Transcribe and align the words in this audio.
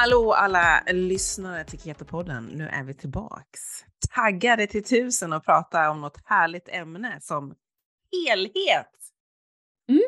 Hallå 0.00 0.32
alla 0.32 0.82
lyssnare 0.92 1.64
till 1.64 1.78
Keto-podden. 1.78 2.56
Nu 2.56 2.64
är 2.64 2.84
vi 2.84 2.94
tillbaks. 2.94 3.60
Taggade 4.14 4.66
till 4.66 4.84
tusen 4.84 5.32
och 5.32 5.44
prata 5.44 5.90
om 5.90 6.00
något 6.00 6.20
härligt 6.24 6.68
ämne 6.68 7.18
som 7.20 7.54
helhet. 8.12 8.90
Mm. 9.88 10.02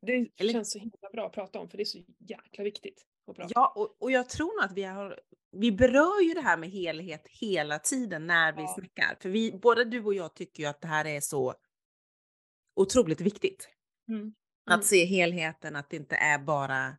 Det 0.00 0.30
Eller... 0.40 0.52
känns 0.52 0.72
så 0.72 0.78
himla 0.78 1.10
bra 1.12 1.26
att 1.26 1.32
prata 1.32 1.58
om 1.58 1.68
för 1.68 1.76
det 1.76 1.82
är 1.82 1.84
så 1.84 1.98
jäkla 2.18 2.64
viktigt. 2.64 3.06
Att 3.26 3.36
prata. 3.36 3.50
Ja, 3.54 3.72
och, 3.76 3.96
och 4.02 4.10
jag 4.10 4.28
tror 4.28 4.60
nog 4.60 4.70
att 4.70 4.76
vi 4.76 4.82
har 4.82 5.20
vi 5.52 5.72
berör 5.72 6.22
ju 6.28 6.34
det 6.34 6.40
här 6.40 6.56
med 6.56 6.70
helhet 6.70 7.28
hela 7.28 7.78
tiden 7.78 8.26
när 8.26 8.52
vi 8.52 8.62
ja. 8.62 8.74
snackar. 8.78 9.16
För 9.20 9.28
vi, 9.28 9.52
både 9.62 9.84
du 9.84 10.04
och 10.04 10.14
jag 10.14 10.34
tycker 10.34 10.62
ju 10.62 10.68
att 10.68 10.80
det 10.80 10.88
här 10.88 11.04
är 11.04 11.20
så 11.20 11.54
otroligt 12.76 13.20
viktigt. 13.20 13.68
Mm. 14.08 14.20
Mm. 14.20 14.34
Att 14.66 14.84
se 14.84 15.04
helheten, 15.04 15.76
att 15.76 15.90
det 15.90 15.96
inte 15.96 16.16
är 16.16 16.38
bara 16.38 16.96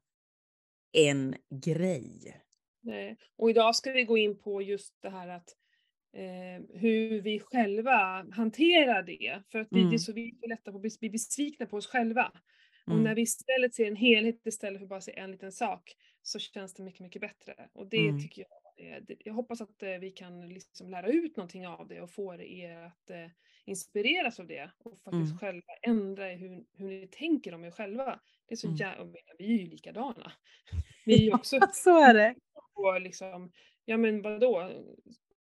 en 0.95 1.35
grej. 1.65 2.41
Nej. 2.81 3.17
Och 3.35 3.49
idag 3.49 3.75
ska 3.75 3.91
vi 3.91 4.03
gå 4.03 4.17
in 4.17 4.39
på 4.39 4.61
just 4.61 5.01
det 5.01 5.09
här 5.09 5.27
att 5.27 5.49
eh, 6.13 6.79
hur 6.79 7.21
vi 7.21 7.39
själva 7.39 8.25
hanterar 8.31 9.03
det. 9.03 9.41
För 9.51 9.59
att 9.59 9.67
vi, 9.71 9.79
mm. 9.79 9.89
det 9.89 9.95
är 9.95 9.97
så 9.97 10.13
vi 10.13 10.37
är 10.41 10.47
lätta 10.47 10.71
på 10.71 10.77
att 10.77 10.99
bli 10.99 11.09
besvikna 11.09 11.65
på 11.65 11.77
oss 11.77 11.87
själva. 11.87 12.31
Mm. 12.87 12.97
Och 12.97 13.03
när 13.03 13.15
vi 13.15 13.21
istället 13.21 13.75
ser 13.75 13.85
en 13.85 13.95
helhet 13.95 14.47
istället 14.47 14.79
för 14.79 14.87
bara 14.87 15.01
se 15.01 15.19
en 15.19 15.31
liten 15.31 15.51
sak 15.51 15.95
så 16.21 16.39
känns 16.39 16.73
det 16.73 16.83
mycket, 16.83 17.01
mycket 17.01 17.21
bättre. 17.21 17.69
Och 17.73 17.87
det 17.87 18.07
mm. 18.07 18.21
tycker 18.21 18.41
jag 18.41 18.87
är, 18.87 19.03
jag 19.25 19.33
hoppas 19.33 19.61
att 19.61 19.83
eh, 19.83 19.89
vi 19.89 20.11
kan 20.11 20.49
liksom 20.49 20.89
lära 20.89 21.07
ut 21.07 21.37
någonting 21.37 21.67
av 21.67 21.87
det 21.87 22.01
och 22.01 22.11
få 22.11 22.35
er 22.41 22.77
att 22.77 23.09
eh, 23.09 23.27
inspireras 23.65 24.39
av 24.39 24.47
det 24.47 24.71
och 24.77 24.99
faktiskt 24.99 25.31
mm. 25.31 25.37
själva 25.37 25.73
ändra 25.81 26.25
hur, 26.25 26.65
hur 26.73 26.87
ni 26.87 27.07
tänker 27.07 27.53
om 27.53 27.65
er 27.65 27.71
själva. 27.71 28.19
Det 28.47 28.53
är 28.53 28.57
så 28.57 28.67
mm. 28.67 28.77
jävla, 28.77 29.05
vi 29.37 29.45
är 29.45 29.59
ju 29.59 29.69
likadana. 29.69 30.31
Vi 31.05 31.13
är 31.13 31.21
ju 31.21 31.33
också 31.33 31.59
så 31.73 32.03
är 32.03 32.13
det. 32.13 32.35
Och 32.73 33.01
liksom, 33.01 33.51
ja 33.85 33.97
men 33.97 34.21
vadå, 34.21 34.71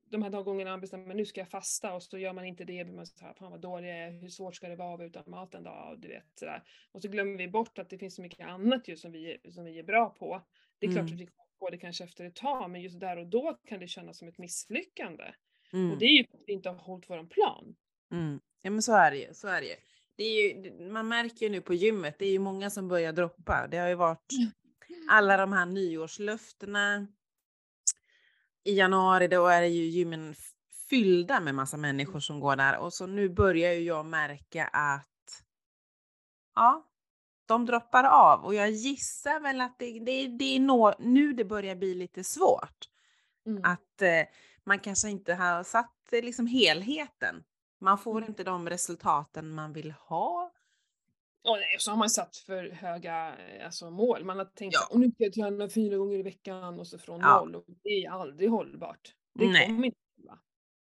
de 0.09 0.23
här 0.23 0.43
gångerna 0.43 0.71
man 0.71 0.81
bestämmer 0.81 1.15
nu 1.15 1.25
ska 1.25 1.41
jag 1.41 1.49
fasta 1.49 1.93
och 1.93 2.03
så 2.03 2.17
gör 2.17 2.33
man 2.33 2.45
inte 2.45 2.63
det, 2.63 2.83
blir 2.83 2.95
man 2.95 3.05
så 3.05 3.25
här, 3.25 3.33
fan 3.33 3.51
vad 3.51 3.61
dålig 3.61 3.89
jag 3.89 3.97
är, 3.97 4.11
hur 4.11 4.29
svårt 4.29 4.55
ska 4.55 4.69
det 4.69 4.75
vara 4.75 4.93
att 4.93 4.99
vara 4.99 5.07
utan 5.07 5.23
mat 5.27 5.55
en 5.55 5.63
dag? 5.63 5.91
Och, 5.91 5.99
du 5.99 6.07
vet, 6.07 6.25
sådär. 6.39 6.63
och 6.91 7.01
så 7.01 7.07
glömmer 7.07 7.37
vi 7.37 7.47
bort 7.47 7.79
att 7.79 7.89
det 7.89 7.97
finns 7.97 8.15
så 8.15 8.21
mycket 8.21 8.47
annat 8.47 8.87
ju 8.87 8.97
som 8.97 9.11
vi, 9.11 9.37
som 9.49 9.65
vi 9.65 9.79
är 9.79 9.83
bra 9.83 10.09
på. 10.09 10.41
Det 10.79 10.85
är 10.85 10.89
mm. 10.91 10.97
klart 10.97 11.13
att 11.13 11.21
vi 11.21 11.25
kommer 11.25 11.59
på 11.59 11.69
det 11.69 11.77
kanske 11.77 12.03
efter 12.03 12.25
ett 12.25 12.35
tag, 12.35 12.69
men 12.69 12.81
just 12.81 12.99
där 12.99 13.17
och 13.17 13.27
då 13.27 13.57
kan 13.65 13.79
det 13.79 13.87
kännas 13.87 14.17
som 14.17 14.27
ett 14.27 14.37
misslyckande. 14.37 15.23
Mm. 15.73 15.91
Och 15.91 15.97
det 15.97 16.05
är 16.05 16.11
ju 16.11 16.21
att 16.21 16.41
vi 16.47 16.53
inte 16.53 16.69
har 16.69 16.75
hållit 16.75 17.09
våran 17.09 17.27
plan. 17.27 17.75
Mm. 18.11 18.39
Ja 18.61 18.71
men 18.71 18.81
så 18.81 18.93
är 18.93 19.11
det 19.11 19.17
ju, 19.17 19.33
så 19.33 19.47
är 19.47 19.61
det 19.61 19.67
ju. 19.67 19.75
Det 20.15 20.23
är 20.23 20.55
ju, 20.55 20.89
man 20.89 21.07
märker 21.07 21.45
ju 21.45 21.51
nu 21.51 21.61
på 21.61 21.73
gymmet, 21.73 22.19
det 22.19 22.25
är 22.25 22.31
ju 22.31 22.39
många 22.39 22.69
som 22.69 22.87
börjar 22.87 23.13
droppa. 23.13 23.67
Det 23.67 23.77
har 23.77 23.87
ju 23.87 23.95
varit 23.95 24.33
alla 25.09 25.37
de 25.37 25.53
här 25.53 25.65
nyårslöftena. 25.65 27.07
I 28.63 28.77
januari 28.77 29.27
då 29.27 29.47
är 29.47 29.61
ju 29.61 29.83
gymmen 29.83 30.35
fyllda 30.89 31.39
med 31.39 31.55
massa 31.55 31.77
människor 31.77 32.19
som 32.19 32.39
går 32.39 32.55
där 32.55 32.77
och 32.77 32.93
så 32.93 33.07
nu 33.07 33.29
börjar 33.29 33.73
ju 33.73 33.79
jag 33.79 34.05
märka 34.05 34.67
att 34.67 35.43
ja, 36.55 36.85
de 37.45 37.65
droppar 37.65 38.03
av 38.03 38.45
och 38.45 38.55
jag 38.55 38.71
gissar 38.71 39.39
väl 39.39 39.61
att 39.61 39.79
det, 39.79 39.99
det, 39.99 40.27
det 40.27 40.55
är 40.55 40.59
nå, 40.59 40.95
nu 40.99 41.33
det 41.33 41.45
börjar 41.45 41.75
bli 41.75 41.93
lite 41.93 42.23
svårt. 42.23 42.89
Mm. 43.45 43.63
Att 43.63 44.01
eh, 44.01 44.23
man 44.63 44.79
kanske 44.79 45.09
inte 45.09 45.33
har 45.33 45.63
satt 45.63 46.09
liksom 46.11 46.47
helheten. 46.47 47.43
Man 47.79 47.97
får 47.97 48.17
mm. 48.17 48.29
inte 48.29 48.43
de 48.43 48.69
resultaten 48.69 49.49
man 49.49 49.73
vill 49.73 49.91
ha. 49.91 50.51
Och 51.43 51.57
nej, 51.57 51.75
så 51.79 51.91
har 51.91 51.97
man 51.97 52.09
satt 52.09 52.37
för 52.37 52.69
höga 52.69 53.35
eh, 53.37 53.65
alltså, 53.65 53.91
mål. 53.91 54.25
Man 54.25 54.37
har 54.37 54.45
tänkt 54.45 54.73
ja. 54.73 54.87
att 54.91 54.99
nu 54.99 55.11
ska 55.11 55.23
jag 55.23 55.33
träna 55.33 55.69
fyra 55.69 55.97
gånger 55.97 56.19
i 56.19 56.23
veckan 56.23 56.79
och 56.79 56.87
så 56.87 56.99
från 56.99 57.19
ja. 57.19 57.39
noll. 57.39 57.55
Och 57.55 57.65
det 57.83 57.89
är 57.89 58.11
aldrig 58.11 58.49
hållbart. 58.49 59.15
Det 59.33 59.47
nej. 59.47 59.67
kommer 59.67 59.85
inte 59.85 59.97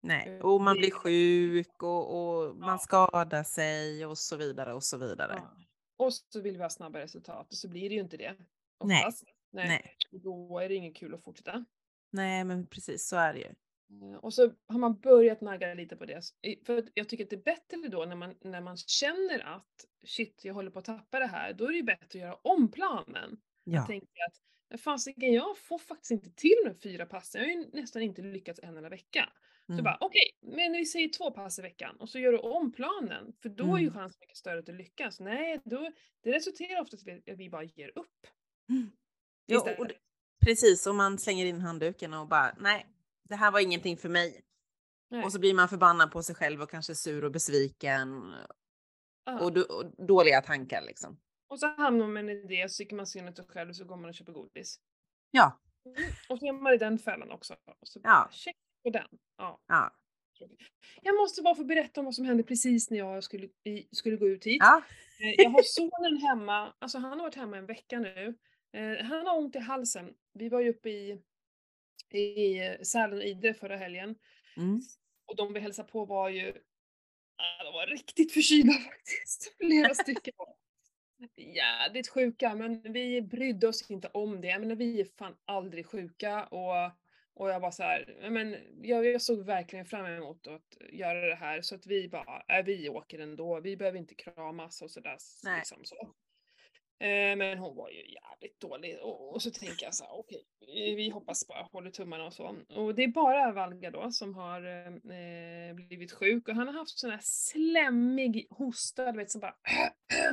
Nej, 0.05 0.41
och 0.41 0.61
man 0.61 0.77
blir 0.77 0.91
sjuk 0.91 1.83
och, 1.83 2.19
och 2.19 2.57
man 2.57 2.79
skadar 2.79 3.45
sig 3.45 4.07
och 4.07 4.19
så 4.19 4.37
vidare 4.37 4.75
och 4.75 4.85
så 4.85 4.99
vidare. 4.99 5.35
Ja. 5.37 5.57
Och 5.97 6.15
så 6.15 6.41
vill 6.41 6.57
vi 6.57 6.63
ha 6.63 6.71
snabba 6.71 6.99
resultat 6.99 7.47
och 7.51 7.57
så 7.57 7.69
blir 7.69 7.89
det 7.89 7.95
ju 7.95 8.01
inte 8.01 8.17
det. 8.17 8.37
Oftast. 8.79 9.25
Nej. 9.51 9.69
Nej. 9.69 9.97
Då 10.11 10.59
är 10.59 10.69
det 10.69 10.75
inget 10.75 10.97
kul 10.97 11.15
att 11.15 11.25
fortsätta. 11.25 11.65
Nej, 12.11 12.45
men 12.45 12.67
precis 12.67 13.09
så 13.09 13.17
är 13.17 13.33
det 13.33 13.39
ju. 13.39 13.55
Eh, 14.03 14.17
och 14.17 14.35
så 14.35 14.53
har 14.67 14.79
man 14.79 15.01
börjat 15.01 15.41
nagga 15.41 15.75
lite 15.75 15.97
på 15.97 16.05
det. 16.05 16.23
För 16.67 16.85
jag 16.95 17.09
tycker 17.09 17.25
att 17.25 17.31
det 17.31 17.37
är 17.37 17.43
bättre 17.43 17.89
då 17.89 18.05
när 18.05 18.17
man, 18.17 18.35
när 18.41 18.61
man 18.61 18.77
känner 18.77 19.41
att 19.57 19.87
shit, 20.07 20.41
jag 20.45 20.55
håller 20.55 20.71
på 20.71 20.79
att 20.79 20.85
tappa 20.85 21.19
det 21.19 21.27
här. 21.27 21.53
Då 21.53 21.65
är 21.65 21.69
det 21.69 21.77
ju 21.77 21.83
bättre 21.83 22.07
att 22.07 22.15
göra 22.15 22.39
om 22.43 22.71
planen. 22.71 23.41
Ja. 23.65 23.73
Jag 23.73 23.87
tänker 23.87 24.23
att 24.27 24.81
fasiken, 24.81 25.33
jag 25.33 25.59
får 25.59 25.79
faktiskt 25.79 26.11
inte 26.11 26.31
till 26.31 26.63
de 26.65 26.75
fyra 26.75 27.07
passen. 27.07 27.41
Jag 27.41 27.49
har 27.49 27.55
ju 27.55 27.71
nästan 27.73 28.03
inte 28.03 28.23
lyckats 28.23 28.61
en 28.63 28.77
enda 28.77 28.89
vecka. 28.89 29.33
Mm. 29.69 29.79
Så 29.79 29.85
bara 29.85 29.99
okej, 30.01 30.31
okay, 30.41 30.57
men 30.57 30.73
vi 30.73 30.87
säger 30.87 31.09
två 31.09 31.31
pass 31.31 31.59
i 31.59 31.63
veckan 31.63 31.97
och 31.97 32.09
så 32.09 32.19
gör 32.19 32.33
du 32.33 32.39
om 32.39 32.73
planen 32.73 33.33
för 33.43 33.49
då 33.49 33.65
är 33.77 33.79
ju 33.81 33.87
mm. 33.87 33.95
chansen 33.95 34.19
mycket 34.21 34.37
större 34.37 34.59
att 34.59 34.67
du 34.67 34.73
lyckas. 34.73 35.21
Nej, 35.21 35.61
då, 35.65 35.91
det 36.21 36.33
resulterar 36.33 36.81
oftast 36.81 37.07
i 37.07 37.31
att 37.31 37.39
vi 37.39 37.51
bara 37.51 37.65
ger 37.65 37.99
upp. 37.99 38.27
Mm. 38.71 38.91
Ja, 39.47 39.77
och 39.79 39.89
det, 39.89 39.95
precis, 40.47 40.87
och 40.87 40.95
man 40.95 41.19
slänger 41.19 41.47
in 41.47 41.61
handduken 41.61 42.15
och 42.15 42.29
bara 42.29 42.57
nej, 42.61 42.87
det 43.33 43.37
här 43.37 43.51
var 43.51 43.61
ingenting 43.61 43.97
för 43.97 44.09
mig. 44.09 44.45
Nej. 45.11 45.25
Och 45.25 45.33
så 45.33 45.41
blir 45.41 45.55
man 45.55 45.69
förbannad 45.69 46.11
på 46.11 46.23
sig 46.23 46.35
själv 46.35 46.63
och 46.63 46.71
kanske 46.71 46.95
sur 46.95 47.25
och 47.25 47.33
besviken. 47.33 48.35
Och, 49.41 49.57
och, 49.57 50.07
dåliga 50.07 50.41
tankar 50.41 50.83
liksom. 50.83 51.21
Och 51.49 51.61
så 51.61 51.67
hamnar 51.67 52.07
man 52.07 52.29
i 52.29 52.47
det, 52.47 52.73
så 52.73 52.83
tycker 52.83 52.97
man 52.97 53.07
synd 53.07 53.37
sig 53.37 53.45
själv 53.49 53.71
och 53.71 53.77
så 53.77 53.85
går 53.85 53.97
man 53.97 54.09
och 54.09 54.15
köper 54.15 54.33
godis. 54.33 54.81
Ja. 55.31 55.61
Mm. 55.87 56.11
Och 56.29 56.39
så 56.39 56.47
är 56.47 56.53
man 56.53 56.75
i 56.75 56.77
den 56.77 56.99
fällan 56.99 57.31
också. 57.31 57.55
Och 57.81 57.89
så 57.89 58.01
ja. 58.03 58.29
check 58.33 58.57
på 58.83 58.91
den. 58.91 59.09
Ja. 59.39 59.61
ja. 59.67 59.97
Jag 61.03 61.17
måste 61.17 61.43
bara 61.43 61.55
få 61.55 61.65
berätta 61.65 62.01
om 62.01 62.05
vad 62.05 62.15
som 62.15 62.25
hände 62.25 62.43
precis 62.43 62.91
när 62.91 62.99
jag 62.99 63.25
skulle, 63.25 63.49
skulle 63.93 64.17
gå 64.17 64.29
ut 64.29 64.47
hit. 64.47 64.59
Ja. 64.61 64.83
Eh, 65.21 65.35
jag 65.45 65.51
har 65.51 65.63
sonen 65.63 66.17
hemma, 66.17 66.75
alltså 66.79 66.99
han 66.99 67.11
har 67.11 67.19
varit 67.19 67.35
hemma 67.35 67.57
en 67.57 67.67
vecka 67.67 67.99
nu. 67.99 68.39
Eh, 68.77 69.05
han 69.05 69.27
har 69.27 69.39
ont 69.39 69.57
i 69.57 69.59
halsen. 69.59 70.15
Vi 70.33 70.49
var 70.49 70.61
ju 70.61 70.71
uppe 70.71 70.91
i, 70.91 71.23
i 72.15 72.77
Sälen 72.83 73.19
och 73.19 73.25
Idre 73.25 73.55
förra 73.55 73.77
helgen. 73.77 74.15
Mm. 74.57 74.81
Och 75.27 75.37
de 75.37 75.53
vi 75.53 75.61
hälsade 75.61 75.89
på 75.89 76.05
var 76.05 76.29
ju, 76.29 76.53
de 77.65 77.73
var 77.73 77.87
riktigt 77.87 78.33
förkylda 78.33 78.73
faktiskt. 78.91 79.57
Flera 79.57 79.95
stycken. 79.95 80.35
Jädrigt 81.37 82.09
sjuka, 82.09 82.55
men 82.55 82.93
vi 82.93 83.23
brydde 83.23 83.69
oss 83.69 83.91
inte 83.91 84.09
om 84.09 84.41
det. 84.41 84.59
Men 84.59 84.79
vi 84.79 85.01
är 85.01 85.05
fan 85.05 85.37
aldrig 85.45 85.87
sjuka 85.87 86.45
och 86.45 86.93
och 87.35 87.51
jag 87.51 87.61
var 87.61 87.71
så 87.71 87.83
här, 87.83 88.29
men 88.31 88.57
jag, 88.83 89.07
jag 89.07 89.23
såg 89.23 89.45
verkligen 89.45 89.87
fram 89.87 90.07
emot 90.07 90.47
att 90.47 90.77
göra 90.93 91.29
det 91.29 91.35
här 91.35 91.63
så 91.63 91.75
att 91.75 91.87
vi 91.87 92.09
bara, 92.09 92.43
äh, 92.49 92.65
vi 92.65 92.89
åker 92.89 93.19
ändå, 93.19 93.61
vi 93.61 93.77
behöver 93.77 93.99
inte 93.99 94.15
kramas 94.15 94.83
och 94.83 94.91
sådär. 94.91 95.19
Liksom 95.57 95.79
så. 95.85 96.15
Eh, 97.03 97.37
men 97.37 97.59
hon 97.59 97.77
var 97.77 97.91
ju 97.91 97.97
jävligt 97.97 98.61
dålig 98.61 98.99
och, 99.01 99.43
så 99.43 99.51
tänker 99.51 99.87
jag 99.87 99.95
så 99.95 100.05
här, 100.05 100.13
okej, 100.13 100.45
okay, 100.61 100.95
vi 100.95 101.09
hoppas 101.09 101.49
bara, 101.49 101.63
håller 101.63 101.91
tummarna 101.91 102.25
och 102.25 102.33
så. 102.33 102.57
Och 102.69 102.95
det 102.95 103.05
är 103.05 103.09
bara 103.09 103.53
Valga 103.53 103.91
då 103.91 104.11
som 104.11 104.35
har 104.35 104.63
eh, 104.67 105.75
blivit 105.75 106.13
sjuk 106.13 106.49
och 106.49 106.55
han 106.55 106.67
har 106.67 106.75
haft 106.75 106.99
sån 106.99 107.11
här 107.11 107.21
slemmig 107.23 108.47
hosta, 108.51 109.13
du 109.13 109.19
vet 109.19 109.31
som 109.31 109.41
bara, 109.41 109.57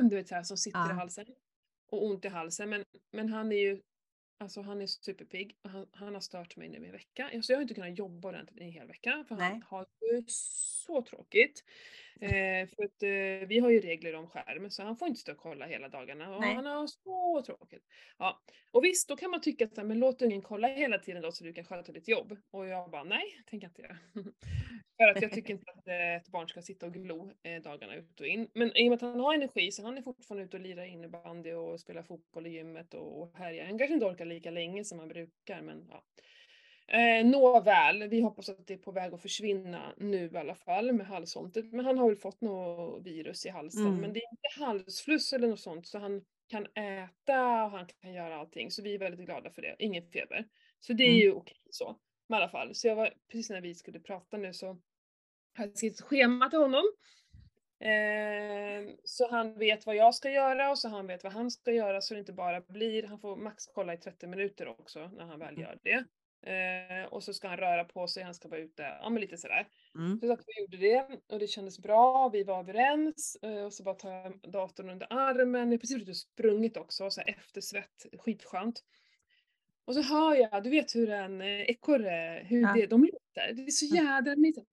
du 0.10 0.16
vet 0.16 0.28
så 0.28 0.34
här, 0.34 0.42
som 0.42 0.56
sitter 0.56 0.78
ja. 0.78 0.90
i 0.90 0.94
halsen. 0.94 1.26
Och 1.90 2.04
ont 2.06 2.24
i 2.24 2.28
halsen, 2.28 2.68
men, 2.68 2.84
men 3.12 3.28
han 3.28 3.52
är 3.52 3.56
ju 3.56 3.80
Alltså 4.42 4.62
han 4.62 4.82
är 4.82 4.86
superpigg. 4.86 5.56
Han, 5.62 5.86
han 5.92 6.14
har 6.14 6.20
stört 6.20 6.56
mig 6.56 6.68
nu 6.68 6.78
i 6.78 6.86
en 6.86 6.92
vecka. 6.92 7.30
Så 7.42 7.52
jag 7.52 7.58
har 7.58 7.62
inte 7.62 7.74
kunnat 7.74 7.98
jobba 7.98 8.28
ordentligt 8.28 8.60
i 8.60 8.64
en 8.64 8.72
hel 8.72 8.86
vecka 8.86 9.24
för 9.28 9.36
Nej. 9.36 9.48
han 9.48 9.62
har 9.62 9.86
så 10.26 11.02
tråkigt. 11.02 11.64
Eh, 12.22 12.68
för 12.68 12.84
att 12.84 13.02
eh, 13.02 13.48
vi 13.48 13.58
har 13.58 13.70
ju 13.70 13.80
regler 13.80 14.14
om 14.14 14.26
skärm 14.26 14.70
så 14.70 14.82
han 14.82 14.96
får 14.96 15.08
inte 15.08 15.20
stå 15.20 15.32
och 15.32 15.38
kolla 15.38 15.66
hela 15.66 15.88
dagarna 15.88 16.34
och 16.34 16.40
Nej. 16.40 16.54
han 16.54 16.66
har 16.66 16.86
så 16.86 17.42
tråkigt. 17.46 17.84
Ja. 18.18 18.42
Och 18.70 18.84
visst, 18.84 19.08
då 19.08 19.16
kan 19.16 19.30
man 19.30 19.40
tycka 19.40 19.64
att 19.64 19.86
men 19.86 19.98
låt 19.98 20.22
ungen 20.22 20.42
kolla 20.42 20.68
hela 20.68 20.98
tiden 20.98 21.22
då 21.22 21.32
så 21.32 21.44
du 21.44 21.52
kan 21.52 21.64
sköta 21.64 21.92
ditt 21.92 22.08
jobb. 22.08 22.36
Och 22.50 22.66
jag 22.66 22.90
bara 22.90 23.04
nej, 23.04 23.42
tänker 23.46 23.66
inte 23.66 23.82
göra. 23.82 23.96
för 24.96 25.08
att 25.08 25.22
jag 25.22 25.32
tycker 25.32 25.54
inte 25.54 25.70
att 25.76 25.88
eh, 25.88 26.16
ett 26.16 26.28
barn 26.28 26.48
ska 26.48 26.62
sitta 26.62 26.86
och 26.86 26.92
glo 26.92 27.32
eh, 27.42 27.62
dagarna 27.62 27.94
ut 27.94 28.20
och 28.20 28.26
in. 28.26 28.48
Men 28.54 28.76
i 28.76 28.88
och 28.88 28.90
med 28.90 28.96
att 28.96 29.00
han 29.00 29.20
har 29.20 29.34
energi 29.34 29.72
så 29.72 29.82
han 29.82 29.98
är 29.98 30.02
fortfarande 30.02 30.44
ute 30.44 30.56
och 30.56 30.62
lirar 30.62 30.84
innebandy 30.84 31.52
och 31.52 31.80
spelar 31.80 32.02
fotboll 32.02 32.46
i 32.46 32.50
gymmet 32.50 32.94
och, 32.94 33.22
och 33.22 33.36
härjar. 33.36 33.66
Han 33.66 33.78
kanske 33.78 33.94
inte 33.94 34.06
orkar 34.06 34.24
lika 34.24 34.50
länge 34.50 34.84
som 34.84 34.98
han 34.98 35.08
brukar 35.08 35.62
men 35.62 35.86
ja. 35.90 36.04
Eh, 36.92 37.26
Nåväl, 37.26 38.08
vi 38.08 38.20
hoppas 38.20 38.48
att 38.48 38.66
det 38.66 38.74
är 38.74 38.78
på 38.78 38.92
väg 38.92 39.14
att 39.14 39.22
försvinna 39.22 39.94
nu 39.96 40.30
i 40.32 40.36
alla 40.36 40.54
fall 40.54 40.92
med 40.92 41.06
halsontet. 41.06 41.72
Men 41.72 41.84
han 41.84 41.98
har 41.98 42.08
väl 42.08 42.16
fått 42.16 42.40
något 42.40 43.06
virus 43.06 43.46
i 43.46 43.48
halsen. 43.48 43.86
Mm. 43.86 44.00
Men 44.00 44.12
det 44.12 44.20
är 44.20 44.30
inte 44.30 44.64
halsfluss 44.64 45.32
eller 45.32 45.48
något 45.48 45.60
sånt 45.60 45.86
så 45.86 45.98
han 45.98 46.22
kan 46.48 46.66
äta 46.66 47.64
och 47.64 47.70
han 47.70 47.86
kan 47.86 48.12
göra 48.12 48.36
allting. 48.36 48.70
Så 48.70 48.82
vi 48.82 48.94
är 48.94 48.98
väldigt 48.98 49.26
glada 49.26 49.50
för 49.50 49.62
det. 49.62 49.76
Ingen 49.78 50.02
feber. 50.02 50.48
Så 50.80 50.92
det 50.92 51.04
är 51.04 51.08
mm. 51.08 51.20
ju 51.20 51.32
okej 51.32 51.62
så. 51.70 51.96
Men 52.28 52.36
i 52.36 52.42
alla 52.42 52.50
fall, 52.50 52.74
så 52.74 52.88
jag 52.88 52.96
var 52.96 53.14
precis 53.28 53.50
när 53.50 53.60
vi 53.60 53.74
skulle 53.74 54.00
prata 54.00 54.36
nu 54.36 54.52
så 54.52 54.66
hade 55.54 55.68
jag 55.68 55.76
skrivit 55.76 56.00
schema 56.00 56.50
till 56.50 56.58
honom. 56.58 56.84
Eh, 57.80 58.94
så 59.04 59.30
han 59.30 59.58
vet 59.58 59.86
vad 59.86 59.96
jag 59.96 60.14
ska 60.14 60.30
göra 60.30 60.70
och 60.70 60.78
så 60.78 60.88
han 60.88 61.06
vet 61.06 61.24
vad 61.24 61.32
han 61.32 61.50
ska 61.50 61.72
göra 61.72 62.00
så 62.00 62.14
det 62.14 62.20
inte 62.20 62.32
bara 62.32 62.60
blir, 62.60 63.02
han 63.02 63.20
får 63.20 63.36
max 63.36 63.66
kolla 63.66 63.94
i 63.94 63.96
30 63.96 64.26
minuter 64.26 64.68
också 64.68 65.10
när 65.16 65.24
han 65.24 65.38
väl 65.38 65.54
mm. 65.54 65.60
gör 65.60 65.78
det. 65.82 66.04
Eh, 66.42 67.04
och 67.12 67.22
så 67.22 67.34
ska 67.34 67.48
han 67.48 67.56
röra 67.56 67.84
på 67.84 68.06
sig, 68.06 68.22
han 68.22 68.34
ska 68.34 68.48
vara 68.48 68.60
ute, 68.60 68.82
ja 68.82 69.10
men 69.10 69.20
lite 69.20 69.36
sådär. 69.36 69.66
Mm. 69.94 70.20
Så 70.20 70.32
att 70.32 70.44
vi 70.46 70.60
gjorde 70.60 70.76
det 70.76 71.06
och 71.32 71.38
det 71.38 71.46
kändes 71.46 71.78
bra, 71.78 72.28
vi 72.28 72.44
var 72.44 72.58
överens 72.58 73.36
eh, 73.42 73.64
och 73.64 73.72
så 73.72 73.82
bara 73.82 73.94
tar 73.94 74.10
jag 74.10 74.40
datorn 74.50 74.90
under 74.90 75.06
armen, 75.10 75.60
jag 75.60 75.70
har 75.70 75.78
precis 75.78 75.96
ute 75.96 76.10
och 76.10 76.16
sprungit 76.16 76.76
också, 76.76 77.10
så 77.10 77.20
här 77.20 77.34
eftersvett, 77.38 78.06
skitskönt. 78.18 78.82
Och 79.84 79.94
så 79.94 80.02
hör 80.02 80.34
jag, 80.36 80.62
du 80.62 80.70
vet 80.70 80.94
hur 80.94 81.10
en 81.10 81.40
eh, 81.40 81.60
ekorre, 81.60 82.46
hur 82.48 82.60
ja. 82.60 82.72
det, 82.74 82.86
de 82.86 83.04
låter. 83.04 83.52
Det 83.52 83.62
är 83.62 83.70
så 83.70 83.94
jädra 83.94 84.36
mysigt. 84.36 84.66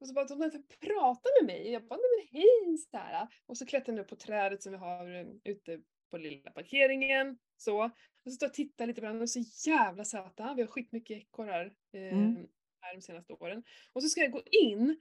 Och 0.00 0.08
så 0.08 0.14
bara 0.14 0.24
de 0.24 0.62
pratar 0.80 1.42
med 1.42 1.56
mig. 1.56 1.72
Jag 1.72 1.86
bara, 1.86 1.96
nej 1.96 2.28
men 2.32 2.40
hej! 2.40 2.78
Så 2.78 2.96
här. 2.96 3.28
Och 3.46 3.56
så 3.56 3.66
klättrar 3.66 3.94
jag 3.94 4.02
upp 4.02 4.08
på 4.08 4.16
trädet 4.16 4.62
som 4.62 4.72
vi 4.72 4.78
har 4.78 5.14
eh, 5.14 5.26
ute 5.44 5.80
på 6.10 6.18
lilla 6.18 6.50
parkeringen. 6.50 7.38
Så. 7.56 7.90
Och 8.24 8.32
så 8.32 8.36
står 8.36 8.46
jag 8.46 8.50
och 8.50 8.54
tittar 8.54 8.86
lite 8.86 9.00
på 9.00 9.06
den. 9.06 9.16
De 9.16 9.22
är 9.22 9.26
så 9.26 9.68
jävla 9.70 10.04
söta. 10.04 10.54
Vi 10.54 10.62
har 10.62 10.68
skitmycket 10.68 11.18
ekorrar 11.18 11.72
eh, 11.92 12.18
mm. 12.18 12.46
här 12.80 12.94
de 12.94 13.02
senaste 13.02 13.32
åren. 13.32 13.62
Och 13.92 14.02
så 14.02 14.08
ska 14.08 14.20
jag 14.20 14.32
gå 14.32 14.42
in 14.50 15.00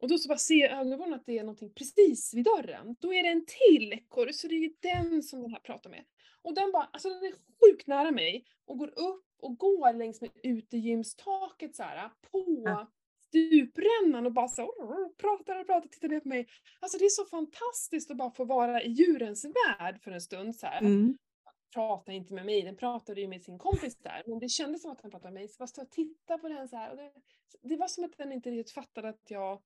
och 0.00 0.08
då 0.08 0.18
så 0.18 0.28
bara 0.28 0.38
ser 0.38 0.68
ögonvrån 0.68 1.14
att 1.14 1.26
det 1.26 1.38
är 1.38 1.42
någonting 1.42 1.72
precis 1.74 2.34
vid 2.34 2.44
dörren. 2.44 2.96
Då 3.00 3.14
är 3.14 3.22
det 3.22 3.28
en 3.28 3.46
till 3.46 3.92
ekorre, 3.92 4.32
så 4.32 4.48
det 4.48 4.54
är 4.54 4.58
ju 4.58 4.74
den 4.80 5.22
som 5.22 5.42
den 5.42 5.50
här 5.50 5.60
pratar 5.60 5.90
med. 5.90 6.04
Och 6.42 6.54
den 6.54 6.72
bara, 6.72 6.88
alltså 6.92 7.08
den 7.08 7.24
är 7.24 7.32
sjukt 7.32 7.86
nära 7.86 8.10
mig 8.10 8.44
och 8.66 8.78
går 8.78 8.88
upp 8.88 9.24
och 9.42 9.58
går 9.58 9.92
längs 9.92 10.20
med 10.20 10.30
utegymstaket 10.42 11.76
så 11.76 11.82
här 11.82 12.10
på 12.30 12.62
ja. 12.64 12.92
stuprännan 13.26 14.26
och 14.26 14.32
bara 14.32 14.48
så 14.48 14.72
pratar 15.16 15.60
och 15.60 15.66
pratar, 15.66 15.88
tittar 15.88 16.08
ner 16.08 16.20
på 16.20 16.28
mig. 16.28 16.48
Alltså 16.80 16.98
det 16.98 17.04
är 17.04 17.08
så 17.08 17.24
fantastiskt 17.24 18.10
att 18.10 18.16
bara 18.16 18.30
få 18.30 18.44
vara 18.44 18.82
i 18.82 18.90
djurens 18.90 19.44
värld 19.44 20.02
för 20.02 20.10
en 20.10 20.20
stund 20.20 20.56
så 20.56 20.66
här. 20.66 20.80
Mm. 20.80 21.18
Pratar 21.74 22.12
inte 22.12 22.34
med 22.34 22.46
mig, 22.46 22.62
den 22.62 22.76
pratade 22.76 23.20
ju 23.20 23.28
med 23.28 23.42
sin 23.42 23.58
kompis 23.58 23.96
där, 23.96 24.22
men 24.26 24.38
det 24.38 24.48
kändes 24.48 24.82
som 24.82 24.90
att 24.90 25.02
den 25.02 25.10
pratade 25.10 25.32
med 25.32 25.40
mig. 25.40 25.48
Så 25.48 25.62
jag 25.62 25.68
stod 25.68 25.84
och 25.84 25.90
tittade 25.90 26.38
på 26.38 26.48
den 26.48 26.68
så 26.68 26.76
här 26.76 26.90
och 26.90 26.96
det, 26.96 27.12
det 27.62 27.76
var 27.76 27.88
som 27.88 28.04
att 28.04 28.16
den 28.16 28.32
inte 28.32 28.50
riktigt 28.50 28.74
fattade 28.74 29.08
att 29.08 29.30
jag, 29.30 29.62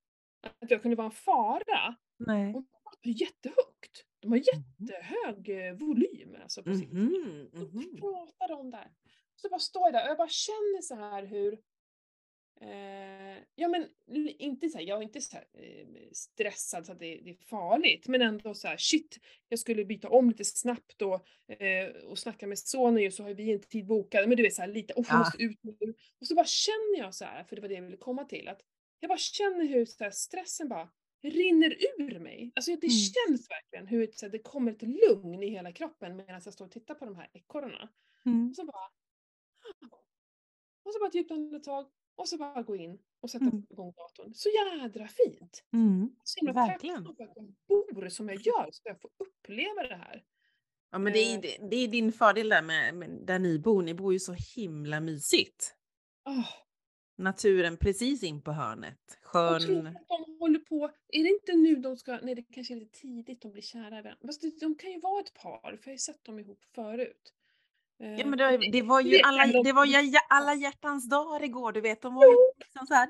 att 0.61 0.71
jag 0.71 0.83
kunde 0.83 0.97
vara 0.97 1.07
en 1.07 1.11
fara. 1.11 1.97
Nej. 2.17 2.55
Och 2.55 3.07
jättehögt. 3.07 4.05
De 4.21 4.31
har 4.31 4.39
mm-hmm. 4.39 4.63
jättehög 4.81 5.49
eh, 5.49 5.75
volym 5.75 6.37
alltså 6.43 6.63
på 6.63 6.75
sitt. 6.75 6.93
Mm 6.93 7.09
-hmm. 7.09 7.57
Mm 7.57 7.69
-hmm. 7.69 8.01
pratar 8.01 8.49
de 8.49 8.71
där. 8.71 8.93
Så 9.37 9.49
bara 9.49 9.61
står 9.61 9.83
jag 9.83 9.93
där 9.93 10.05
och 10.05 10.11
jag 10.11 10.17
bara 10.17 10.29
känner 10.29 10.81
så 10.83 10.95
här 10.95 11.27
hur 11.27 11.59
eh, 12.63 13.23
Ja 13.55 13.69
men 13.69 13.89
inte 14.39 14.69
så 14.69 14.79
här, 14.79 14.85
jag 14.85 14.99
är 14.99 15.03
inte 15.03 15.21
så 15.21 15.37
här, 15.37 15.47
eh, 15.55 15.87
stressad 16.13 16.87
så 16.87 16.93
att 16.93 16.99
det, 16.99 17.21
det, 17.25 17.31
är 17.31 17.35
farligt 17.35 18.09
men 18.09 18.23
ändå 18.23 18.55
så 18.55 18.69
här 18.69 18.77
shit, 18.77 19.19
jag 19.49 19.59
skulle 19.59 19.85
byta 19.85 20.09
om 20.09 20.29
lite 20.29 20.45
snabbt 20.45 21.03
och, 21.03 21.27
eh, 21.53 21.89
och 21.89 22.19
snacka 22.19 22.47
med 22.47 22.59
sonen 22.59 23.03
ju 23.03 23.11
så 23.11 23.23
har 23.23 23.35
vi 23.35 23.53
en 23.53 23.61
tid 23.61 23.87
bokad. 23.87 24.29
Men 24.29 24.37
du 24.37 24.43
vet 24.43 24.55
så 24.55 24.63
här, 24.63 24.69
lite, 24.69 24.95
oh, 24.95 25.07
jag 25.09 25.19
måste 25.19 25.43
ut 25.43 25.59
nu. 25.63 25.95
Och 26.21 26.27
så 26.27 26.35
bara 26.35 26.47
känner 26.47 26.99
jag 26.99 27.15
så 27.15 27.25
här, 27.25 27.45
för 27.45 27.57
det 27.57 27.63
var 27.63 27.69
det 27.69 27.75
jag 27.75 27.83
ville 27.83 27.97
komma 27.97 28.25
till, 28.25 28.49
att 28.49 28.61
jag 29.01 29.09
bara 29.09 29.19
känner 29.19 29.65
hur 29.65 29.85
så 29.85 30.11
stressen 30.11 30.69
bara 30.69 30.91
rinner 31.23 31.77
ur 31.99 32.19
mig. 32.19 32.53
Alltså 32.55 32.71
det 32.71 32.87
mm. 32.87 32.91
känns 32.91 33.51
verkligen 33.51 33.87
hur 33.87 34.11
så 34.15 34.29
det 34.29 34.39
kommer 34.39 34.73
ett 34.73 34.83
lugn 34.83 35.43
i 35.43 35.49
hela 35.49 35.73
kroppen 35.73 36.17
medan 36.17 36.41
jag 36.45 36.53
står 36.53 36.65
och 36.65 36.73
tittar 36.73 36.95
på 36.95 37.05
de 37.05 37.17
här 37.17 37.31
ekorrarna. 37.33 37.89
Mm. 38.27 38.51
Och 38.51 38.57
så 38.57 38.65
bara... 38.65 38.91
Och 40.85 40.93
så 40.93 40.99
bara 40.99 41.09
ett 41.09 41.15
djupt 41.15 41.31
andetag 41.31 41.87
och 42.17 42.29
så 42.29 42.37
bara 42.37 42.63
gå 42.63 42.77
in 42.77 42.99
och 43.21 43.31
sätta 43.31 43.45
mm. 43.45 43.67
igång 43.71 43.93
datorn. 43.97 44.35
Så 44.35 44.49
jädra 44.49 45.09
fint! 45.09 45.65
Mm. 45.73 46.11
Så 46.25 46.41
himla 46.41 46.53
Verkligen. 46.53 47.07
att 47.07 47.19
jag 47.19 47.55
bor 47.69 48.09
som 48.09 48.29
jag 48.29 48.41
gör 48.41 48.69
så 48.73 48.83
jag 48.85 49.01
får 49.01 49.11
uppleva 49.19 49.83
det 49.83 49.97
här. 49.97 50.25
Ja 50.91 50.99
men 50.99 51.13
det 51.13 51.19
är, 51.19 51.37
eh. 51.37 51.69
det 51.69 51.77
är 51.77 51.89
din 51.89 52.13
fördel 52.13 52.49
där 52.49 52.63
med, 52.63 52.95
med 52.95 53.11
där 53.27 53.39
ni 53.39 53.59
bor. 53.59 53.83
Ni 53.83 53.95
bor 53.95 54.13
ju 54.13 54.19
så 54.19 54.33
himla 54.33 55.01
mysigt. 55.01 55.75
Oh, 56.25 56.49
naturen 57.19 57.77
precis 57.77 58.23
in 58.23 58.43
på 58.43 58.53
hörnet. 58.53 59.19
Sjön. 59.23 59.87
att 59.87 60.09
de 60.09 60.37
håller 60.41 60.59
på, 60.59 60.91
är 61.09 61.23
det 61.23 61.29
inte 61.29 61.53
nu 61.53 61.77
de 61.77 61.97
ska, 61.97 62.19
nej 62.23 62.35
det 62.35 62.43
kanske 62.43 62.75
är 62.75 62.77
lite 62.77 62.99
tidigt 63.01 63.43
de 63.43 63.53
blir 63.53 63.63
kära 63.63 63.99
i 63.99 64.03
varandra. 64.03 64.27
Fast 64.27 64.61
de 64.61 64.75
kan 64.75 64.91
ju 64.91 65.01
vara 65.01 65.21
ett 65.21 65.35
par, 65.35 65.61
för 65.61 65.77
jag 65.77 65.85
har 65.87 65.93
ju 65.93 65.99
sett 65.99 66.25
dem 66.25 66.39
ihop 66.39 66.65
förut. 66.75 67.35
Ja 68.03 68.27
men 68.27 68.39
det, 68.39 68.71
det 68.73 68.83
var 68.83 69.01
ju 69.01 69.21
alla, 69.21 69.63
det 69.63 69.73
var 69.73 69.85
ju 69.85 70.19
alla 70.29 70.55
hjärtans 70.55 71.09
dagar 71.09 71.45
igår, 71.45 71.73
du 71.73 71.81
vet. 71.81 72.03
De 72.03 72.15
var 72.15 72.25
ju 72.25 72.37
liksom 72.59 72.87
så 72.87 72.95
här. 72.95 73.09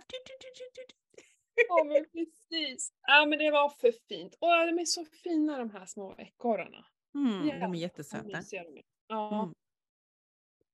Ja 1.68 1.84
men 1.84 2.04
precis. 2.04 2.92
Ja 3.06 3.26
men 3.26 3.38
det 3.38 3.50
var 3.50 3.68
för 3.68 3.92
fint. 4.08 4.36
Och 4.40 4.48
de 4.48 4.78
är 4.78 4.84
så 4.84 5.04
fina 5.04 5.58
de 5.58 5.70
här 5.70 5.86
små 5.86 6.14
ekorrarna. 6.18 6.84
Mm, 7.14 7.60
de 7.60 7.74
är 7.74 7.78
jättesöta. 7.78 8.42
Ja. 9.08 9.42
Mm. 9.42 9.54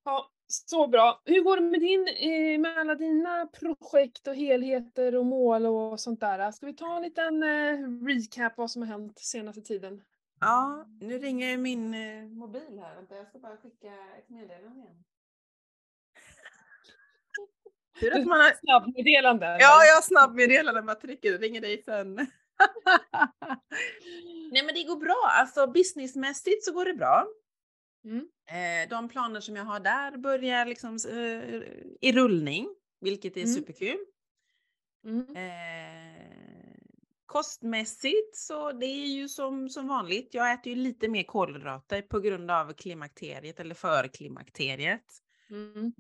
Ja, 0.05 0.31
så 0.47 0.87
bra. 0.87 1.23
Hur 1.25 1.43
går 1.43 1.56
det 1.56 1.62
med, 1.62 1.81
din, 1.81 2.09
eh, 2.09 2.59
med 2.59 2.79
alla 2.79 2.94
dina 2.94 3.47
projekt 3.47 4.29
och 4.29 4.35
helheter 4.35 5.14
och 5.14 5.26
mål 5.26 5.67
och 5.67 6.00
sånt 6.00 6.21
där? 6.21 6.50
Ska 6.53 6.67
vi 6.67 6.75
ta 6.75 6.97
en 6.97 7.03
liten 7.03 7.43
eh, 7.43 8.06
recap 8.06 8.53
vad 8.56 8.71
som 8.71 8.82
har 8.82 8.88
hänt 8.88 9.19
senaste 9.19 9.62
tiden? 9.62 10.03
Ja, 10.40 10.87
nu 11.00 11.19
ringer 11.19 11.56
min 11.56 11.94
eh, 11.94 12.25
mobil 12.25 12.79
här. 12.82 12.94
Vänta, 12.94 13.17
jag 13.17 13.29
ska 13.29 13.38
bara 13.38 13.56
skicka 13.56 13.93
ett 14.19 14.29
meddelande 14.29 14.81
igen. 14.81 15.05
Tur 18.00 18.17
att 18.17 18.26
man 18.26 18.40
har... 18.40 18.52
Snabbmeddelande? 18.52 19.46
Ja, 19.46 19.85
jag 19.85 19.94
har 19.94 20.02
snabbmeddelande. 20.02 20.82
Man 20.82 20.99
trycker 20.99 21.38
ringer 21.38 21.61
dig 21.61 21.82
sen. 21.82 22.14
Nej 24.52 24.64
men 24.64 24.75
det 24.75 24.85
går 24.85 24.96
bra. 24.96 25.31
Alltså 25.31 25.67
businessmässigt 25.67 26.64
så 26.64 26.73
går 26.73 26.85
det 26.85 26.94
bra. 26.94 27.26
Mm. 28.05 28.29
Eh, 28.46 28.88
de 28.88 29.08
planer 29.08 29.40
som 29.40 29.56
jag 29.56 29.64
har 29.64 29.81
där 29.81 30.17
börjar 30.17 30.67
liksom 30.67 30.99
eh, 31.08 31.62
i 32.00 32.12
rullning, 32.12 32.69
vilket 33.00 33.37
är 33.37 33.40
mm. 33.40 33.55
superkul. 33.55 33.99
Mm. 35.05 35.37
Eh, 35.37 36.18
kostmässigt 37.29 38.37
så 38.37 38.73
det 38.73 38.87
är 38.87 39.07
ju 39.07 39.29
som, 39.29 39.69
som 39.69 39.89
vanligt. 39.89 40.35
Jag 40.35 40.53
äter 40.53 40.73
ju 40.73 40.75
lite 40.75 41.09
mer 41.09 41.23
kolhydrater 41.23 42.03
på 42.03 42.21
grund 42.21 42.51
av 42.51 42.73
klimakteriet 42.73 43.61
eller 43.61 43.75
för 43.75 44.09
klimakteriet. 44.09 45.05
Mm. 45.51 45.93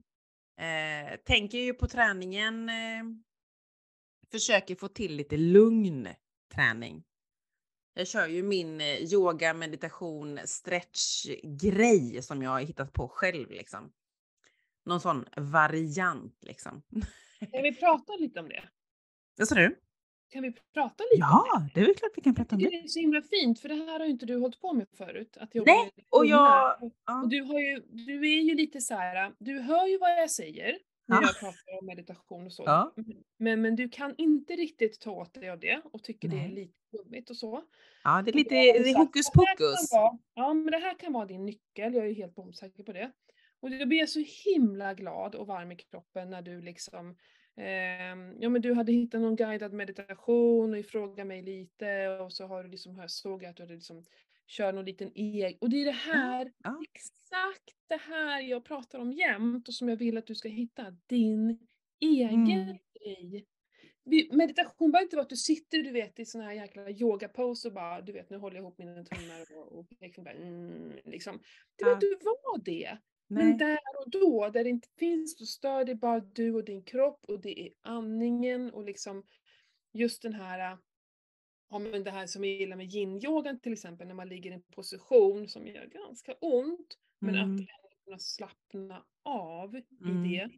Eh, 0.58 1.16
tänker 1.16 1.58
ju 1.58 1.74
på 1.74 1.88
träningen. 1.88 2.68
Eh, 2.68 3.04
försöker 4.30 4.74
få 4.74 4.88
till 4.88 5.16
lite 5.16 5.36
lugn 5.36 6.08
träning. 6.54 7.04
Jag 7.94 8.08
kör 8.08 8.26
ju 8.26 8.42
min 8.42 8.80
eh, 8.80 8.86
yoga, 8.86 9.54
meditation, 9.54 10.38
stretch-grej 10.44 12.22
som 12.22 12.42
jag 12.42 12.50
har 12.50 12.60
hittat 12.60 12.92
på 12.92 13.08
själv 13.08 13.50
liksom. 13.50 13.92
Någon 14.84 15.00
sån 15.00 15.24
variant 15.36 16.38
liksom. 16.40 16.82
Kan 17.52 17.62
vi 17.62 17.74
prata 17.74 18.16
lite 18.16 18.40
om 18.40 18.48
det? 18.48 18.68
Vad 19.36 19.48
sa 19.48 19.54
du? 19.54 19.80
Kan 20.30 20.42
vi 20.42 20.52
prata 20.74 21.04
lite 21.04 21.16
ja, 21.20 21.60
det? 21.74 21.80
Ja, 21.80 21.82
är 21.82 21.86
väl 21.86 21.94
klart 21.94 22.12
vi 22.16 22.22
kan 22.22 22.34
prata 22.34 22.56
om 22.56 22.62
det. 22.62 22.70
Det 22.70 22.76
är 22.76 22.88
så 22.88 23.00
himla 23.00 23.22
fint, 23.22 23.60
för 23.60 23.68
det 23.68 23.74
här 23.74 23.98
har 23.98 24.06
ju 24.06 24.12
inte 24.12 24.26
du 24.26 24.36
hållit 24.36 24.60
på 24.60 24.72
med 24.72 24.86
förut. 24.96 25.36
Att 25.40 25.54
jobba 25.54 25.72
Nej, 25.72 25.90
och 26.10 26.26
jag... 26.26 26.92
Ja. 27.06 27.22
Och 27.22 27.28
du, 27.28 27.42
har 27.42 27.58
ju, 27.58 27.82
du 27.88 28.38
är 28.38 28.42
ju 28.42 28.54
lite 28.54 28.80
så 28.80 28.94
här, 28.94 29.32
du 29.38 29.60
hör 29.60 29.86
ju 29.86 29.98
vad 29.98 30.10
jag 30.10 30.30
säger, 30.30 30.78
när 31.06 31.22
jag 31.22 31.38
pratar 31.40 31.78
om 31.80 31.86
meditation 31.86 32.46
och 32.46 32.52
så. 32.52 32.62
Ja. 32.66 32.94
Men, 33.38 33.62
men 33.62 33.76
du 33.76 33.88
kan 33.88 34.14
inte 34.18 34.52
riktigt 34.52 35.00
ta 35.00 35.10
åt 35.10 35.34
dig 35.34 35.50
av 35.50 35.58
det 35.58 35.80
och 35.84 36.02
tycker 36.02 36.28
Nej. 36.28 36.38
det 36.38 36.44
är 36.44 36.48
lite 36.48 36.74
flummigt 36.90 37.30
och 37.30 37.36
så. 37.36 37.62
Ja, 38.04 38.22
det 38.22 38.30
är 38.30 38.32
lite 38.32 38.54
det 38.54 38.90
är 38.90 38.96
hokus 38.96 39.30
pokus. 39.30 39.90
ja, 40.34 40.54
men 40.54 40.72
det 40.72 40.78
här 40.78 40.98
kan 40.98 41.12
vara 41.12 41.26
din 41.26 41.44
nyckel, 41.44 41.94
jag 41.94 42.06
är 42.06 42.14
helt 42.14 42.34
bombsäker 42.34 42.82
på 42.82 42.92
det. 42.92 43.12
Och 43.60 43.70
då 43.70 43.86
blir 43.86 43.98
jag 43.98 44.08
så 44.08 44.24
himla 44.44 44.94
glad 44.94 45.34
och 45.34 45.46
varm 45.46 45.72
i 45.72 45.76
kroppen 45.76 46.30
när 46.30 46.42
du 46.42 46.60
liksom 46.60 47.16
Ja 48.38 48.48
men 48.48 48.62
du 48.62 48.74
hade 48.74 48.92
hittat 48.92 49.20
någon 49.20 49.36
guidad 49.36 49.72
meditation 49.72 50.74
och 50.74 50.84
frågade 50.84 51.24
mig 51.24 51.42
lite 51.42 52.08
och 52.08 52.32
så 52.32 52.46
har 52.46 52.64
du 52.64 52.70
liksom, 52.70 52.96
jag 52.96 53.10
såg 53.10 53.44
att 53.44 53.56
du 53.56 53.62
hade 53.62 53.74
liksom 53.74 54.04
kör 54.46 54.72
någon 54.72 54.84
liten 54.84 55.12
egen. 55.14 55.58
Och 55.60 55.70
det 55.70 55.76
är 55.76 55.84
det 55.84 55.90
här, 55.90 56.52
ja. 56.64 56.82
exakt 56.94 57.74
det 57.88 57.96
här 57.96 58.40
jag 58.40 58.64
pratar 58.64 58.98
om 58.98 59.12
jämt 59.12 59.68
och 59.68 59.74
som 59.74 59.88
jag 59.88 59.96
vill 59.96 60.18
att 60.18 60.26
du 60.26 60.34
ska 60.34 60.48
hitta. 60.48 60.96
Din 61.06 61.58
egen 62.00 62.46
mm. 62.46 62.76
grej. 62.94 63.46
Meditation 64.32 64.90
behöver 64.90 65.04
inte 65.04 65.16
vara 65.16 65.22
att 65.22 65.30
du 65.30 65.36
sitter 65.36 65.78
du 65.78 65.92
vet 65.92 66.18
i 66.18 66.24
sån 66.24 66.40
här 66.40 66.52
jäkla 66.52 66.90
yogapose 66.90 67.68
och 67.68 67.74
bara 67.74 68.00
du 68.00 68.12
vet 68.12 68.30
nu 68.30 68.36
håller 68.36 68.56
jag 68.56 68.62
ihop 68.62 68.78
mina 68.78 69.04
tummar 69.04 69.56
och, 69.56 69.78
och 69.78 69.86
liksom 70.00 70.24
bara 70.24 70.34
mm, 70.34 70.92
liksom. 71.04 71.38
Det 71.76 71.84
ja. 71.84 71.92
inte 71.92 72.06
vara 72.24 72.62
det. 72.64 72.98
Nej. 73.28 73.44
Men 73.44 73.56
där 73.58 73.78
och 74.04 74.10
då, 74.10 74.50
där 74.52 74.64
det 74.64 74.70
inte 74.70 74.88
finns, 74.98 75.36
då 75.36 75.44
stör 75.44 75.84
det 75.84 75.94
bara 75.94 76.20
du 76.20 76.54
och 76.54 76.64
din 76.64 76.82
kropp 76.82 77.24
och 77.28 77.40
det 77.40 77.60
är 77.60 77.72
andningen 77.82 78.70
och 78.70 78.84
liksom 78.84 79.26
just 79.92 80.22
den 80.22 80.34
här 80.34 80.78
ja, 81.70 81.78
men 81.78 82.04
det 82.04 82.10
här 82.10 82.26
som 82.26 82.44
jag 82.44 82.54
gillar 82.54 82.76
med 82.76 82.86
yin-yogan 82.86 83.60
till 83.60 83.72
exempel, 83.72 84.06
när 84.06 84.14
man 84.14 84.28
ligger 84.28 84.50
i 84.50 84.54
en 84.54 84.62
position 84.62 85.48
som 85.48 85.66
gör 85.66 85.86
ganska 85.86 86.34
ont, 86.40 86.98
men 87.18 87.34
mm. 87.34 87.54
att 87.54 87.66
kunna 88.04 88.18
slappna 88.18 89.04
av 89.22 89.74
mm. 90.00 90.24
i 90.24 90.36
det. 90.36 90.50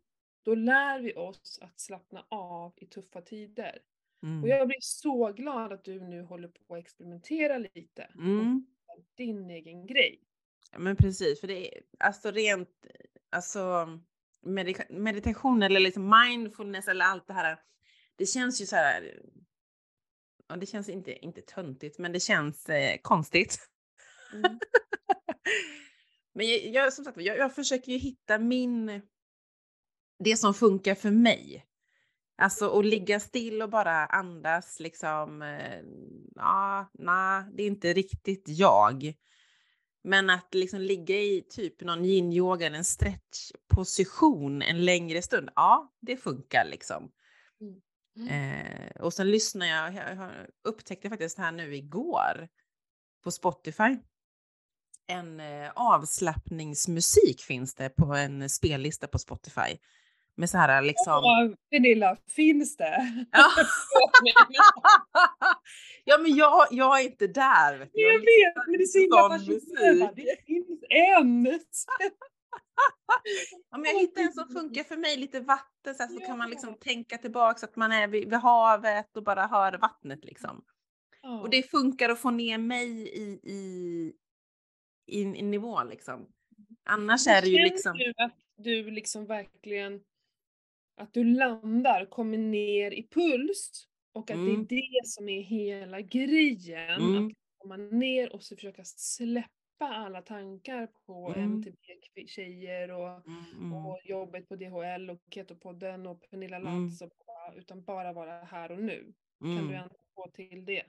Då 0.43 0.55
lär 0.55 1.01
vi 1.01 1.15
oss 1.15 1.59
att 1.63 1.81
slappna 1.81 2.27
av 2.29 2.73
i 2.77 2.87
tuffa 2.87 3.21
tider. 3.21 3.79
Mm. 4.23 4.43
Och 4.43 4.49
jag 4.49 4.69
blir 4.69 4.81
så 4.81 5.33
glad 5.33 5.73
att 5.73 5.85
du 5.85 6.01
nu 6.01 6.23
håller 6.23 6.49
på 6.49 6.75
att 6.75 6.81
experimentera 6.81 7.59
lite. 7.59 8.03
Mm. 8.03 8.67
din 9.15 9.51
egen 9.51 9.87
grej. 9.87 10.21
Men 10.79 10.97
precis, 10.97 11.41
för 11.41 11.49
det 11.49 11.77
är 11.77 11.83
alltså 11.99 12.31
rent, 12.31 12.69
alltså 13.31 13.89
medita 14.43 14.83
meditation 14.91 15.63
eller 15.63 15.81
liksom 15.81 16.15
mindfulness 16.21 16.89
eller 16.89 17.05
allt 17.05 17.27
det 17.27 17.33
här. 17.33 17.59
Det 18.17 18.27
känns 18.27 18.61
ju 18.61 18.67
så 18.67 18.77
här. 18.77 19.21
Ja, 20.49 20.57
det 20.57 20.67
känns 20.67 20.89
inte, 20.89 21.25
inte 21.25 21.41
töntigt, 21.41 21.99
men 21.99 22.13
det 22.13 22.21
känns 22.21 22.69
eh, 22.69 22.97
konstigt. 23.03 23.59
Mm. 24.33 24.59
men 26.35 26.49
jag, 26.49 26.67
jag, 26.67 26.93
som 26.93 27.05
sagt, 27.05 27.21
jag, 27.21 27.39
jag 27.39 27.55
försöker 27.55 27.93
ju 27.93 27.99
hitta 27.99 28.39
min, 28.39 29.03
det 30.19 30.37
som 30.37 30.55
funkar 30.55 30.95
för 30.95 31.11
mig. 31.11 31.67
Alltså 32.39 32.79
att 32.79 32.87
ligga 32.87 33.21
still 33.21 33.63
och 33.63 33.71
bara 33.71 34.07
andas 34.07 34.81
liksom. 34.81 35.43
Eh, 35.43 35.83
ja, 36.35 36.91
nej, 36.93 37.45
det 37.53 37.63
är 37.63 37.67
inte 37.67 37.93
riktigt 37.93 38.45
jag. 38.47 39.15
Men 40.03 40.31
att 40.31 40.55
liksom 40.55 40.81
ligga 40.81 41.17
i 41.17 41.45
typ 41.51 41.81
någon 41.81 42.05
yin-yoga, 42.05 42.67
en 42.67 42.85
stretchposition 42.85 44.63
en 44.63 44.85
längre 44.85 45.23
stund, 45.23 45.51
ja, 45.55 45.93
det 46.01 46.17
funkar 46.17 46.65
liksom. 46.65 47.11
Mm. 47.61 47.81
Mm. 48.17 48.29
Eh, 48.29 49.03
och 49.03 49.13
sen 49.13 49.31
lyssnar 49.31 49.67
jag, 49.67 49.95
jag 49.95 50.31
upptäckte 50.65 51.09
faktiskt 51.09 51.39
här 51.39 51.53
nu 51.53 51.77
igår 51.77 52.49
på 53.25 53.31
Spotify. 53.31 53.97
En 55.07 55.41
eh, 55.41 55.71
avslappningsmusik 55.75 57.41
finns 57.41 57.75
det 57.75 57.89
på 57.89 58.15
en 58.15 58.51
spellista 58.51 59.07
på 59.07 59.19
Spotify. 59.19 59.79
Med 60.35 60.51
så 60.51 60.59
här 60.59 60.83
liksom... 60.83 61.13
Ja, 61.13 61.55
Pernilla, 61.71 62.17
finns 62.27 62.77
det? 62.77 63.27
ja, 66.11 66.19
men 66.19 66.35
jag, 66.37 66.67
jag 66.71 67.01
är 67.01 67.05
inte 67.05 67.27
där. 67.27 67.79
Vet 67.79 67.91
jag, 67.93 68.15
jag 68.15 68.19
vet, 68.19 68.67
men 68.67 68.79
det 68.79 68.83
är 68.83 68.87
så 68.87 68.99
himla 68.99 69.29
fascinerande. 69.29 70.23
Det 70.23 70.45
finns 70.47 70.85
en! 70.91 71.47
Om 73.77 73.85
jag 73.85 74.01
hittar 74.01 74.23
en 74.23 74.33
som 74.33 74.49
funkar 74.49 74.85
för 74.85 74.97
mig, 74.97 75.17
lite 75.17 75.41
vatten, 75.41 75.95
så, 75.95 76.03
här, 76.03 76.11
så 76.11 76.19
ja. 76.21 76.27
kan 76.27 76.39
man 76.39 76.51
liksom 76.51 76.75
tänka 76.75 77.19
tillbaka 77.19 77.59
så 77.59 77.67
att 77.67 77.77
man 77.77 77.93
är 77.93 78.09
vid, 78.09 78.31
vid 78.31 78.39
havet 78.39 79.17
och 79.17 79.23
bara 79.23 79.47
hör 79.47 79.79
vattnet 79.79 80.25
liksom. 80.25 80.65
Ja. 81.23 81.41
Och 81.41 81.51
det 81.51 81.71
funkar 81.71 82.09
att 82.09 82.19
få 82.19 82.31
ner 82.31 82.59
mig 82.59 82.89
i, 83.03 83.41
i, 83.43 84.13
i, 85.07 85.23
i 85.23 85.43
nivå 85.43 85.85
liksom. 85.85 86.29
Annars 86.85 87.27
är 87.27 87.43
det 87.43 87.49
ju 87.49 87.59
liksom... 87.59 87.97
Du 87.97 88.13
att 88.17 88.37
du 88.57 88.91
liksom 88.91 89.27
verkligen 89.27 90.01
att 90.97 91.13
du 91.13 91.25
landar, 91.25 92.07
kommer 92.07 92.39
ner 92.39 92.91
i 92.91 93.09
puls 93.09 93.87
och 94.13 94.31
att 94.31 94.37
mm. 94.37 94.47
det 94.47 94.53
är 94.53 94.55
mm. 94.55 94.67
det 94.67 95.07
som 95.09 95.29
är 95.29 95.43
hela 95.43 96.01
grejen. 96.01 97.01
Mm. 97.01 97.27
Att 97.27 97.33
komma 97.59 97.77
ner 97.77 98.35
och 98.35 98.43
så 98.43 98.57
försöka 98.57 98.85
släppa 98.85 99.49
alla 99.81 100.23
tankar 100.23 100.89
på 101.07 101.35
mm. 101.37 101.53
MTB-tjejer 101.53 102.91
och, 102.91 103.27
mm, 103.27 103.45
mm. 103.59 103.73
och 103.73 104.01
jobbet 104.05 104.49
på 104.49 104.57
DHL 104.57 105.11
och 105.11 105.21
Ketopodden 105.31 106.07
och 106.07 106.31
Pernilla. 106.31 106.59
Lantz 106.59 107.03
och 107.03 107.13
utan 107.57 107.85
bara 107.85 108.13
vara 108.13 108.41
här 108.45 108.73
och 108.73 108.83
nu. 108.83 109.13
Kan 109.41 109.69
du 109.69 109.75
ändå 109.75 109.95
få 110.15 110.31
till 110.35 110.65
det? 110.65 110.83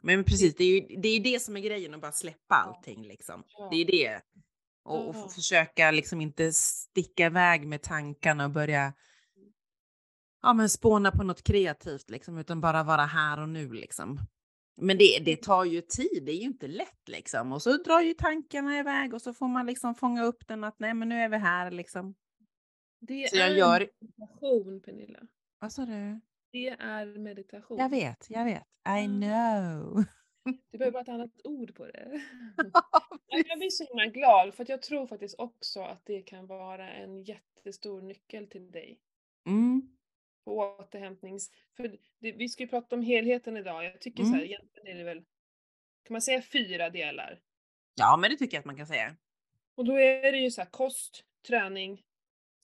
Men 0.00 0.24
precis, 0.24 0.54
det 0.54 0.64
är 0.64 0.80
ju 0.80 0.96
det, 0.96 1.08
är 1.08 1.20
det 1.20 1.42
som 1.42 1.56
är 1.56 1.60
grejen 1.60 1.94
att 1.94 2.00
bara 2.00 2.12
släppa 2.12 2.54
allting 2.54 3.02
liksom. 3.02 3.44
Ja. 3.46 3.68
Det 3.70 3.76
är 3.76 3.84
det. 3.84 4.20
Och, 4.84 5.08
och 5.08 5.32
försöka 5.32 5.90
liksom 5.90 6.20
inte 6.20 6.52
sticka 6.52 7.26
iväg 7.26 7.66
med 7.66 7.82
tankarna 7.82 8.44
och 8.44 8.50
börja 8.50 8.92
ja, 10.44 10.52
men 10.52 10.68
spåna 10.68 11.10
på 11.10 11.22
något 11.22 11.42
kreativt 11.42 12.10
liksom, 12.10 12.38
utan 12.38 12.60
bara 12.60 12.82
vara 12.82 13.02
här 13.02 13.42
och 13.42 13.48
nu 13.48 13.72
liksom. 13.72 14.18
Men 14.76 14.98
det, 14.98 15.18
det 15.24 15.36
tar 15.36 15.64
ju 15.64 15.80
tid, 15.80 16.22
det 16.26 16.32
är 16.32 16.36
ju 16.36 16.46
inte 16.46 16.68
lätt 16.68 17.08
liksom. 17.08 17.52
Och 17.52 17.62
så 17.62 17.76
drar 17.76 18.00
ju 18.00 18.14
tankarna 18.14 18.78
iväg 18.78 19.14
och 19.14 19.22
så 19.22 19.34
får 19.34 19.48
man 19.48 19.66
liksom 19.66 19.94
fånga 19.94 20.24
upp 20.24 20.46
den 20.48 20.64
att 20.64 20.78
nej 20.78 20.94
men 20.94 21.08
nu 21.08 21.14
är 21.14 21.28
vi 21.28 21.36
här 21.36 21.70
liksom. 21.70 22.14
Det 23.00 23.30
så 23.30 23.36
är 23.36 23.40
jag 23.40 23.58
gör... 23.58 23.88
meditation 24.00 24.80
Pernilla. 24.80 25.20
Vad 25.58 25.72
sa 25.72 25.86
du? 25.86 26.20
Det 26.52 26.68
är 26.68 27.18
meditation. 27.18 27.78
Jag 27.78 27.88
vet, 27.88 28.26
jag 28.30 28.44
vet. 28.44 28.62
I 29.02 29.06
know. 29.06 30.04
Du 30.70 30.78
behöver 30.78 30.92
bara 30.92 31.02
ett 31.02 31.08
annat 31.08 31.40
ord 31.44 31.74
på 31.74 31.86
det. 31.86 32.22
jag 33.48 33.58
blir 33.58 33.70
så 33.70 33.84
himla 33.84 34.06
glad 34.06 34.54
för 34.54 34.62
att 34.62 34.68
jag 34.68 34.82
tror 34.82 35.06
faktiskt 35.06 35.34
också 35.38 35.80
att 35.80 36.02
det 36.06 36.22
kan 36.22 36.46
vara 36.46 36.90
en 36.90 37.22
jättestor 37.22 38.02
nyckel 38.02 38.46
till 38.46 38.70
dig. 38.70 39.00
Mm 39.46 39.94
på 40.44 40.76
återhämtnings... 40.78 41.50
För 41.76 41.98
det, 42.18 42.32
vi 42.32 42.48
ska 42.48 42.62
ju 42.62 42.68
prata 42.68 42.96
om 42.96 43.02
helheten 43.02 43.56
idag. 43.56 43.84
Jag 43.84 44.00
tycker 44.00 44.22
mm. 44.22 44.32
så 44.32 44.38
här, 44.38 44.44
egentligen 44.44 44.88
är 44.88 44.98
det 44.98 45.04
väl, 45.04 45.24
kan 46.02 46.14
man 46.14 46.22
säga 46.22 46.42
fyra 46.42 46.90
delar? 46.90 47.40
Ja, 47.94 48.16
men 48.16 48.30
det 48.30 48.36
tycker 48.36 48.56
jag 48.56 48.60
att 48.60 48.66
man 48.66 48.76
kan 48.76 48.86
säga. 48.86 49.16
Och 49.74 49.84
då 49.84 49.98
är 49.98 50.32
det 50.32 50.38
ju 50.38 50.50
så 50.50 50.60
här 50.60 50.70
kost, 50.70 51.24
träning, 51.46 52.02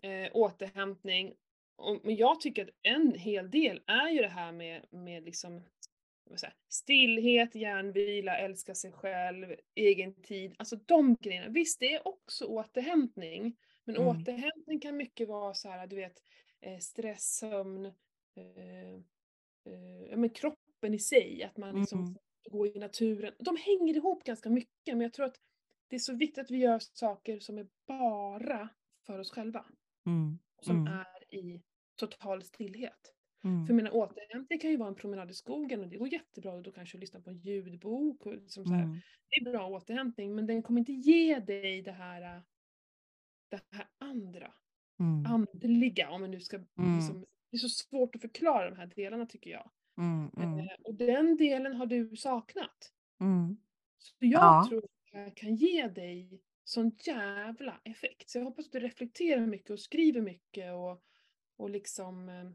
eh, 0.03 0.29
återhämtning. 0.33 1.35
Och, 1.77 2.01
men 2.05 2.17
jag 2.17 2.41
tycker 2.41 2.63
att 2.63 2.75
en 2.83 3.15
hel 3.15 3.51
del 3.51 3.83
är 3.87 4.09
ju 4.09 4.23
det 4.23 4.29
här 4.29 4.53
med, 4.53 4.85
med 4.91 5.25
liksom 5.25 5.63
stillhet, 6.69 7.55
hjärnvila, 7.55 8.37
älska 8.37 8.75
sig 8.75 8.93
själv, 8.93 9.57
egen 9.75 10.15
tid. 10.15 10.55
Alltså 10.59 10.77
de 10.77 11.17
grejerna. 11.21 11.49
Visst, 11.49 11.81
det 11.81 11.95
är 11.95 12.09
också 12.09 12.45
återhämtning. 12.45 13.57
Men 13.85 13.97
mm. 13.97 14.09
återhämtning 14.09 14.81
kan 14.81 14.97
mycket 14.97 15.29
vara 15.29 15.55
så 15.55 15.69
här, 15.69 15.87
du 15.87 15.97
vet, 15.97 16.23
stress, 16.81 17.37
sömn, 17.37 17.87
eh, 18.35 18.95
eh, 19.65 20.17
men 20.17 20.31
kroppen 20.31 20.95
i 20.95 20.99
sig, 20.99 21.43
att 21.43 21.57
man 21.57 21.81
liksom 21.81 22.01
mm. 22.01 22.17
går 22.51 22.77
i 22.77 22.79
naturen. 22.79 23.35
De 23.39 23.57
hänger 23.57 23.97
ihop 23.97 24.25
ganska 24.25 24.51
mycket 24.51 24.97
men 24.97 25.01
jag 25.01 25.13
tror 25.13 25.27
att 25.27 25.41
det 25.89 25.97
är 25.97 26.01
så 26.01 26.15
viktigt 26.15 26.39
att 26.45 26.51
vi 26.51 26.57
gör 26.57 26.79
saker 26.79 27.39
som 27.39 27.59
är 27.59 27.67
bara 27.87 28.69
för 29.07 29.19
oss 29.19 29.31
själva. 29.31 29.65
Mm. 30.07 30.39
Som 30.63 30.77
mm. 30.77 30.93
är 30.93 31.35
i 31.35 31.63
total 31.97 32.43
stillhet. 32.43 33.15
Mm. 33.45 33.67
För 33.67 33.75
mina 33.75 33.93
återhämtning 33.93 34.59
kan 34.59 34.71
ju 34.71 34.77
vara 34.77 34.89
en 34.89 34.95
promenad 34.95 35.31
i 35.31 35.35
skogen 35.35 35.81
och 35.81 35.89
det 35.89 35.97
går 35.97 36.13
jättebra 36.13 36.53
och 36.53 36.63
då 36.63 36.73
kanske 36.73 36.99
lyssna 36.99 37.21
på 37.21 37.31
en 37.31 37.39
ljudbok. 37.39 38.27
Och 38.27 38.35
liksom 38.35 38.65
så 38.65 38.73
här. 38.73 38.83
Mm. 38.83 39.01
Det 39.29 39.41
är 39.41 39.53
bra 39.53 39.69
återhämtning 39.69 40.35
men 40.35 40.47
den 40.47 40.63
kommer 40.63 40.79
inte 40.79 40.93
ge 40.93 41.39
dig 41.39 41.83
det 41.83 41.93
här, 41.93 42.43
det 43.49 43.61
här 43.71 43.89
andra 43.99 44.53
mm. 45.01 45.27
andliga, 45.27 46.11
om 46.11 46.21
man 46.21 46.31
nu 46.31 46.41
ska 46.41 46.57
mm. 46.57 46.97
liksom, 46.97 47.27
det 47.51 47.57
är 47.57 47.59
så 47.59 47.69
svårt 47.69 48.15
att 48.15 48.21
förklara 48.21 48.71
de 48.71 48.77
här 48.77 48.93
delarna 48.97 49.27
tycker 49.27 49.51
jag. 49.51 49.71
Mm, 49.99 50.31
mm. 50.37 50.59
eh, 50.59 50.75
och 50.85 50.95
den 50.95 51.37
delen 51.37 51.75
har 51.75 51.87
du 51.87 52.17
saknat. 52.17 52.93
Mm. 53.21 53.57
Så 53.99 54.15
jag 54.19 54.43
ja. 54.43 54.67
tror 54.69 54.79
att 54.79 54.91
det 55.13 55.19
här 55.19 55.31
kan 55.37 55.55
ge 55.55 55.89
dig 55.89 56.43
sån 56.65 56.93
jävla 57.05 57.81
effekt. 57.85 58.31
Så 58.31 58.39
jag 58.39 58.45
hoppas 58.45 58.67
att 58.67 58.73
du 58.73 58.81
reflekterar 58.81 59.47
mycket 59.47 59.71
och 59.71 59.81
skriver 59.81 60.21
mycket 60.21 60.73
och, 60.75 61.03
och 61.57 61.71
liksom 61.71 62.29
eh, 62.29 62.51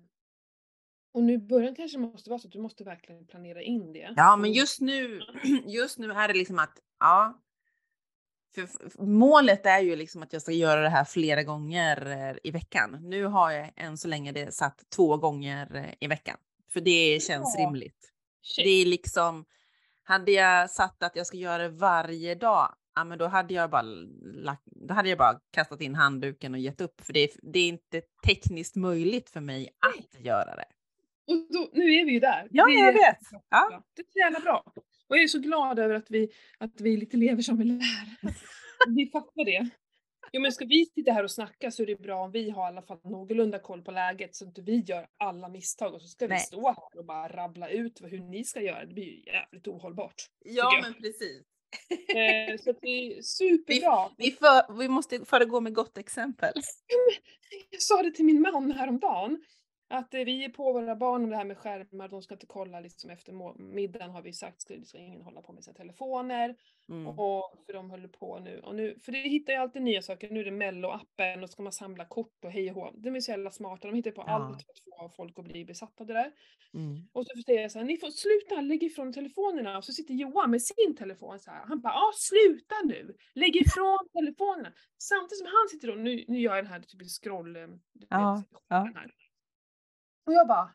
och 1.15 1.23
nu 1.23 1.33
i 1.33 1.37
början 1.37 1.75
kanske 1.75 1.97
det 1.97 2.01
måste 2.01 2.29
vara 2.29 2.39
så 2.39 2.47
att 2.47 2.51
du 2.51 2.61
måste 2.61 2.83
verkligen 2.83 3.27
planera 3.27 3.61
in 3.61 3.93
det. 3.93 4.13
Ja, 4.15 4.35
men 4.35 4.51
just 4.51 4.81
nu, 4.81 5.21
just 5.65 5.97
nu 5.99 6.11
är 6.11 6.27
det 6.27 6.33
liksom 6.33 6.59
att 6.59 6.79
ja, 6.99 7.44
för 8.55 9.03
målet 9.05 9.65
är 9.65 9.79
ju 9.79 9.95
liksom 9.95 10.24
att 10.24 10.33
jag 10.33 10.41
ska 10.41 10.51
göra 10.51 10.81
det 10.81 10.89
här 10.89 11.05
flera 11.05 11.43
gånger 11.43 12.12
eh, 12.12 12.38
i 12.43 12.51
veckan. 12.51 12.97
Nu 13.01 13.25
har 13.25 13.51
jag 13.51 13.71
än 13.75 13.97
så 13.97 14.07
länge 14.07 14.31
det 14.31 14.53
satt 14.53 14.83
två 14.95 15.17
gånger 15.17 15.75
eh, 15.75 15.93
i 16.00 16.07
veckan, 16.07 16.38
för 16.74 16.81
det 16.81 17.24
känns 17.24 17.55
ja. 17.57 17.65
rimligt. 17.65 18.12
Shit. 18.41 18.65
Det 18.65 18.69
är 18.69 18.85
liksom, 18.85 19.45
hade 20.03 20.31
jag 20.31 20.69
satt 20.69 21.03
att 21.03 21.15
jag 21.15 21.27
ska 21.27 21.38
göra 21.38 21.63
det 21.63 21.69
varje 21.69 22.35
dag, 22.35 22.75
ja 22.95 23.03
men 23.03 23.17
då 23.17 23.27
hade 23.27 23.53
jag 23.53 23.69
bara, 23.69 23.85
då 24.65 24.93
hade 24.93 25.09
jag 25.09 25.17
bara 25.17 25.39
kastat 25.51 25.81
in 25.81 25.95
handduken 25.95 26.53
och 26.53 26.59
gett 26.59 26.81
upp, 26.81 27.01
för 27.01 27.13
det 27.13 27.19
är, 27.19 27.29
det 27.41 27.59
är 27.59 27.67
inte 27.67 28.01
tekniskt 28.25 28.75
möjligt 28.75 29.29
för 29.29 29.41
mig 29.41 29.69
att 29.79 30.21
göra 30.21 30.55
det. 30.55 30.65
Och 31.27 31.47
då, 31.53 31.69
nu 31.74 31.83
är 31.83 32.05
vi 32.05 32.12
ju 32.12 32.19
där. 32.19 32.47
Ja, 32.51 32.69
jag 32.69 32.93
vet. 32.93 33.17
Ja. 33.50 33.83
Det 33.95 34.01
är 34.01 34.05
så 34.13 34.19
jävla 34.19 34.39
bra. 34.39 34.63
Och 35.07 35.17
jag 35.17 35.24
är 35.24 35.27
så 35.27 35.39
glad 35.39 35.79
över 35.79 35.95
att 35.95 36.12
vi, 36.12 36.29
att 36.57 36.81
vi 36.81 36.97
lite 36.97 37.17
lever 37.17 37.41
som 37.41 37.57
vi 37.57 37.63
lär. 37.63 38.31
vi 38.95 39.09
fattar 39.12 39.45
det. 39.45 39.69
Jo 40.31 40.41
men 40.41 40.51
ska 40.51 40.65
vi 40.65 40.85
sitta 40.85 41.12
här 41.12 41.24
och 41.24 41.31
snacka 41.31 41.71
så 41.71 41.83
är 41.83 41.88
det 41.88 42.01
bra 42.01 42.24
om 42.24 42.31
vi 42.31 42.50
har 42.50 42.63
i 42.63 42.67
alla 42.67 42.81
fall 42.81 43.00
någorlunda 43.03 43.59
koll 43.59 43.81
på 43.81 43.91
läget 43.91 44.35
så 44.35 44.47
att 44.47 44.57
vi 44.57 44.83
gör 44.88 45.07
alla 45.17 45.50
misstag 45.50 45.93
och 45.93 46.01
så 46.01 46.07
ska 46.07 46.27
Nej. 46.27 46.38
vi 46.38 46.39
stå 46.39 46.67
här 46.67 47.00
och 47.00 47.05
bara 47.05 47.27
rabbla 47.27 47.69
ut 47.69 48.01
hur 48.03 48.19
ni 48.19 48.43
ska 48.43 48.62
göra. 48.62 48.85
Det 48.85 48.93
blir 48.93 49.03
ju 49.03 49.24
jävligt 49.25 49.67
ohållbart. 49.67 50.25
Ja 50.45 50.79
men 50.83 50.93
precis. 50.93 51.43
Eh, 51.89 52.57
så 52.57 52.74
det 52.81 52.88
är 52.88 53.21
superbra. 53.21 54.09
Vi, 54.17 54.25
vi, 54.25 54.31
för, 54.31 54.79
vi 54.79 54.88
måste 54.88 55.25
föregå 55.25 55.62
med 55.62 55.74
gott 55.74 55.97
exempel. 55.97 56.53
Jag 57.69 57.81
sa 57.81 58.03
det 58.03 58.12
till 58.12 58.25
min 58.25 58.41
man 58.41 58.71
häromdagen. 58.71 59.43
Att 59.87 60.13
eh, 60.13 60.21
vi 60.21 60.43
är 60.43 60.49
på 60.49 60.73
våra 60.73 60.95
barn 60.95 61.23
om 61.23 61.29
det 61.29 61.35
här 61.35 61.45
med 61.45 61.57
skärmar, 61.57 62.07
de 62.07 62.21
ska 62.21 62.33
inte 62.33 62.45
kolla 62.45 62.79
liksom 62.79 63.09
efter 63.09 63.33
middagen 63.57 64.09
har 64.09 64.21
vi 64.21 64.33
sagt, 64.33 64.61
ska, 64.61 64.73
ska 64.83 64.97
ingen 64.97 65.21
hålla 65.21 65.41
på 65.41 65.53
med 65.53 65.63
sina 65.63 65.73
telefoner. 65.73 66.55
Mm. 66.89 67.07
Och, 67.07 67.63
för 67.65 67.73
de 67.73 67.89
håller 67.89 68.07
på 68.07 68.39
nu. 68.39 68.59
Och 68.59 68.75
nu. 68.75 68.99
För 69.01 69.11
det 69.11 69.17
hittar 69.17 69.53
ju 69.53 69.59
alltid 69.59 69.81
nya 69.81 70.01
saker, 70.01 70.29
nu 70.29 70.39
är 70.39 70.45
det 70.45 70.51
mello-appen 70.51 71.43
och 71.43 71.49
ska 71.49 71.63
man 71.63 71.71
samla 71.71 72.05
kort 72.05 72.45
och 72.45 72.51
hej 72.51 72.71
och 72.71 72.75
hå. 72.75 72.91
De 72.93 73.15
är 73.15 73.19
så 73.19 73.31
jävla 73.31 73.51
smarta, 73.51 73.87
de 73.87 73.95
hittar 73.95 74.11
på 74.11 74.23
ja. 74.27 74.33
allt 74.33 74.63
för 74.63 74.71
att 74.71 75.11
få 75.11 75.15
folk 75.15 75.39
att 75.39 75.45
bli 75.45 75.65
besatta 75.65 76.03
av 76.03 76.07
det 76.07 76.13
där. 76.13 76.31
Mm. 76.73 77.07
Och 77.13 77.25
så 77.27 77.41
säger 77.45 77.61
jag 77.61 77.71
så 77.71 77.79
här, 77.79 77.85
ni 77.85 77.97
får 77.97 78.09
sluta 78.09 78.61
lägg 78.61 78.83
ifrån 78.83 79.13
telefonerna. 79.13 79.77
Och 79.77 79.83
så 79.83 79.93
sitter 79.93 80.13
Johan 80.13 80.51
med 80.51 80.61
sin 80.61 80.95
telefon 80.95 81.39
så 81.39 81.51
här. 81.51 81.65
Han 81.65 81.81
bara, 81.81 81.93
ja 81.93 82.11
sluta 82.15 82.75
nu! 82.83 83.15
Lägg 83.35 83.55
ifrån 83.55 83.99
telefonerna! 84.13 84.73
Samtidigt 84.97 85.37
som 85.37 85.47
han 85.47 85.69
sitter 85.69 85.89
och, 85.89 85.97
nu, 85.97 86.25
nu 86.27 86.39
gör 86.39 86.55
jag 86.55 86.65
den 86.65 86.71
här 86.71 86.79
typ 86.79 87.09
scroll... 87.09 87.55
Eh, 87.55 87.67
ja. 88.09 88.43
ja. 88.67 88.91
Här. 88.95 89.11
Och 90.25 90.34
jag 90.34 90.48
bara, 90.48 90.74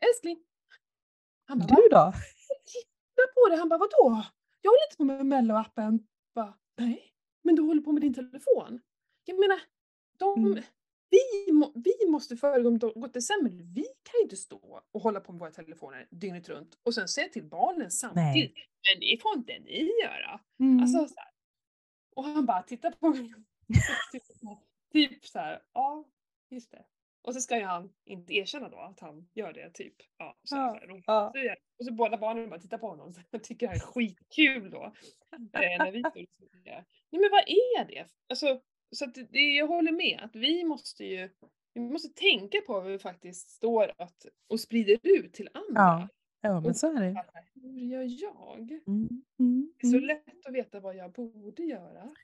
älskling. 0.00 0.38
Han 1.44 1.58
bara, 1.58 1.66
du 1.66 1.88
då? 1.90 2.12
Titta 2.64 3.22
på 3.34 3.48
det. 3.50 3.56
Han 3.56 3.68
bara, 3.68 3.78
vadå? 3.78 4.24
Jag 4.60 4.70
håller 4.70 4.84
inte 4.90 4.96
på 4.96 5.04
med 5.04 5.26
Mello-appen. 5.26 6.06
Nej, 6.76 7.12
men 7.42 7.54
du 7.54 7.62
håller 7.62 7.82
på 7.82 7.92
med 7.92 8.02
din 8.02 8.14
telefon. 8.14 8.80
Jag 9.24 9.38
menar, 9.40 9.60
de, 10.18 10.46
mm. 10.46 10.62
vi, 11.10 11.52
må, 11.52 11.72
vi 11.74 12.10
måste 12.10 12.36
föregå 12.36 12.92
gott 12.94 13.16
exempel. 13.16 13.62
Vi 13.62 13.82
kan 13.82 14.18
ju 14.18 14.22
inte 14.22 14.36
stå 14.36 14.82
och 14.92 15.00
hålla 15.00 15.20
på 15.20 15.32
med 15.32 15.40
våra 15.40 15.50
telefoner 15.50 16.08
dygnet 16.10 16.48
runt 16.48 16.78
och 16.82 16.94
sen 16.94 17.08
säga 17.08 17.28
till 17.28 17.44
barnen 17.44 17.90
samtidigt. 17.90 18.54
Nej. 18.54 18.68
Men 18.92 19.00
det 19.00 19.22
får 19.22 19.36
inte 19.36 19.58
ni 19.58 19.90
göra. 20.02 20.40
Mm. 20.60 20.80
Alltså, 20.82 21.14
så 21.14 21.20
här. 21.20 21.30
Och 22.16 22.24
han 22.24 22.46
bara 22.46 22.62
tittar 22.62 22.90
på 22.90 23.08
mig. 23.08 23.34
typ 24.92 25.24
så 25.24 25.38
här, 25.38 25.62
ja, 25.72 26.04
just 26.50 26.70
det. 26.70 26.84
Och 27.22 27.34
så 27.34 27.40
ska 27.40 27.56
ju 27.56 27.64
han 27.64 27.92
inte 28.04 28.34
erkänna 28.34 28.68
då 28.68 28.78
att 28.78 29.00
han 29.00 29.28
gör 29.34 29.52
det, 29.52 29.70
typ. 29.70 29.94
Ja, 30.18 30.38
så 30.42 30.56
ja, 30.56 30.80
så 30.88 31.02
ja. 31.06 31.56
Och 31.78 31.84
så 31.84 31.92
båda 31.92 32.16
barnen 32.16 32.50
bara 32.50 32.60
tittar 32.60 32.78
på 32.78 32.88
honom 32.88 33.14
och 33.32 33.44
tycker 33.44 33.66
det 33.66 33.70
här 33.70 33.76
är 33.76 33.80
skitkul 33.80 34.70
då. 34.70 34.92
eh, 35.32 35.78
när 35.78 35.92
vi 35.92 36.02
Nej 37.10 37.20
men 37.20 37.30
vad 37.30 37.44
är 37.46 37.84
det? 37.84 38.06
Alltså, 38.28 38.60
så 38.90 39.04
att 39.04 39.14
det, 39.14 39.40
jag 39.40 39.66
håller 39.66 39.92
med 39.92 40.20
att 40.22 40.36
vi 40.36 40.64
måste 40.64 41.04
ju 41.04 41.30
vi 41.74 41.80
måste 41.80 42.08
tänka 42.08 42.60
på 42.66 42.72
vad 42.72 42.84
vi 42.84 42.98
faktiskt 42.98 43.50
står 43.50 43.92
att, 43.98 44.26
och 44.48 44.60
sprider 44.60 44.98
ut 45.02 45.32
till 45.32 45.48
andra. 45.54 45.80
Ja, 45.80 46.08
ja 46.40 46.60
men 46.60 46.74
så 46.74 46.86
är 46.86 47.00
det. 47.00 47.24
Hur 47.54 47.78
gör 47.78 48.02
jag? 48.02 48.70
Mm, 48.86 49.22
mm, 49.38 49.72
det 49.78 49.86
är 49.86 49.90
så 49.90 49.96
mm. 49.96 50.06
lätt 50.06 50.46
att 50.46 50.54
veta 50.54 50.80
vad 50.80 50.96
jag 50.96 51.12
borde 51.12 51.62
göra. 51.62 52.14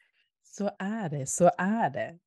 Så 0.43 0.71
är 0.79 1.09
det, 1.09 1.27
så 1.27 1.51
är 1.59 1.91
det. 1.91 2.19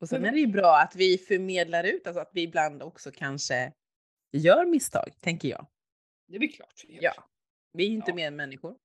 Och 0.00 0.08
sen 0.08 0.24
är 0.24 0.32
det 0.32 0.40
ju 0.40 0.46
bra 0.46 0.76
att 0.76 0.96
vi 0.96 1.18
förmedlar 1.18 1.84
ut, 1.84 2.06
alltså 2.06 2.20
att 2.20 2.30
vi 2.32 2.42
ibland 2.42 2.82
också 2.82 3.10
kanske 3.10 3.72
gör 4.32 4.66
misstag, 4.66 5.10
tänker 5.20 5.48
jag. 5.48 5.66
Det 6.28 6.36
är 6.36 6.40
väl 6.40 6.52
klart 6.52 6.84
vi 6.88 6.94
gör. 6.94 7.02
Ja. 7.02 7.24
Vi 7.72 7.84
är 7.84 7.88
ju 7.88 7.94
inte 7.94 8.10
ja. 8.10 8.14
mer 8.14 8.26
än 8.26 8.36
människor. 8.36 8.76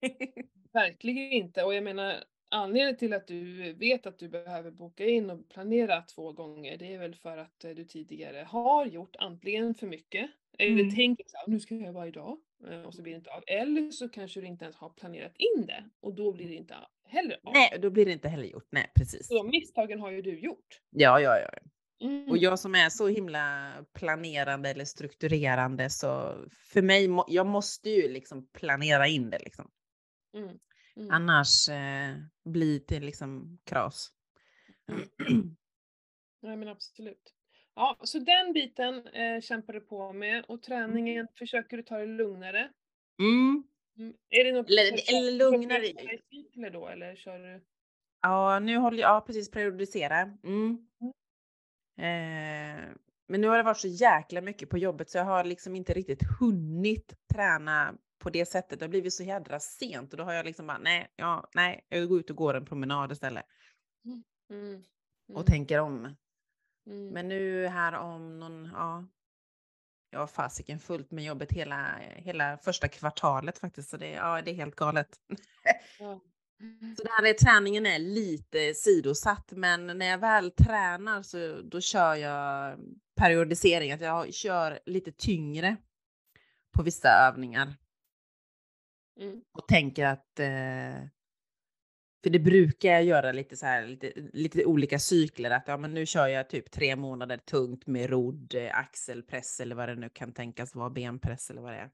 Verkligen 0.72 1.32
inte. 1.32 1.64
Och 1.64 1.74
jag 1.74 1.84
menar, 1.84 2.24
anledningen 2.50 2.96
till 2.96 3.12
att 3.12 3.26
du 3.26 3.72
vet 3.72 4.06
att 4.06 4.18
du 4.18 4.28
behöver 4.28 4.70
boka 4.70 5.06
in 5.06 5.30
och 5.30 5.48
planera 5.48 6.02
två 6.02 6.32
gånger, 6.32 6.76
det 6.76 6.94
är 6.94 6.98
väl 6.98 7.14
för 7.14 7.36
att 7.36 7.64
eh, 7.64 7.70
du 7.70 7.84
tidigare 7.84 8.46
har 8.48 8.86
gjort 8.86 9.16
antingen 9.18 9.74
för 9.74 9.86
mycket, 9.86 10.30
eller 10.58 10.80
mm. 10.80 10.94
tänker 10.94 11.24
så 11.26 11.36
här, 11.36 11.44
nu 11.46 11.60
ska 11.60 11.74
jag 11.74 11.82
göra 11.82 11.92
varje 11.92 12.12
dag, 12.12 12.38
eh, 12.68 12.82
och 12.82 12.94
så 12.94 13.02
blir 13.02 13.12
det 13.12 13.18
inte 13.18 13.30
av. 13.30 13.42
Eller 13.46 13.90
så 13.90 14.08
kanske 14.08 14.40
du 14.40 14.46
inte 14.46 14.64
ens 14.64 14.76
har 14.76 14.90
planerat 14.90 15.36
in 15.36 15.66
det, 15.66 15.90
och 16.00 16.14
då 16.14 16.32
blir 16.32 16.48
det 16.48 16.54
inte 16.54 16.74
heller 17.12 17.38
av. 17.42 17.52
Nej, 17.52 17.78
då 17.82 17.90
blir 17.90 18.06
det 18.06 18.12
inte 18.12 18.28
heller 18.28 18.44
gjort. 18.44 18.68
Nej, 18.70 18.92
precis. 18.94 19.28
Så 19.28 19.34
de 19.34 19.46
misstagen 19.46 20.00
har 20.00 20.10
ju 20.10 20.22
du 20.22 20.40
gjort. 20.40 20.80
Ja, 20.90 21.20
ja, 21.20 21.38
ja. 21.38 21.48
Mm. 22.06 22.30
Och 22.30 22.38
jag 22.38 22.58
som 22.58 22.74
är 22.74 22.88
så 22.88 23.08
himla 23.08 23.72
planerande 23.94 24.70
eller 24.70 24.84
strukturerande 24.84 25.90
så 25.90 26.34
för 26.72 26.82
mig, 26.82 27.08
jag 27.28 27.46
måste 27.46 27.90
ju 27.90 28.08
liksom 28.08 28.48
planera 28.52 29.06
in 29.06 29.30
det 29.30 29.38
liksom. 29.38 29.70
Mm. 30.34 30.58
Mm. 30.96 31.10
Annars 31.10 31.68
eh, 31.68 32.16
blir 32.44 32.82
det 32.88 33.00
liksom 33.00 33.58
kras. 33.64 34.10
Nej 36.42 36.56
men 36.56 36.68
absolut. 36.68 37.34
Ja, 37.74 37.96
så 38.02 38.18
den 38.18 38.52
biten 38.52 39.06
eh, 39.06 39.40
kämpar 39.40 39.72
du 39.72 39.80
på 39.80 40.12
med 40.12 40.44
och 40.48 40.62
träningen 40.62 41.16
mm. 41.16 41.32
försöker 41.38 41.76
du 41.76 41.82
ta 41.82 41.98
det 41.98 42.06
lugnare. 42.06 42.70
Mm. 43.18 43.64
Mm. 43.98 44.14
Är 44.30 44.44
det 44.44 44.52
något 44.52 44.70
eller, 44.70 45.18
eller 45.18 45.32
lugnare. 45.32 45.86
Eller 46.56 46.70
då 46.70 46.88
eller 46.88 47.16
kör 47.16 47.38
du? 47.38 47.64
Ja, 48.22 48.58
nu 48.58 48.76
håller 48.76 48.98
jag, 48.98 49.10
ja 49.10 49.20
precis 49.20 49.50
periodisera. 49.50 50.20
Mm. 50.20 50.86
mm. 51.00 51.12
Eh, 51.98 52.94
men 53.28 53.40
nu 53.40 53.48
har 53.48 53.56
det 53.56 53.62
varit 53.62 53.78
så 53.78 53.88
jäkla 53.88 54.40
mycket 54.40 54.70
på 54.70 54.78
jobbet 54.78 55.10
så 55.10 55.18
jag 55.18 55.24
har 55.24 55.44
liksom 55.44 55.76
inte 55.76 55.92
riktigt 55.92 56.22
hunnit 56.40 57.14
träna 57.34 57.94
på 58.18 58.30
det 58.30 58.46
sättet. 58.46 58.78
Det 58.78 58.84
har 58.84 58.90
blivit 58.90 59.14
så 59.14 59.22
jädra 59.22 59.60
sent 59.60 60.12
och 60.12 60.18
då 60.18 60.24
har 60.24 60.32
jag 60.32 60.46
liksom 60.46 60.66
bara 60.66 60.78
nej, 60.78 61.12
ja, 61.16 61.50
nej, 61.54 61.86
jag 61.88 62.08
går 62.08 62.20
ut 62.20 62.30
och 62.30 62.36
går 62.36 62.54
en 62.54 62.64
promenad 62.64 63.12
istället. 63.12 63.44
Mm. 64.04 64.22
Mm. 64.50 64.82
Och 65.34 65.46
tänker 65.46 65.78
om. 65.78 66.16
Mm. 66.86 67.08
Men 67.08 67.28
nu 67.28 67.66
här 67.66 67.92
om 67.92 68.38
någon, 68.38 68.70
ja, 68.74 69.04
jag 70.12 70.18
har 70.18 70.26
fasiken 70.26 70.78
fullt 70.78 71.10
med 71.10 71.24
jobbet 71.24 71.52
hela, 71.52 71.98
hela 72.16 72.58
första 72.58 72.88
kvartalet 72.88 73.58
faktiskt. 73.58 73.90
Så 73.90 73.96
det, 73.96 74.10
ja, 74.10 74.42
det 74.42 74.50
är 74.50 74.54
helt 74.54 74.76
galet. 74.76 75.08
Ja. 75.98 76.20
Så 76.96 77.02
där 77.02 77.28
är 77.28 77.34
träningen 77.34 77.86
är 77.86 77.98
lite 77.98 78.74
sidosatt, 78.74 79.52
men 79.52 79.86
när 79.86 80.06
jag 80.06 80.18
väl 80.18 80.50
tränar 80.50 81.22
så 81.22 81.62
då 81.62 81.80
kör 81.80 82.14
jag 82.14 82.78
periodisering, 83.16 83.92
att 83.92 84.00
jag 84.00 84.34
kör 84.34 84.78
lite 84.86 85.12
tyngre 85.12 85.76
på 86.76 86.82
vissa 86.82 87.08
övningar. 87.08 87.74
Mm. 89.20 89.40
Och 89.52 89.68
tänker 89.68 90.06
att 90.06 90.40
eh, 90.40 91.08
för 92.22 92.30
det 92.30 92.38
brukar 92.38 92.88
jag 92.88 93.04
göra 93.04 93.32
lite 93.32 93.56
så 93.56 93.66
här, 93.66 93.86
lite, 93.86 94.12
lite 94.32 94.64
olika 94.64 94.98
cykler. 94.98 95.50
Att 95.50 95.68
ja, 95.68 95.76
men 95.76 95.94
nu 95.94 96.06
kör 96.06 96.26
jag 96.26 96.48
typ 96.48 96.70
tre 96.70 96.96
månader 96.96 97.36
tungt 97.36 97.86
med 97.86 98.10
rodd, 98.10 98.54
eh, 98.54 98.78
axelpress 98.78 99.60
eller 99.60 99.74
vad 99.74 99.88
det 99.88 99.94
nu 99.94 100.08
kan 100.08 100.32
tänkas 100.32 100.74
vara, 100.74 100.90
benpress 100.90 101.50
eller 101.50 101.62
vad 101.62 101.72
det 101.72 101.78
är. 101.78 101.90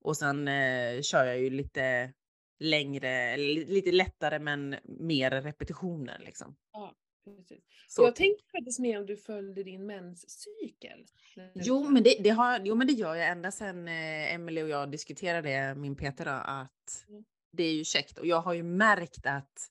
Och 0.00 0.16
sen 0.16 0.48
eh, 0.48 1.00
kör 1.02 1.24
jag 1.24 1.38
ju 1.38 1.50
lite 1.50 2.12
längre, 2.58 3.36
lite 3.36 3.92
lättare 3.92 4.38
men 4.38 4.76
mer 4.84 5.30
repetitioner 5.30 6.22
liksom. 6.24 6.56
Ja, 6.72 6.94
precis. 7.24 7.64
Så. 7.88 8.02
Jag 8.02 8.16
tänkte 8.16 8.44
faktiskt 8.52 8.78
mer 8.78 9.00
om 9.00 9.06
du 9.06 9.16
följde 9.16 9.62
din 9.62 9.86
menscykel. 9.86 11.06
Jo 11.54 11.90
men 11.90 12.02
det, 12.02 12.16
det, 12.20 12.30
har, 12.30 12.60
jo, 12.64 12.74
men 12.74 12.86
det 12.86 12.92
gör 12.92 13.14
jag 13.14 13.28
ända 13.28 13.50
sedan 13.50 13.88
eh, 13.88 14.34
Emelie 14.34 14.62
och 14.62 14.68
jag 14.68 14.90
diskuterade 14.90 15.74
min 15.74 15.96
Peter, 15.96 16.24
då, 16.24 16.30
att 16.30 17.06
mm 17.08 17.24
det 17.56 17.64
är 17.64 17.74
ju 17.74 17.84
käckt 17.84 18.18
och 18.18 18.26
jag 18.26 18.40
har 18.40 18.54
ju 18.54 18.62
märkt 18.62 19.26
att 19.26 19.70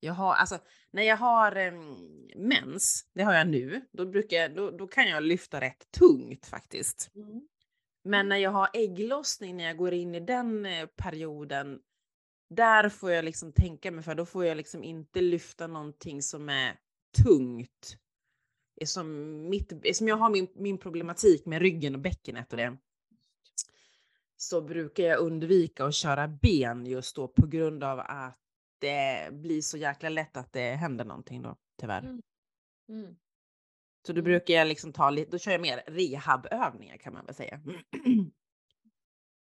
jag 0.00 0.14
har, 0.14 0.34
alltså 0.34 0.58
när 0.90 1.02
jag 1.02 1.16
har 1.16 1.56
eh, 1.56 1.72
mens, 2.36 3.06
det 3.14 3.22
har 3.22 3.34
jag 3.34 3.48
nu, 3.48 3.86
då, 3.92 4.06
brukar 4.06 4.36
jag, 4.36 4.54
då, 4.54 4.70
då 4.70 4.86
kan 4.86 5.08
jag 5.08 5.22
lyfta 5.22 5.60
rätt 5.60 5.90
tungt 5.90 6.46
faktiskt. 6.46 7.10
Mm. 7.14 7.48
Men 8.04 8.28
när 8.28 8.36
jag 8.36 8.50
har 8.50 8.68
ägglossning, 8.72 9.56
när 9.56 9.64
jag 9.64 9.76
går 9.76 9.92
in 9.92 10.14
i 10.14 10.20
den 10.20 10.66
eh, 10.66 10.86
perioden, 10.86 11.80
där 12.50 12.88
får 12.88 13.10
jag 13.10 13.24
liksom 13.24 13.52
tänka 13.52 13.90
mig 13.90 14.04
för, 14.04 14.14
då 14.14 14.26
får 14.26 14.44
jag 14.44 14.56
liksom 14.56 14.84
inte 14.84 15.20
lyfta 15.20 15.66
någonting 15.66 16.22
som 16.22 16.48
är 16.48 16.78
tungt. 17.22 17.96
Som, 18.84 19.48
mitt, 19.48 19.96
som 19.96 20.08
jag 20.08 20.16
har 20.16 20.30
min, 20.30 20.48
min 20.54 20.78
problematik 20.78 21.46
med 21.46 21.62
ryggen 21.62 21.94
och 21.94 22.00
bäckenet 22.00 22.52
och 22.52 22.56
det 22.56 22.76
så 24.36 24.60
brukar 24.60 25.04
jag 25.04 25.18
undvika 25.18 25.84
att 25.84 25.94
köra 25.94 26.28
ben 26.28 26.86
just 26.86 27.16
då 27.16 27.28
på 27.28 27.46
grund 27.46 27.84
av 27.84 28.00
att 28.00 28.40
det 28.78 29.28
blir 29.32 29.62
så 29.62 29.78
jäkla 29.78 30.08
lätt 30.08 30.36
att 30.36 30.52
det 30.52 30.70
händer 30.70 31.04
någonting 31.04 31.42
då, 31.42 31.56
tyvärr. 31.80 32.02
Mm. 32.02 32.22
Mm. 32.88 33.16
Så 34.06 34.12
då 34.12 34.18
mm. 34.18 34.24
brukar 34.24 34.54
jag 34.54 34.68
liksom 34.68 34.92
ta 34.92 35.10
lite, 35.10 35.30
då 35.30 35.38
kör 35.38 35.52
jag 35.52 35.60
mer 35.60 35.82
rehabövningar 35.86 36.96
kan 36.96 37.12
man 37.12 37.26
väl 37.26 37.34
säga. 37.34 37.60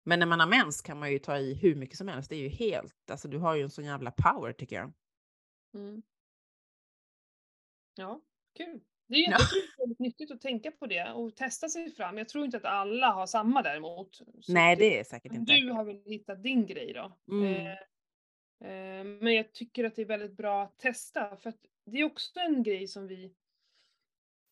Men 0.03 0.19
när 0.19 0.25
man 0.25 0.39
har 0.39 0.47
mens 0.47 0.81
kan 0.81 0.99
man 0.99 1.11
ju 1.11 1.19
ta 1.19 1.37
i 1.37 1.53
hur 1.53 1.75
mycket 1.75 1.97
som 1.97 2.07
helst. 2.07 2.29
Det 2.29 2.35
är 2.35 2.39
ju 2.39 2.49
helt, 2.49 3.11
alltså 3.11 3.27
du 3.27 3.37
har 3.37 3.55
ju 3.55 3.63
en 3.63 3.69
sån 3.69 3.85
jävla 3.85 4.11
power 4.11 4.53
tycker 4.53 4.75
jag. 4.75 4.93
Mm. 5.73 6.01
Ja, 7.95 8.21
kul. 8.57 8.81
Det 9.11 9.17
är 9.17 9.31
jättekul, 9.31 9.95
nyttigt 9.99 10.31
att 10.31 10.41
tänka 10.41 10.71
på 10.71 10.87
det 10.87 11.11
och 11.11 11.35
testa 11.35 11.69
sig 11.69 11.91
fram. 11.91 12.17
Jag 12.17 12.29
tror 12.29 12.45
inte 12.45 12.57
att 12.57 12.65
alla 12.65 13.07
har 13.07 13.27
samma 13.27 13.61
däremot. 13.61 14.15
Så 14.15 14.53
Nej, 14.53 14.75
det 14.75 14.99
är 14.99 15.03
säkert 15.03 15.33
inte. 15.33 15.53
Du 15.53 15.71
har 15.71 15.83
väl 15.83 16.01
hittat 16.05 16.43
din 16.43 16.65
grej 16.65 16.93
då. 16.93 17.17
Mm. 17.31 17.55
Eh, 17.55 17.71
eh, 18.69 19.03
men 19.03 19.33
jag 19.33 19.53
tycker 19.53 19.83
att 19.83 19.95
det 19.95 20.01
är 20.01 20.05
väldigt 20.05 20.37
bra 20.37 20.63
att 20.63 20.79
testa 20.79 21.37
för 21.37 21.49
att 21.49 21.65
det 21.85 21.97
är 21.97 22.03
också 22.03 22.39
en 22.39 22.63
grej 22.63 22.87
som 22.87 23.07
vi 23.07 23.33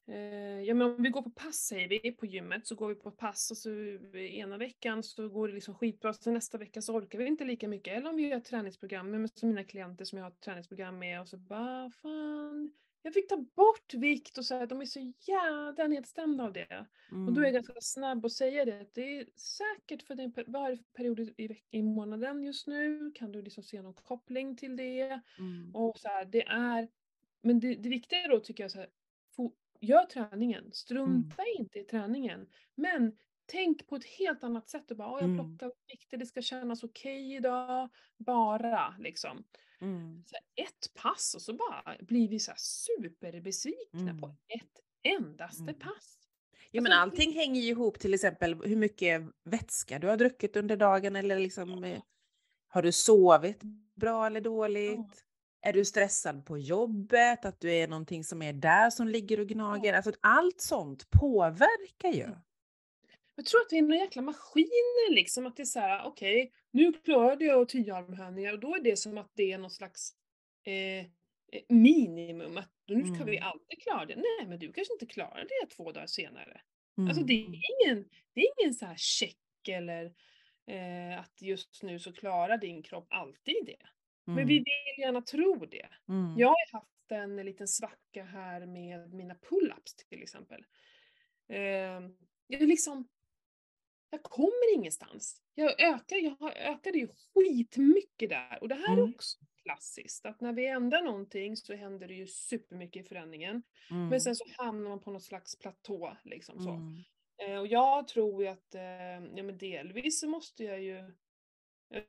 eh, 0.08 0.62
Ja 0.62 0.74
men 0.74 0.82
om 0.82 1.04
vi 1.04 1.10
går 1.10 1.22
på 1.22 1.30
pass 1.30 1.56
säger 1.56 1.88
vi 1.88 2.12
på 2.12 2.26
gymmet 2.26 2.68
så 2.68 2.76
går 2.76 2.90
vi 2.90 2.96
på 2.96 3.12
pass 3.12 3.52
och 3.52 3.58
så 3.58 3.70
ena 4.16 4.58
veckan 4.58 5.04
så 5.04 5.30
går 5.30 5.48
det 5.48 5.54
liksom 5.54 5.76
skitbra 5.76 6.14
så 6.14 6.32
nästa 6.32 6.58
vecka 6.58 6.82
så 6.82 6.94
orkar 6.94 7.20
vi 7.20 7.26
inte 7.26 7.46
lika 7.46 7.68
mycket. 7.68 7.98
Eller 7.98 8.10
om 8.10 8.16
vi 8.16 8.28
gör 8.28 8.40
träningsprogram 8.40 9.12
med 9.12 9.30
som 9.30 9.50
mina 9.50 9.64
klienter 9.64 10.06
som 10.06 10.18
jag 10.18 10.26
har 10.26 10.32
träningsprogram 10.32 11.00
med 11.00 11.22
och 11.22 11.28
så 11.28 11.38
bara 11.38 11.92
fan 11.92 12.72
jag 13.02 13.14
fick 13.14 13.30
ta 13.30 13.38
bort 13.38 13.94
vikt 13.94 14.38
och 14.38 14.46
så 14.46 14.56
här, 14.56 14.68
de 14.68 14.82
är 14.82 14.86
så 14.86 15.14
jävla 15.28 15.88
nedstämda 15.88 16.44
av 16.44 16.54
det. 16.54 16.86
Mm. 17.12 17.28
Och 17.28 17.34
då 17.34 17.42
är 17.42 17.46
jag 17.46 17.50
mm. 17.50 17.54
ganska 17.54 17.82
snabb 17.82 18.26
att 18.26 18.32
säga 18.32 18.66
det. 18.66 18.90
Det 18.94 19.20
är 19.20 19.26
säkert 19.36 20.08
för 20.08 20.16
din, 20.16 20.34
vad 20.48 20.66
är 20.66 20.72
det 20.72 20.78
för 20.78 20.94
period 20.94 21.20
i, 21.20 21.64
i 21.72 21.84
månaden 21.84 22.44
just 22.44 22.68
nu? 22.68 23.12
Kan 23.16 23.32
du 23.32 23.42
liksom 23.42 23.64
se 23.64 23.82
någon 23.82 23.94
koppling 23.94 24.58
till 24.58 24.76
det? 24.76 25.22
Mm. 25.40 25.76
Och 25.76 26.00
så 26.00 26.08
här, 26.08 26.26
det 26.26 26.48
är, 26.48 26.88
men 27.42 27.60
det, 27.60 27.76
det 27.76 27.90
viktiga 27.90 28.28
då 28.28 28.40
tycker 28.40 28.64
jag 28.64 28.72
så 28.72 28.80
här, 28.80 28.90
få, 29.36 29.54
gör 29.80 30.06
träningen, 30.06 30.72
strunta 30.74 31.42
mm. 31.42 31.56
inte 31.60 31.80
i 31.80 31.84
träningen. 31.84 32.48
Men 32.76 33.18
tänk 33.46 33.88
på 33.88 33.96
ett 33.96 34.06
helt 34.06 34.44
annat 34.44 34.70
sätt 34.70 34.92
och 34.92 34.98
bara, 34.98 35.22
jag 35.22 35.30
mm. 35.30 35.38
plockar 35.38 35.76
vikter, 35.88 36.18
det 36.18 36.26
ska 36.26 36.42
kännas 36.42 36.84
okej 36.84 37.26
okay 37.26 37.36
idag. 37.36 37.90
Bara 38.18 38.96
liksom. 39.00 39.44
Mm. 39.82 40.24
Så 40.26 40.36
ett 40.56 40.94
pass 40.94 41.36
och 41.36 41.42
så 41.42 41.54
bara 41.54 41.96
blir 42.00 42.28
vi 42.28 42.40
så 42.40 42.52
superbesvikna 42.58 44.02
mm. 44.02 44.22
på 44.22 44.28
ett 44.28 44.82
endaste 45.04 45.64
mm. 45.64 45.80
pass. 45.80 46.18
Ja 46.72 46.82
men 46.82 46.92
allting 46.92 47.34
hänger 47.34 47.62
ju 47.62 47.70
ihop 47.70 48.00
till 48.00 48.14
exempel 48.14 48.62
hur 48.66 48.76
mycket 48.76 49.22
vätska 49.44 50.00
du 50.00 50.08
har 50.08 50.18
druckit 50.18 50.56
under 50.56 50.78
dagen 50.78 51.16
eller 51.16 51.40
liksom. 51.40 51.84
Eh, 51.84 52.02
har 52.68 52.82
du 52.82 52.92
sovit 52.92 53.62
bra 53.96 54.26
eller 54.26 54.42
dåligt? 54.42 54.98
Ja. 54.98 55.70
Är 55.70 55.74
du 55.74 55.86
stressad 55.86 56.46
på 56.46 56.58
jobbet? 56.58 57.46
Att 57.46 57.60
du 57.60 57.72
är 57.72 57.88
någonting 57.88 58.24
som 58.24 58.42
är 58.42 58.54
där 58.54 58.90
som 58.90 59.08
ligger 59.08 59.40
och 59.40 59.48
gnager? 59.48 59.94
Alltså 59.94 60.12
allt 60.22 60.62
sånt 60.62 61.10
påverkar 61.10 62.10
ju. 62.10 62.28
Jag 63.40 63.46
tror 63.46 63.62
att 63.62 63.74
vi 63.74 63.78
är 63.78 63.82
några 63.82 63.96
jäkla 63.96 64.22
maskiner 64.22 65.16
liksom. 65.16 65.46
Att 65.46 65.56
det 65.56 65.64
är 65.64 65.66
så 65.66 65.80
här, 65.80 66.06
okej, 66.06 66.42
okay, 66.42 66.52
nu 66.72 66.94
klarade 66.94 67.46
jag 67.46 67.70
tio 67.70 67.96
armhävningar 67.96 68.54
och 68.54 68.60
då 68.60 68.76
är 68.76 68.82
det 68.82 68.96
som 68.96 69.18
att 69.18 69.32
det 69.36 69.52
är 69.52 69.58
någon 69.58 69.72
slags 69.72 70.14
eh, 70.66 71.00
eh 71.00 71.06
minimum. 71.70 72.58
Att 72.58 72.72
nu 72.88 73.04
ska 73.04 73.16
mm. 73.16 73.26
vi 73.26 73.40
alltid 73.40 73.82
klara 73.82 74.06
det. 74.06 74.16
Nej, 74.16 74.48
men 74.48 74.60
du 74.60 74.74
kanske 74.74 74.94
inte 74.94 75.06
klarar 75.06 75.46
det 75.50 75.76
två 75.76 75.92
dagar 75.92 76.08
senare. 76.08 76.62
Mm. 76.98 77.10
Alltså 77.10 77.24
det 77.24 77.34
är 77.34 77.46
mm. 77.46 77.54
ingen, 77.54 78.10
det 78.34 78.42
är 78.42 78.48
ingen 78.60 78.74
så 78.74 78.86
här 78.86 78.96
check 78.98 79.68
eller 79.70 80.06
eh, 80.68 81.20
att 81.20 81.42
just 81.42 81.84
nu 81.84 82.00
så 82.00 82.14
klarar 82.14 82.58
din 82.58 82.84
kropp 82.84 83.08
alltid 83.10 83.66
det. 83.66 83.88
Mm. 84.28 84.36
Men 84.36 84.48
vi 84.48 84.58
mm. 84.58 84.64
vill 84.64 85.04
gärna 85.04 85.22
tro 85.22 85.66
det. 85.66 85.90
Mm. 86.10 86.36
Jag 86.38 86.48
har 86.48 86.74
haft 86.74 87.12
en 87.12 87.36
liten 87.36 87.68
svacka 87.68 88.24
här 88.24 88.66
med 88.66 89.14
mina 89.14 89.34
pull-ups 89.34 90.08
till 90.10 90.24
exempel. 90.24 90.66
Eh, 91.50 92.02
jag 92.48 92.62
liksom 92.62 93.08
jag 94.10 94.24
kommer 94.24 94.76
ingenstans. 94.76 95.42
Jag, 95.56 95.82
ökar, 95.82 96.16
jag 96.16 96.58
ökade 96.58 96.98
ju 96.98 97.08
skitmycket 97.08 98.30
där. 98.30 98.58
Och 98.62 98.70
det 98.70 98.76
här 98.76 98.94
mm. 98.94 99.00
är 99.00 99.16
också 99.16 99.38
klassiskt, 99.64 100.26
att 100.26 100.42
när 100.42 100.54
vi 100.54 100.68
ändrar 100.68 101.02
någonting 101.02 101.58
så 101.58 101.76
händer 101.76 102.08
det 102.08 102.14
ju 102.14 102.28
supermycket 102.28 103.06
i 103.06 103.10
förändringen. 103.10 103.64
Mm. 103.92 104.10
Men 104.10 104.22
sen 104.22 104.36
så 104.36 104.44
hamnar 104.58 104.90
man 104.90 105.02
på 105.02 105.12
något 105.12 105.24
slags 105.24 105.60
platå. 105.60 106.18
Liksom 106.24 106.60
så. 106.60 106.70
Mm. 106.70 107.04
Eh, 107.48 107.60
och 107.60 107.68
jag 107.68 108.08
tror 108.08 108.44
ju 108.44 108.50
att, 108.50 108.76
eh, 108.76 108.82
ja 109.36 109.44
men 109.44 109.58
delvis 109.58 110.20
så 110.20 110.30
måste 110.30 110.64
jag 110.64 110.82
ju 110.82 111.12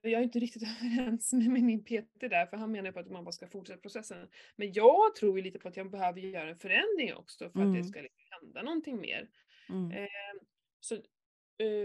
jag 0.02 0.12
är 0.12 0.22
inte 0.22 0.38
riktigt 0.38 0.62
överens 0.82 1.32
med 1.32 1.62
min 1.62 1.84
PT 1.84 2.20
där, 2.20 2.46
för 2.46 2.56
han 2.56 2.72
menar 2.72 2.92
på 2.92 3.00
att 3.00 3.10
man 3.10 3.24
bara 3.24 3.32
ska 3.32 3.46
fortsätta 3.46 3.80
processen. 3.80 4.28
Men 4.56 4.72
jag 4.72 5.14
tror 5.14 5.36
ju 5.38 5.44
lite 5.44 5.58
på 5.58 5.68
att 5.68 5.76
jag 5.76 5.90
behöver 5.90 6.20
göra 6.20 6.50
en 6.50 6.58
förändring 6.58 7.14
också 7.14 7.50
för 7.50 7.60
att 7.60 7.72
det 7.72 7.78
mm. 7.78 7.84
ska 7.84 8.00
liksom 8.00 8.24
hända 8.30 8.62
någonting 8.62 9.00
mer. 9.00 9.28
Mm. 9.68 9.90
Eh, 9.90 10.08
så 10.80 10.96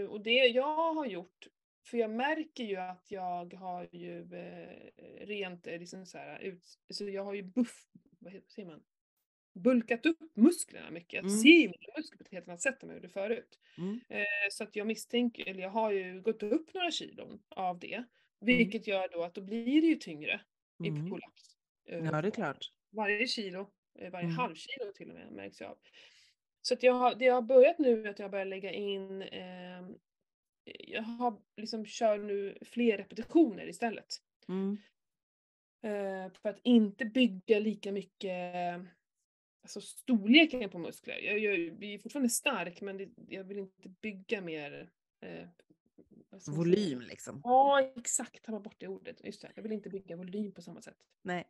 och 0.08 0.20
det 0.20 0.46
jag 0.46 0.94
har 0.94 1.06
gjort, 1.06 1.46
för 1.86 1.98
jag 1.98 2.10
märker 2.10 2.64
ju 2.64 2.76
att 2.76 3.10
jag 3.10 3.54
har 3.54 3.88
ju 3.92 4.20
uh, 4.20 5.26
rent 5.26 5.66
eh, 5.66 5.78
liksom 5.78 6.06
så 6.06 6.18
här, 6.18 6.40
ut, 6.40 6.78
så 6.90 7.08
jag 7.08 7.24
har 7.24 7.34
ju 7.34 7.42
buff, 7.42 7.86
vad 8.18 8.32
säger 8.48 8.68
man? 8.68 8.82
bulkat 9.54 10.06
upp 10.06 10.18
musklerna 10.34 10.90
mycket. 10.90 11.12
Jag 11.12 11.24
mm. 11.24 11.38
ser 11.38 11.48
ju 11.48 11.68
mina 11.68 11.92
muskler 11.96 12.18
på 12.18 12.24
ett 12.24 12.32
helt 12.32 12.48
annat 12.48 12.62
sätt 12.62 12.82
än 12.82 12.88
jag 12.88 12.96
gjorde 12.96 13.08
förut. 13.08 13.58
Mm. 13.78 14.00
Så 14.50 14.64
att 14.64 14.76
jag 14.76 14.86
misstänker, 14.86 15.48
eller 15.48 15.62
jag 15.62 15.70
har 15.70 15.92
ju 15.92 16.20
gått 16.20 16.42
upp 16.42 16.74
några 16.74 16.90
kilon 16.90 17.42
av 17.48 17.78
det. 17.78 17.94
Mm. 17.94 18.06
Vilket 18.40 18.86
mm. 18.86 18.98
gör 18.98 19.08
då 19.12 19.22
att 19.22 19.34
då 19.34 19.40
blir 19.40 19.80
det 19.80 19.86
ju 19.86 19.94
tyngre 19.94 20.40
i 20.84 20.88
mm. 20.88 21.06
pull-ups. 21.06 21.56
ja, 21.84 22.22
det 22.22 22.28
är 22.28 22.30
klart. 22.30 22.72
Varje 22.90 23.26
kilo, 23.26 23.70
varje 23.94 24.24
mm. 24.24 24.36
halvkilo 24.36 24.92
till 24.94 25.08
och 25.08 25.14
med 25.14 25.32
märks 25.32 25.60
jag 25.60 25.70
av. 25.70 25.78
Så 26.66 26.74
att 26.74 26.82
jag 26.82 26.92
har, 26.92 27.14
det 27.14 27.24
jag 27.24 27.34
har 27.34 27.42
börjat 27.42 27.78
nu 27.78 28.06
är 28.06 28.10
att 28.10 28.18
jag 28.18 28.30
börjar 28.30 28.44
lägga 28.44 28.72
in, 28.72 29.22
eh, 29.22 29.84
jag 30.64 31.02
har 31.02 31.42
liksom 31.56 31.86
kör 31.86 32.18
nu 32.18 32.58
fler 32.62 32.98
repetitioner 32.98 33.68
istället. 33.68 34.22
Mm. 34.48 34.78
Eh, 35.82 36.32
för 36.32 36.48
att 36.48 36.60
inte 36.62 37.04
bygga 37.04 37.58
lika 37.58 37.92
mycket 37.92 38.80
alltså 39.62 39.80
storleken 39.80 40.70
på 40.70 40.78
muskler. 40.78 41.18
Jag, 41.18 41.38
jag, 41.38 41.58
jag 41.58 41.84
är 41.84 41.98
fortfarande 41.98 42.30
stark 42.30 42.80
men 42.80 42.96
det, 42.96 43.08
jag 43.28 43.44
vill 43.44 43.58
inte 43.58 43.88
bygga 43.88 44.40
mer 44.40 44.90
eh, 45.20 45.48
Volym 46.46 47.00
liksom? 47.00 47.40
Ja, 47.44 47.92
exakt. 47.96 48.44
Ta 48.44 48.60
bort 48.60 48.76
det 48.78 48.88
ordet. 48.88 49.24
Just 49.24 49.42
det. 49.42 49.52
Jag 49.54 49.62
vill 49.62 49.72
inte 49.72 49.90
bygga 49.90 50.16
volym 50.16 50.52
på 50.52 50.62
samma 50.62 50.82
sätt. 50.82 50.98
Nej. 51.22 51.48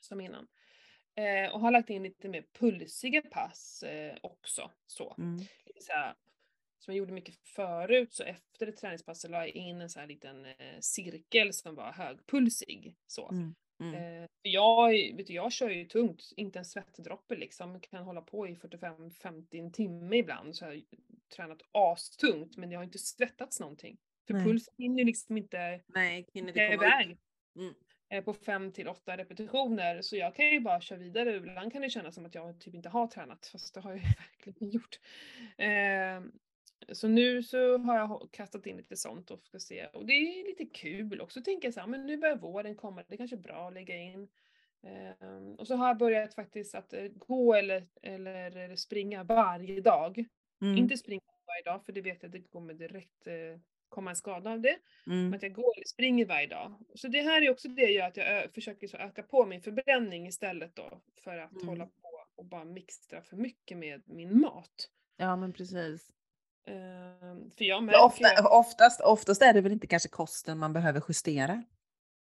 Som 0.00 0.20
innan. 0.20 0.46
Eh, 1.14 1.54
och 1.54 1.60
har 1.60 1.70
lagt 1.70 1.90
in 1.90 2.02
lite 2.02 2.28
mer 2.28 2.44
pulsiga 2.58 3.22
pass 3.22 3.82
eh, 3.82 4.16
också. 4.22 4.70
Så. 4.86 5.14
Mm. 5.18 5.38
så 5.80 5.92
här, 5.92 6.14
som 6.78 6.94
jag 6.94 6.98
gjorde 6.98 7.12
mycket 7.12 7.36
förut, 7.36 8.12
så 8.12 8.22
efter 8.22 8.66
ett 8.66 8.76
träningspass 8.76 9.20
så 9.20 9.28
la 9.28 9.38
jag 9.38 9.48
in 9.48 9.80
en 9.80 9.90
sån 9.90 10.00
här 10.00 10.06
liten 10.06 10.44
eh, 10.44 10.80
cirkel 10.80 11.52
som 11.52 11.74
var 11.74 11.92
högpulsig. 11.92 12.96
Så. 13.06 13.28
Mm. 13.28 13.54
Mm. 13.80 13.94
Eh, 13.94 14.28
jag, 14.42 14.88
vet 14.90 15.26
du, 15.26 15.32
jag 15.32 15.52
kör 15.52 15.70
ju 15.70 15.84
tungt, 15.84 16.32
inte 16.36 16.58
en 16.58 16.64
svettdroppe 16.64 17.36
liksom. 17.36 17.80
Kan 17.80 18.04
hålla 18.04 18.22
på 18.22 18.48
i 18.48 18.54
45-50 18.54 19.72
timme 19.72 20.16
ibland. 20.16 20.56
Så 20.56 20.64
jag 20.64 20.70
har 20.70 20.82
tränat 21.36 21.62
astungt 21.72 22.56
men 22.56 22.70
jag 22.70 22.78
har 22.78 22.84
inte 22.84 22.98
svettats 22.98 23.60
någonting. 23.60 23.98
För 24.26 24.34
Nej. 24.34 24.44
pulsen 24.44 24.74
hinner 24.78 25.04
liksom 25.04 25.36
inte 25.36 25.80
Nej, 25.86 26.26
hinner 26.32 26.48
inte 26.48 26.76
komma 26.76 26.86
iväg. 26.86 27.18
Mm. 27.56 27.74
Eh, 28.10 28.24
på 28.24 28.34
fem 28.34 28.72
till 28.72 28.88
åtta 28.88 29.16
repetitioner. 29.16 30.02
Så 30.02 30.16
jag 30.16 30.34
kan 30.34 30.50
ju 30.50 30.60
bara 30.60 30.80
köra 30.80 30.98
vidare. 30.98 31.36
Ibland 31.36 31.72
kan 31.72 31.82
det 31.82 31.90
kännas 31.90 32.14
som 32.14 32.26
att 32.26 32.34
jag 32.34 32.60
typ 32.60 32.74
inte 32.74 32.88
har 32.88 33.06
tränat, 33.06 33.46
fast 33.46 33.74
det 33.74 33.80
har 33.80 33.90
jag 33.90 33.98
ju 33.98 34.04
verkligen 34.44 34.70
gjort. 34.70 35.00
Eh, 35.56 36.32
så 36.92 37.08
nu 37.08 37.42
så 37.42 37.78
har 37.78 37.96
jag 37.96 38.28
kastat 38.32 38.66
in 38.66 38.76
lite 38.76 38.96
sånt 38.96 39.30
och 39.30 39.46
ska 39.46 39.58
se. 39.58 39.86
Och 39.86 40.06
det 40.06 40.12
är 40.12 40.46
lite 40.46 40.66
kul 40.66 41.20
också, 41.20 41.42
tänker 41.42 41.68
jag 41.68 41.74
så 41.74 41.80
här, 41.80 41.86
men 41.86 42.06
nu 42.06 42.16
börjar 42.16 42.36
våren 42.36 42.76
komma, 42.76 43.02
det 43.08 43.14
är 43.14 43.16
kanske 43.16 43.36
är 43.36 43.40
bra 43.40 43.68
att 43.68 43.74
lägga 43.74 43.96
in. 43.96 44.28
Eh, 44.82 45.54
och 45.58 45.66
så 45.66 45.74
har 45.74 45.88
jag 45.88 45.98
börjat 45.98 46.34
faktiskt 46.34 46.74
att 46.74 46.92
eh, 46.92 47.04
gå 47.04 47.54
eller, 47.54 47.86
eller 48.02 48.76
springa 48.76 49.24
varje 49.24 49.80
dag. 49.80 50.24
Mm. 50.62 50.76
Inte 50.76 50.96
springa 50.96 51.22
varje 51.46 51.62
dag, 51.62 51.84
för 51.84 51.92
det 51.92 52.00
vet 52.00 52.22
jag 52.22 52.28
att 52.28 52.32
det 52.32 52.50
kommer 52.50 52.74
direkt 52.74 53.26
eh, 53.26 53.60
komma 53.90 54.10
en 54.10 54.16
skada 54.16 54.50
av 54.50 54.60
det. 54.60 54.78
Mm. 55.06 55.34
Att 55.34 55.42
jag 55.42 55.52
går 55.52 55.76
eller 55.76 55.86
springer 55.86 56.26
varje 56.26 56.46
dag. 56.46 56.74
Så 56.94 57.08
det 57.08 57.22
här 57.22 57.42
är 57.42 57.50
också 57.50 57.68
det 57.68 57.82
jag 57.82 57.92
gör, 57.92 58.06
att 58.06 58.16
jag 58.16 58.54
försöker 58.54 58.86
så 58.86 58.96
öka 58.96 59.22
på 59.22 59.46
min 59.46 59.62
förbränning 59.62 60.26
istället 60.26 60.76
då. 60.76 61.00
För 61.24 61.38
att 61.38 61.52
mm. 61.52 61.68
hålla 61.68 61.86
på 61.86 62.10
och 62.36 62.44
bara 62.44 62.64
mixtra 62.64 63.22
för 63.22 63.36
mycket 63.36 63.78
med 63.78 64.02
min 64.06 64.40
mat. 64.40 64.90
Ja 65.16 65.36
men 65.36 65.52
precis. 65.52 66.10
Uh, 66.68 67.50
för 67.56 67.64
jag 67.64 67.84
märker... 67.84 68.04
Ofta, 68.04 68.48
oftast, 68.48 69.00
oftast 69.00 69.42
är 69.42 69.52
det 69.52 69.60
väl 69.60 69.72
inte 69.72 69.86
kanske 69.86 70.08
kosten 70.08 70.58
man 70.58 70.72
behöver 70.72 71.02
justera? 71.08 71.64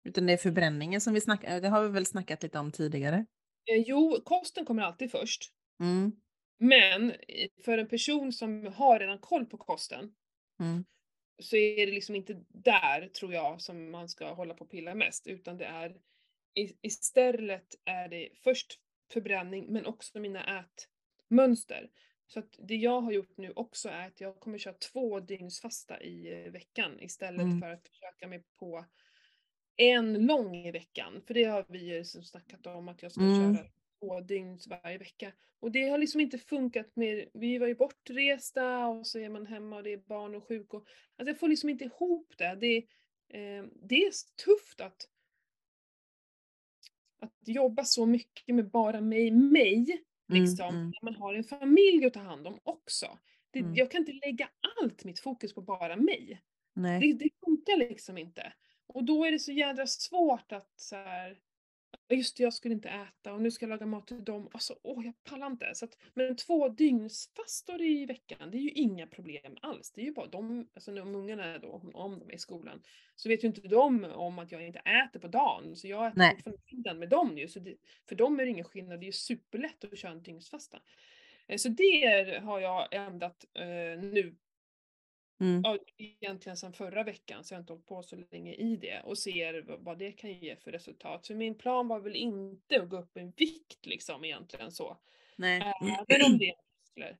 Utan 0.04 0.26
det 0.26 0.32
är 0.32 0.36
förbränningen 0.36 1.00
som 1.00 1.14
vi 1.14 1.20
snackar, 1.20 1.60
det 1.60 1.68
har 1.68 1.82
vi 1.82 1.88
väl 1.88 2.06
snackat 2.06 2.42
lite 2.42 2.58
om 2.58 2.72
tidigare? 2.72 3.26
Eh, 3.70 3.82
jo, 3.86 4.20
kosten 4.24 4.64
kommer 4.64 4.82
alltid 4.82 5.10
först. 5.10 5.52
Mm. 5.80 6.12
Men 6.58 7.14
för 7.64 7.78
en 7.78 7.88
person 7.88 8.32
som 8.32 8.72
har 8.76 8.98
redan 8.98 9.18
koll 9.18 9.46
på 9.46 9.56
kosten 9.56 10.14
mm 10.60 10.84
så 11.38 11.56
är 11.56 11.86
det 11.86 11.92
liksom 11.92 12.14
inte 12.14 12.44
där, 12.48 13.08
tror 13.08 13.34
jag, 13.34 13.60
som 13.60 13.90
man 13.90 14.08
ska 14.08 14.32
hålla 14.32 14.54
på 14.54 14.64
och 14.64 14.70
pilla 14.70 14.94
mest, 14.94 15.26
utan 15.26 15.56
det 15.56 15.64
är 15.64 15.96
istället 16.82 17.74
är 17.84 18.08
det 18.08 18.28
först 18.44 18.80
förbränning, 19.12 19.66
men 19.72 19.86
också 19.86 20.20
mina 20.20 20.64
ätmönster. 21.28 21.90
Så 22.26 22.38
att 22.38 22.58
det 22.58 22.76
jag 22.76 23.00
har 23.00 23.12
gjort 23.12 23.36
nu 23.36 23.52
också 23.56 23.88
är 23.88 24.06
att 24.06 24.20
jag 24.20 24.40
kommer 24.40 24.58
köra 24.58 24.74
två 24.74 25.20
dygns 25.20 25.60
fasta 25.60 26.02
i 26.02 26.48
veckan 26.50 27.00
istället 27.00 27.40
mm. 27.40 27.60
för 27.60 27.70
att 27.70 27.88
försöka 27.88 28.28
mig 28.28 28.44
på 28.58 28.84
en 29.76 30.26
lång 30.26 30.56
i 30.56 30.70
veckan. 30.70 31.22
För 31.26 31.34
det 31.34 31.44
har 31.44 31.66
vi 31.68 31.96
ju 31.96 32.04
snackat 32.04 32.66
om 32.66 32.88
att 32.88 33.02
jag 33.02 33.12
ska 33.12 33.20
mm. 33.20 33.56
köra 33.56 33.66
två 34.00 34.20
dygn 34.20 34.58
varje 34.68 34.98
vecka. 34.98 35.32
Och 35.60 35.72
det 35.72 35.88
har 35.88 35.98
liksom 35.98 36.20
inte 36.20 36.38
funkat 36.38 36.96
med, 36.96 37.28
vi 37.34 37.58
var 37.58 37.66
ju 37.66 37.74
bortresta 37.74 38.86
och 38.86 39.06
så 39.06 39.18
är 39.18 39.28
man 39.28 39.46
hemma 39.46 39.76
och 39.76 39.82
det 39.82 39.92
är 39.92 40.02
barn 40.06 40.34
och 40.34 40.48
sjuk 40.48 40.74
och, 40.74 40.86
alltså 41.16 41.30
jag 41.30 41.38
får 41.38 41.48
liksom 41.48 41.68
inte 41.68 41.84
ihop 41.84 42.34
det. 42.38 42.56
Det, 42.60 42.76
eh, 43.28 43.64
det 43.82 43.96
är 43.96 44.12
tufft 44.44 44.80
att, 44.80 45.08
att 47.20 47.48
jobba 47.48 47.84
så 47.84 48.06
mycket 48.06 48.54
med 48.54 48.70
bara 48.70 49.00
mig, 49.00 49.30
mig, 49.30 50.02
mm, 50.30 50.42
liksom, 50.42 50.68
mm, 50.68 50.80
mm. 50.80 50.90
när 50.90 51.10
man 51.10 51.14
har 51.14 51.34
en 51.34 51.44
familj 51.44 52.06
att 52.06 52.14
ta 52.14 52.20
hand 52.20 52.46
om 52.46 52.60
också. 52.62 53.18
Det, 53.50 53.58
mm. 53.58 53.74
Jag 53.74 53.90
kan 53.90 54.00
inte 54.00 54.26
lägga 54.26 54.48
allt 54.80 55.04
mitt 55.04 55.20
fokus 55.20 55.54
på 55.54 55.62
bara 55.62 55.96
mig. 55.96 56.42
Det, 57.00 57.12
det 57.12 57.30
funkar 57.44 57.76
liksom 57.76 58.18
inte. 58.18 58.52
Och 58.86 59.04
då 59.04 59.24
är 59.24 59.32
det 59.32 59.38
så 59.38 59.52
jädra 59.52 59.86
svårt 59.86 60.52
att 60.52 60.72
så 60.76 60.96
här, 60.96 61.38
just 62.16 62.36
det, 62.36 62.42
jag 62.42 62.54
skulle 62.54 62.74
inte 62.74 62.88
äta 62.88 63.32
och 63.32 63.42
nu 63.42 63.50
ska 63.50 63.64
jag 63.64 63.70
laga 63.70 63.86
mat 63.86 64.06
till 64.06 64.24
dem. 64.24 64.48
Alltså, 64.52 64.78
åh, 64.82 65.04
jag 65.04 65.14
pallar 65.24 65.46
inte. 65.46 65.74
Så 65.74 65.84
att, 65.84 65.98
men 66.14 66.36
två 66.36 66.68
dygnsfastor 66.68 67.82
i 67.82 68.06
veckan, 68.06 68.50
det 68.50 68.56
är 68.56 68.60
ju 68.60 68.70
inga 68.70 69.06
problem 69.06 69.56
alls. 69.62 69.90
Det 69.90 70.00
är 70.00 70.04
ju 70.04 70.12
bara 70.12 70.26
de, 70.26 70.68
alltså 70.74 70.92
de 70.94 71.14
ungarna 71.14 71.58
då, 71.58 71.90
om 71.94 72.18
de 72.18 72.30
är 72.30 72.34
i 72.34 72.38
skolan, 72.38 72.82
så 73.16 73.28
vet 73.28 73.44
ju 73.44 73.48
inte 73.48 73.68
de 73.68 74.04
om 74.04 74.38
att 74.38 74.52
jag 74.52 74.66
inte 74.66 74.78
äter 74.78 75.20
på 75.20 75.28
dagen. 75.28 75.76
Så 75.76 75.88
jag 75.88 76.06
äter 76.06 76.34
fortfarande 76.34 76.60
middagen 76.70 76.98
med 76.98 77.08
dem 77.08 77.38
ju. 77.38 77.48
Så 77.48 77.60
det, 77.60 77.76
för 78.08 78.16
dem 78.16 78.40
är 78.40 78.44
det 78.44 78.50
ingen 78.50 78.64
skillnad, 78.64 79.00
det 79.00 79.04
är 79.04 79.06
ju 79.06 79.12
superlätt 79.12 79.84
att 79.84 79.98
köra 79.98 80.12
en 80.12 80.22
dygnsfasta. 80.22 80.78
Eh, 81.46 81.56
så 81.56 81.68
det 81.68 82.40
har 82.42 82.60
jag 82.60 82.94
ändrat 82.94 83.44
eh, 83.54 84.02
nu 84.02 84.36
Mm. 85.40 85.62
Ja, 85.64 85.78
egentligen 85.96 86.56
sedan 86.56 86.72
förra 86.72 87.04
veckan, 87.04 87.44
så 87.44 87.54
jag 87.54 87.58
har 87.58 87.62
inte 87.62 87.72
hållit 87.72 87.86
på 87.86 88.02
så 88.02 88.16
länge 88.16 88.54
i 88.54 88.76
det 88.76 89.00
och 89.00 89.18
ser 89.18 89.64
vad 89.78 89.98
det 89.98 90.12
kan 90.12 90.32
ge 90.32 90.56
för 90.56 90.72
resultat. 90.72 91.26
Så 91.26 91.34
min 91.34 91.54
plan 91.54 91.88
var 91.88 92.00
väl 92.00 92.16
inte 92.16 92.82
att 92.82 92.88
gå 92.88 92.98
upp 92.98 93.16
i 93.16 93.32
vikt 93.36 93.86
liksom 93.86 94.24
egentligen 94.24 94.72
så. 94.72 94.96
Nej. 95.36 95.74
Även 96.08 96.32
om 96.32 96.38
det 96.38 96.54
muskler. 96.80 97.18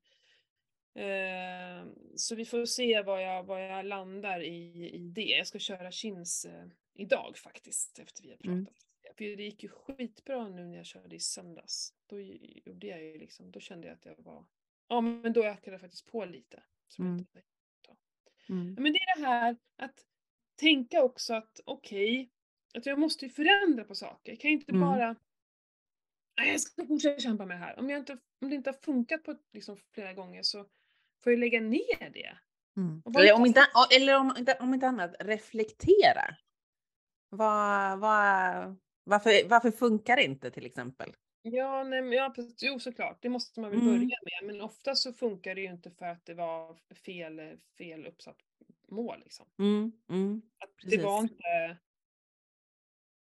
Eh, 0.95 1.87
så 2.17 2.35
vi 2.35 2.45
får 2.45 2.65
se 2.65 3.03
vad 3.03 3.23
jag, 3.23 3.45
vad 3.45 3.65
jag 3.65 3.87
landar 3.87 4.41
i, 4.41 4.91
i 4.95 4.99
det. 4.99 5.37
Jag 5.37 5.47
ska 5.47 5.59
köra 5.59 5.91
chins 5.91 6.45
eh, 6.45 6.67
idag 6.95 7.39
faktiskt, 7.39 7.99
efter 7.99 8.23
vi 8.23 8.29
har 8.31 8.39
mm. 8.45 8.65
pratat. 8.67 8.85
Mm. 9.05 9.15
För 9.17 9.37
det 9.37 9.43
gick 9.43 9.63
ju 9.63 9.69
skitbra 9.69 10.49
nu 10.49 10.67
när 10.67 10.77
jag 10.77 10.87
körde 10.87 11.17
i 11.17 11.21
söndags. 11.21 11.95
Då, 12.07 12.21
gjorde 12.21 12.87
jag 12.87 13.03
ju 13.03 13.19
liksom, 13.19 13.51
då 13.51 13.61
kände 13.61 13.87
jag 13.87 13.95
att 13.95 14.05
jag 14.05 14.15
var... 14.19 14.45
Ja, 14.89 15.01
men 15.01 15.33
då 15.33 15.45
ökade 15.45 15.75
jag 15.75 15.81
faktiskt 15.81 16.07
på 16.07 16.25
lite. 16.25 16.63
Mm. 16.99 17.27
Mm. 18.49 18.75
Men 18.75 18.93
det 18.93 18.99
är 18.99 19.21
det 19.21 19.27
här 19.27 19.57
att 19.79 20.05
tänka 20.61 21.03
också 21.03 21.35
att 21.35 21.61
okej, 21.65 22.21
okay, 22.21 22.29
att 22.79 22.87
jag 22.87 22.99
måste 22.99 23.29
förändra 23.29 23.85
på 23.85 23.95
saker. 23.95 24.33
Jag 24.33 24.41
kan 24.41 24.51
inte 24.51 24.73
mm. 24.73 24.89
bara 24.89 25.17
Nej, 26.39 26.51
jag 26.51 26.61
ska 26.61 26.87
fortsätta 26.87 27.21
kämpa 27.21 27.47
med 27.47 27.57
det 27.57 27.65
här. 27.65 27.79
Om, 27.79 27.91
jag 27.91 27.99
inte, 27.99 28.19
om 28.41 28.49
det 28.49 28.55
inte 28.55 28.71
har 28.71 28.79
funkat 28.83 29.23
på 29.23 29.37
liksom, 29.53 29.77
flera 29.95 30.13
gånger 30.13 30.43
så 30.43 30.67
får 31.25 31.33
jag 31.33 31.39
lägga 31.39 31.61
ner 31.61 32.11
det. 32.13 32.39
Mm. 32.77 33.03
Eller, 33.19 33.35
om 33.35 33.47
inte, 33.47 33.67
eller 33.97 34.17
om, 34.17 34.35
om 34.61 34.75
inte 34.75 34.89
annat, 34.89 35.15
reflektera. 35.21 36.37
Vad, 37.29 37.99
vad, 37.99 38.77
varför, 39.05 39.49
varför 39.49 39.71
funkar 39.71 40.17
det 40.17 40.25
inte 40.25 40.51
till 40.51 40.67
exempel? 40.67 41.17
Ja, 41.53 41.85
nej, 41.85 42.15
ja, 42.15 42.35
jo 42.61 42.79
såklart, 42.79 43.23
det 43.23 43.29
måste 43.29 43.61
man 43.61 43.71
väl 43.71 43.81
mm. 43.81 43.93
börja 43.93 44.19
med. 44.23 44.55
Men 44.55 44.61
ofta 44.61 44.95
så 44.95 45.13
funkar 45.13 45.55
det 45.55 45.61
ju 45.61 45.71
inte 45.71 45.91
för 45.91 46.07
att 46.07 46.27
det 46.27 46.35
var 46.35 46.77
fel, 47.05 47.59
fel 47.79 48.07
uppsatt 48.07 48.37
mål. 48.89 49.21
Liksom. 49.25 49.47
Mm, 49.59 49.93
mm, 50.09 50.43
det 50.85 51.03
var 51.03 51.21
inte... 51.21 51.79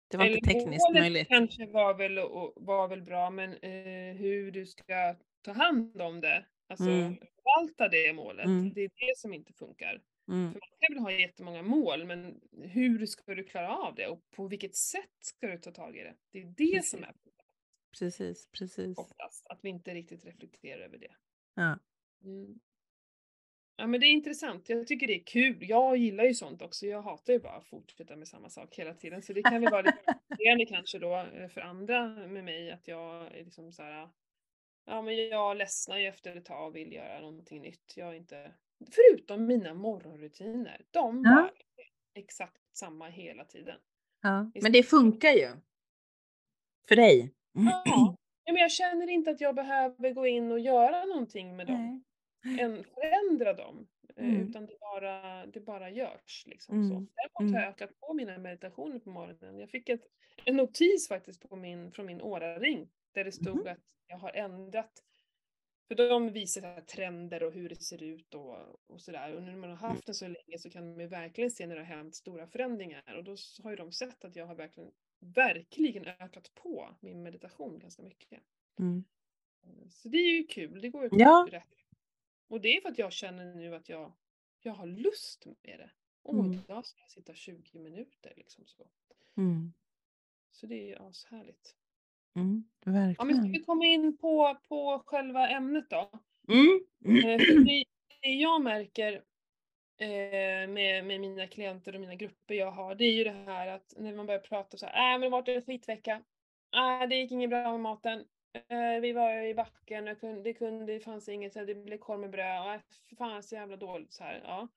Det 0.07 0.17
var 0.17 0.25
inte 0.25 0.49
tekniskt 0.49 0.93
möjligt. 0.93 1.27
kanske 1.27 1.65
var 1.65 1.93
väl, 1.93 2.15
var 2.55 2.87
väl 2.87 3.01
bra, 3.01 3.29
men 3.29 3.53
eh, 3.53 4.15
hur 4.15 4.51
du 4.51 4.65
ska 4.65 5.15
ta 5.41 5.51
hand 5.51 6.01
om 6.01 6.21
det, 6.21 6.45
alltså 6.67 6.89
mm. 6.89 7.15
förvalta 7.15 7.89
det 7.89 8.13
målet, 8.13 8.45
mm. 8.45 8.73
det 8.73 8.81
är 8.81 8.89
det 8.89 9.17
som 9.17 9.33
inte 9.33 9.53
funkar. 9.53 10.01
Mm. 10.27 10.51
För 10.51 10.59
man 10.59 10.69
kan 10.79 10.95
väl 10.95 11.03
ha 11.03 11.11
jättemånga 11.11 11.61
mål, 11.61 12.05
men 12.05 12.41
hur 12.61 13.05
ska 13.05 13.35
du 13.35 13.43
klara 13.43 13.77
av 13.77 13.95
det 13.95 14.07
och 14.07 14.31
på 14.31 14.47
vilket 14.47 14.75
sätt 14.75 15.17
ska 15.19 15.47
du 15.47 15.57
ta 15.57 15.71
tag 15.71 15.97
i 15.97 16.03
det? 16.03 16.13
Det 16.31 16.39
är 16.39 16.45
det 16.45 16.75
Precis. 16.75 16.91
som 16.91 17.03
är 17.03 17.13
Precis, 17.99 18.49
precis. 18.51 18.97
Oftast, 18.97 19.47
att 19.47 19.59
vi 19.61 19.69
inte 19.69 19.93
riktigt 19.93 20.25
reflekterar 20.25 20.81
över 20.81 20.97
det. 20.97 21.15
Ja. 21.55 21.79
Mm. 22.23 22.59
Ja 23.77 23.87
men 23.87 23.99
det 23.99 24.05
är 24.05 24.11
intressant, 24.11 24.69
jag 24.69 24.87
tycker 24.87 25.07
det 25.07 25.15
är 25.15 25.23
kul. 25.25 25.57
Jag 25.69 25.97
gillar 25.97 26.23
ju 26.23 26.33
sånt 26.33 26.61
också, 26.61 26.85
jag 26.85 27.01
hatar 27.01 27.33
ju 27.33 27.39
bara 27.39 27.53
att 27.53 27.67
fortsätta 27.67 28.15
med 28.15 28.27
samma 28.27 28.49
sak 28.49 28.75
hela 28.75 28.93
tiden. 28.93 29.21
Så 29.21 29.33
det 29.33 29.43
kan 29.43 29.61
väl 29.61 29.71
vara 29.71 29.81
lite 29.81 30.65
kanske 30.73 30.99
då 30.99 31.15
eh, 31.17 31.47
för 31.47 31.61
andra 31.61 32.07
med 32.07 32.43
mig 32.43 32.71
att 32.71 32.87
jag 32.87 33.35
är 33.35 33.43
liksom 33.43 33.71
så 33.71 33.83
här, 33.83 34.09
ja 34.85 35.01
men 35.01 35.27
jag 35.27 35.57
ledsnar 35.57 35.97
ju 35.97 36.07
efter 36.07 36.35
ett 36.35 36.45
tag 36.45 36.67
och 36.67 36.75
vill 36.75 36.93
göra 36.93 37.19
någonting 37.19 37.61
nytt. 37.61 37.93
Jag 37.95 38.09
är 38.09 38.13
inte, 38.13 38.51
förutom 38.91 39.45
mina 39.45 39.73
morgonrutiner, 39.73 40.85
de 40.91 41.23
ja. 41.25 41.31
var 41.35 41.51
exakt 42.13 42.61
samma 42.77 43.09
hela 43.09 43.45
tiden. 43.45 43.79
Ja, 44.21 44.51
men 44.61 44.71
det 44.71 44.83
funkar 44.83 45.31
ju. 45.31 45.49
För 46.87 46.95
dig. 46.95 47.33
Ja. 47.55 48.15
men 48.45 48.55
jag 48.55 48.71
känner 48.71 49.09
inte 49.09 49.31
att 49.31 49.41
jag 49.41 49.55
behöver 49.55 50.13
gå 50.13 50.27
in 50.27 50.51
och 50.51 50.59
göra 50.59 51.05
någonting 51.05 51.55
med 51.55 51.67
dem. 51.67 52.03
Än 52.59 52.83
förändra 52.83 53.53
dem. 53.53 53.87
Eh, 54.15 54.29
mm. 54.29 54.41
Utan 54.41 54.65
det 54.65 54.79
bara, 54.79 55.45
det 55.45 55.59
bara 55.59 55.89
görs. 55.89 56.43
Liksom, 56.45 56.75
mm. 56.75 56.89
så. 56.89 56.93
Däremot 56.93 57.53
har 57.53 57.59
jag 57.59 57.67
mm. 57.67 57.69
ökat 57.69 57.99
på 57.99 58.13
mina 58.13 58.37
meditationer 58.37 58.99
på 58.99 59.09
morgonen. 59.09 59.59
Jag 59.59 59.69
fick 59.69 59.89
ett, 59.89 60.07
en 60.45 60.55
notis 60.55 61.07
faktiskt 61.07 61.49
på 61.49 61.55
min, 61.55 61.91
från 61.91 62.05
min 62.05 62.21
åraring 62.21 62.89
där 63.13 63.23
det 63.23 63.31
stod 63.31 63.61
mm. 63.61 63.73
att 63.73 63.79
jag 64.07 64.17
har 64.17 64.31
ändrat 64.31 64.91
för 65.87 65.95
de 65.95 66.31
visar 66.31 66.61
här 66.61 66.81
trender 66.81 67.43
och 67.43 67.53
hur 67.53 67.69
det 67.69 67.75
ser 67.75 68.03
ut 68.03 68.33
och, 68.33 68.55
och 68.87 69.01
sådär. 69.01 69.33
Och 69.35 69.43
nu 69.43 69.51
när 69.51 69.57
man 69.57 69.69
har 69.69 69.89
haft 69.89 70.05
den 70.05 70.15
så 70.15 70.25
länge 70.25 70.57
så 70.57 70.69
kan 70.69 70.91
man 70.91 70.99
ju 70.99 71.07
verkligen 71.07 71.51
se 71.51 71.67
när 71.67 71.75
det 71.75 71.81
har 71.81 71.95
hänt 71.95 72.15
stora 72.15 72.47
förändringar. 72.47 73.15
Och 73.17 73.23
då 73.23 73.35
har 73.63 73.69
ju 73.69 73.75
de 73.75 73.91
sett 73.91 74.25
att 74.25 74.35
jag 74.35 74.45
har 74.45 74.55
verkligen 74.55 74.91
verkligen 75.33 76.05
ökat 76.05 76.51
på 76.55 76.95
min 76.99 77.23
meditation 77.23 77.79
ganska 77.79 78.03
mycket. 78.03 78.43
Mm. 78.79 79.03
Så 79.89 80.09
det 80.09 80.17
är 80.17 80.31
ju 80.37 80.43
kul, 80.43 80.81
det 80.81 80.89
går 80.89 81.03
ju 81.03 81.09
ja. 81.11 81.47
rätt. 81.51 81.75
Och 82.47 82.61
det 82.61 82.77
är 82.77 82.81
för 82.81 82.89
att 82.89 82.97
jag 82.97 83.13
känner 83.13 83.55
nu 83.55 83.75
att 83.75 83.89
jag, 83.89 84.13
jag 84.59 84.73
har 84.73 84.87
lust 84.87 85.45
med 85.45 85.79
det. 85.79 85.89
Åh, 86.23 86.45
mm. 86.45 86.53
idag 86.53 86.85
ska 86.85 87.01
jag 87.01 87.11
sitta 87.11 87.33
20 87.33 87.79
minuter 87.79 88.33
liksom 88.35 88.65
så. 88.65 88.87
Mm. 89.37 89.73
Så 90.51 90.67
det 90.67 90.75
är 90.75 90.87
ju 90.87 90.95
ashärligt. 90.95 91.75
Mm, 92.35 92.63
verkligen. 92.85 93.15
Ja, 93.17 93.23
men 93.23 93.35
ska 93.35 93.59
vi 93.59 93.63
komma 93.63 93.85
in 93.85 94.17
på, 94.17 94.57
på 94.67 95.03
själva 95.05 95.49
ämnet 95.49 95.89
då? 95.89 96.09
Mm. 96.47 96.85
Eh, 97.05 97.39
för 97.39 97.65
det, 97.65 97.83
det 98.21 98.29
jag 98.29 98.61
märker 98.61 99.23
eh, 99.97 100.69
med, 100.69 101.05
med 101.05 101.19
mina 101.19 101.47
klienter 101.47 101.95
och 101.95 102.01
mina 102.01 102.15
grupper 102.15 102.55
jag 102.55 102.71
har, 102.71 102.95
det 102.95 103.05
är 103.05 103.13
ju 103.13 103.23
det 103.23 103.31
här 103.31 103.67
att 103.67 103.93
när 103.97 104.13
man 104.13 104.25
börjar 104.25 104.39
prata 104.39 104.77
så 104.77 104.85
här, 104.85 105.13
äh, 105.13 105.19
men 105.19 105.21
det 105.21 105.29
var 105.29 105.49
en 105.49 105.61
skitvecka. 105.61 106.23
Äh, 106.75 107.07
det 107.09 107.15
gick 107.15 107.31
inget 107.31 107.49
bra 107.49 107.71
med 107.71 107.79
maten. 107.79 108.25
Äh, 108.69 109.01
vi 109.01 109.11
var 109.11 109.43
i 109.43 109.53
backen, 109.53 110.07
och 110.07 110.19
kunde, 110.19 110.41
det, 110.41 110.53
kunde, 110.53 110.85
det 110.85 110.99
fanns 110.99 111.29
inget, 111.29 111.53
så 111.53 111.65
det 111.65 111.75
blev 111.75 111.97
korv 111.97 112.19
med 112.19 112.29
bröd. 112.29 112.75
Äh, 112.75 112.81
fan 113.17 113.43
så 113.43 113.55
jävla 113.55 113.75
dåligt 113.75 114.13
så 114.13 114.23
här. 114.23 114.41
Ja. 114.43 114.67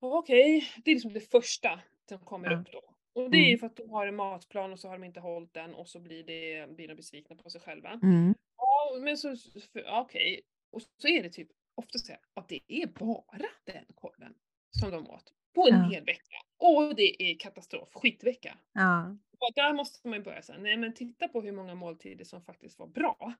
Okej, 0.00 0.56
okay. 0.56 0.68
det 0.84 0.90
är 0.90 0.94
liksom 0.94 1.12
det 1.12 1.20
första 1.20 1.80
som 2.08 2.18
kommer 2.18 2.46
mm. 2.46 2.60
upp 2.60 2.72
då. 2.72 2.82
Och 3.14 3.30
det 3.30 3.36
är 3.36 3.40
ju 3.40 3.48
mm. 3.48 3.58
för 3.58 3.66
att 3.66 3.76
de 3.76 3.90
har 3.90 4.06
en 4.06 4.16
matplan 4.16 4.72
och 4.72 4.80
så 4.80 4.88
har 4.88 4.98
de 4.98 5.04
inte 5.04 5.20
hållit 5.20 5.54
den 5.54 5.74
och 5.74 5.88
så 5.88 6.00
blir, 6.00 6.24
det, 6.24 6.70
blir 6.76 6.88
de 6.88 6.94
besvikna 6.94 7.36
på 7.36 7.50
sig 7.50 7.60
själva. 7.60 7.90
Mm. 8.02 8.34
Ja, 8.56 8.98
men 9.00 9.16
så, 9.16 9.36
okej. 9.74 10.02
Okay. 10.02 10.40
Och 10.70 10.82
så 10.82 11.08
är 11.08 11.22
det 11.22 11.30
typ 11.30 11.48
ofta 11.82 11.98
säga 11.98 12.18
att 12.34 12.48
det 12.48 12.60
är 12.68 12.86
bara 12.86 13.48
den 13.64 13.84
korven 13.94 14.34
som 14.70 14.90
de 14.90 15.10
åt 15.10 15.32
på 15.54 15.68
en 15.68 15.74
ja. 15.74 15.90
hel 15.92 16.04
vecka. 16.04 16.36
Och 16.58 16.96
det 16.96 17.22
är 17.22 17.38
katastrof, 17.38 17.88
skitvecka. 17.94 18.58
Ja. 18.72 19.16
Och 19.38 19.52
där 19.54 19.72
måste 19.72 20.08
man 20.08 20.22
börja 20.22 20.42
säga, 20.42 20.58
nej 20.58 20.76
men 20.76 20.94
titta 20.94 21.28
på 21.28 21.40
hur 21.40 21.52
många 21.52 21.74
måltider 21.74 22.24
som 22.24 22.42
faktiskt 22.42 22.78
var 22.78 22.86
bra. 22.86 23.34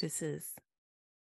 Precis. 0.00 0.56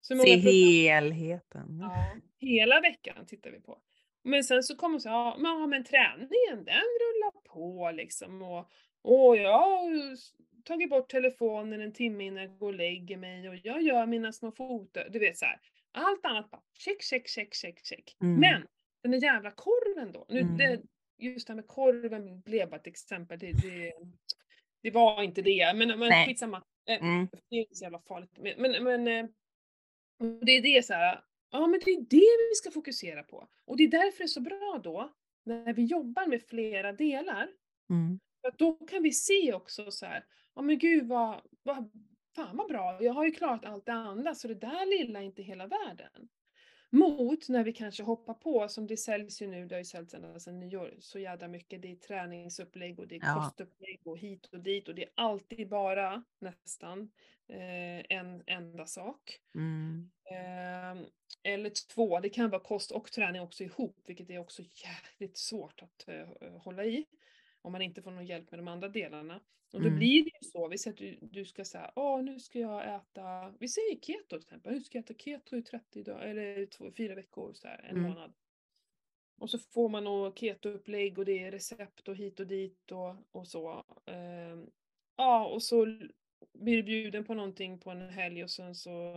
Se 0.01 0.35
helheten. 0.37 1.79
Ja, 1.81 2.07
hela 2.37 2.81
veckan 2.81 3.25
tittar 3.25 3.51
vi 3.51 3.59
på. 3.59 3.81
Men 4.23 4.43
sen 4.43 4.63
så 4.63 4.75
kommer 4.75 4.99
säga, 4.99 5.13
ja 5.13 5.37
men, 5.37 5.69
men 5.69 5.83
träningen 5.83 6.65
den 6.65 6.83
rullar 7.01 7.43
på 7.43 7.91
liksom. 7.91 8.41
Och, 8.41 8.71
och 9.01 9.37
jag 9.37 9.59
har 9.59 10.17
tagit 10.63 10.89
bort 10.89 11.09
telefonen 11.09 11.81
en 11.81 11.93
timme 11.93 12.23
innan 12.23 12.43
jag 12.43 12.57
går 12.57 12.67
och 12.67 12.73
lägger 12.73 13.17
mig 13.17 13.49
och 13.49 13.55
jag 13.55 13.81
gör 13.81 14.05
mina 14.05 14.31
små 14.31 14.51
foton. 14.51 15.03
Du 15.11 15.19
vet 15.19 15.37
så 15.37 15.45
här. 15.45 15.59
Allt 15.95 16.25
annat 16.25 16.51
bara 16.51 16.61
check, 16.73 17.03
check, 17.03 17.27
check, 17.27 17.53
check, 17.53 17.85
check. 17.85 18.17
Mm. 18.21 18.39
Men 18.39 18.67
den 19.03 19.11
där 19.11 19.27
jävla 19.27 19.51
korven 19.51 20.11
då. 20.11 20.25
Nu, 20.29 20.39
mm. 20.39 20.57
det, 20.57 20.81
just 21.17 21.47
det 21.47 21.53
här 21.53 21.55
med 21.55 21.67
korven 21.67 22.41
blev 22.41 22.69
bara 22.69 22.75
ett 22.75 22.87
exempel. 22.87 23.39
Det, 23.39 23.51
det, 23.51 23.93
det 24.83 24.91
var 24.91 25.23
inte 25.23 25.41
det, 25.41 25.73
men, 25.75 25.99
men 25.99 26.25
skitsamma. 26.25 26.63
Eh, 26.89 27.03
mm. 27.03 27.27
Det 27.49 27.55
är 27.55 27.59
inte 27.59 27.75
så 27.75 27.83
jävla 27.83 27.99
farligt. 27.99 28.37
Men, 28.37 28.61
men, 28.61 28.83
men 28.83 29.07
eh, 29.07 29.29
det 30.41 30.51
är 30.51 30.61
det 30.61 30.85
så 30.85 30.93
här. 30.93 31.23
Ja, 31.51 31.67
men 31.67 31.79
det 31.85 31.91
är 31.91 32.01
det 32.01 32.49
vi 32.49 32.55
ska 32.55 32.71
fokusera 32.71 33.23
på. 33.23 33.47
Och 33.65 33.77
det 33.77 33.83
är 33.83 33.87
därför 33.87 34.17
det 34.17 34.23
är 34.23 34.27
så 34.27 34.41
bra 34.41 34.81
då, 34.83 35.13
när 35.43 35.73
vi 35.73 35.83
jobbar 35.83 36.27
med 36.27 36.41
flera 36.43 36.93
delar. 36.93 37.49
Mm. 37.89 38.19
För 38.41 38.53
då 38.57 38.73
kan 38.73 39.03
vi 39.03 39.11
se 39.11 39.53
också 39.53 39.91
så 39.91 40.05
här, 40.05 40.25
ja 40.55 40.61
men 40.61 40.79
gud 40.79 41.07
vad, 41.07 41.41
vad, 41.63 41.91
fan 42.35 42.57
vad 42.57 42.67
bra, 42.67 43.03
jag 43.03 43.13
har 43.13 43.25
ju 43.25 43.31
klarat 43.31 43.65
allt 43.65 43.85
det 43.85 43.93
andra 43.93 44.35
så 44.35 44.47
det 44.47 44.55
där 44.55 44.99
lilla 44.99 45.19
är 45.21 45.23
inte 45.23 45.41
hela 45.41 45.67
världen. 45.67 46.29
Mot 46.89 47.49
när 47.49 47.63
vi 47.63 47.73
kanske 47.73 48.03
hoppar 48.03 48.33
på, 48.33 48.67
som 48.67 48.87
det 48.87 48.97
säljs 48.97 49.41
ju 49.41 49.47
nu, 49.47 49.67
det 49.67 49.75
har 49.75 49.79
ju 49.79 49.85
säljts 49.85 50.13
ända 50.13 50.39
sedan 50.39 50.59
nyår, 50.59 50.95
så 50.99 51.19
jävla 51.19 51.47
mycket. 51.47 51.81
Det 51.81 51.91
är 51.91 51.95
träningsupplägg 51.95 52.99
och 52.99 53.07
det 53.07 53.15
är 53.15 53.19
ja. 53.23 53.35
kostupplägg 53.35 54.01
och 54.05 54.17
hit 54.17 54.45
och 54.45 54.59
dit 54.59 54.87
och 54.87 54.95
det 54.95 55.03
är 55.03 55.09
alltid 55.15 55.69
bara, 55.69 56.23
nästan, 56.39 57.11
eh, 57.47 58.17
en 58.17 58.43
enda 58.47 58.85
sak. 58.85 59.39
Mm. 59.55 60.11
Eh, 60.31 61.07
eller 61.43 61.69
två, 61.93 62.19
det 62.19 62.29
kan 62.29 62.49
vara 62.49 62.63
kost 62.63 62.91
och 62.91 63.11
träning 63.11 63.41
också 63.41 63.63
ihop, 63.63 63.97
vilket 64.05 64.29
är 64.29 64.39
också 64.39 64.61
jävligt 64.61 65.37
svårt 65.37 65.81
att 65.81 66.07
eh, 66.07 66.57
hålla 66.57 66.85
i. 66.85 67.05
om 67.65 67.71
man 67.71 67.81
inte 67.81 68.01
får 68.01 68.11
någon 68.11 68.25
hjälp 68.25 68.51
med 68.51 68.59
de 68.59 68.67
andra 68.67 68.89
delarna. 68.89 69.41
Och 69.73 69.81
då 69.81 69.87
mm. 69.87 69.99
blir 69.99 70.23
det 70.23 70.29
ju 70.29 70.49
så, 70.51 70.67
vi 70.67 70.77
säger 70.77 70.93
att 70.93 70.97
du, 70.97 71.27
du 71.27 71.45
ska 71.45 71.65
säga, 71.65 71.91
åh 71.95 72.23
nu 72.23 72.39
ska 72.39 72.59
jag 72.59 72.95
äta, 72.95 73.53
vi 73.59 73.67
säger 73.67 73.99
keto 73.99 74.27
till 74.29 74.37
exempel, 74.37 74.73
nu 74.73 74.81
ska 74.81 74.97
jag 74.97 75.03
äta 75.03 75.13
keto 75.13 75.57
i 75.57 75.61
30 75.61 76.03
dagar, 76.03 76.27
eller 76.27 76.65
två, 76.65 76.91
fyra 76.97 77.15
veckor, 77.15 77.53
så 77.53 77.67
här, 77.67 77.83
en 77.83 77.97
mm. 77.97 78.09
månad. 78.09 78.33
Och 79.37 79.49
så 79.49 79.59
får 79.59 79.89
man 79.89 80.03
något 80.03 80.39
ketoupplägg 80.39 81.19
och 81.19 81.25
det 81.25 81.43
är 81.43 81.51
recept 81.51 82.07
och 82.07 82.15
hit 82.15 82.39
och 82.39 82.47
dit 82.47 82.91
och, 82.91 83.15
och 83.31 83.47
så. 83.47 83.83
Um, 84.05 84.69
ja, 85.15 85.45
och 85.45 85.63
så 85.63 85.85
blir 86.53 86.77
du 86.77 86.83
bjuden 86.83 87.25
på 87.25 87.33
någonting 87.33 87.79
på 87.79 87.91
en 87.91 88.09
helg 88.09 88.43
och 88.43 88.51
sen 88.51 88.75
så 88.75 89.13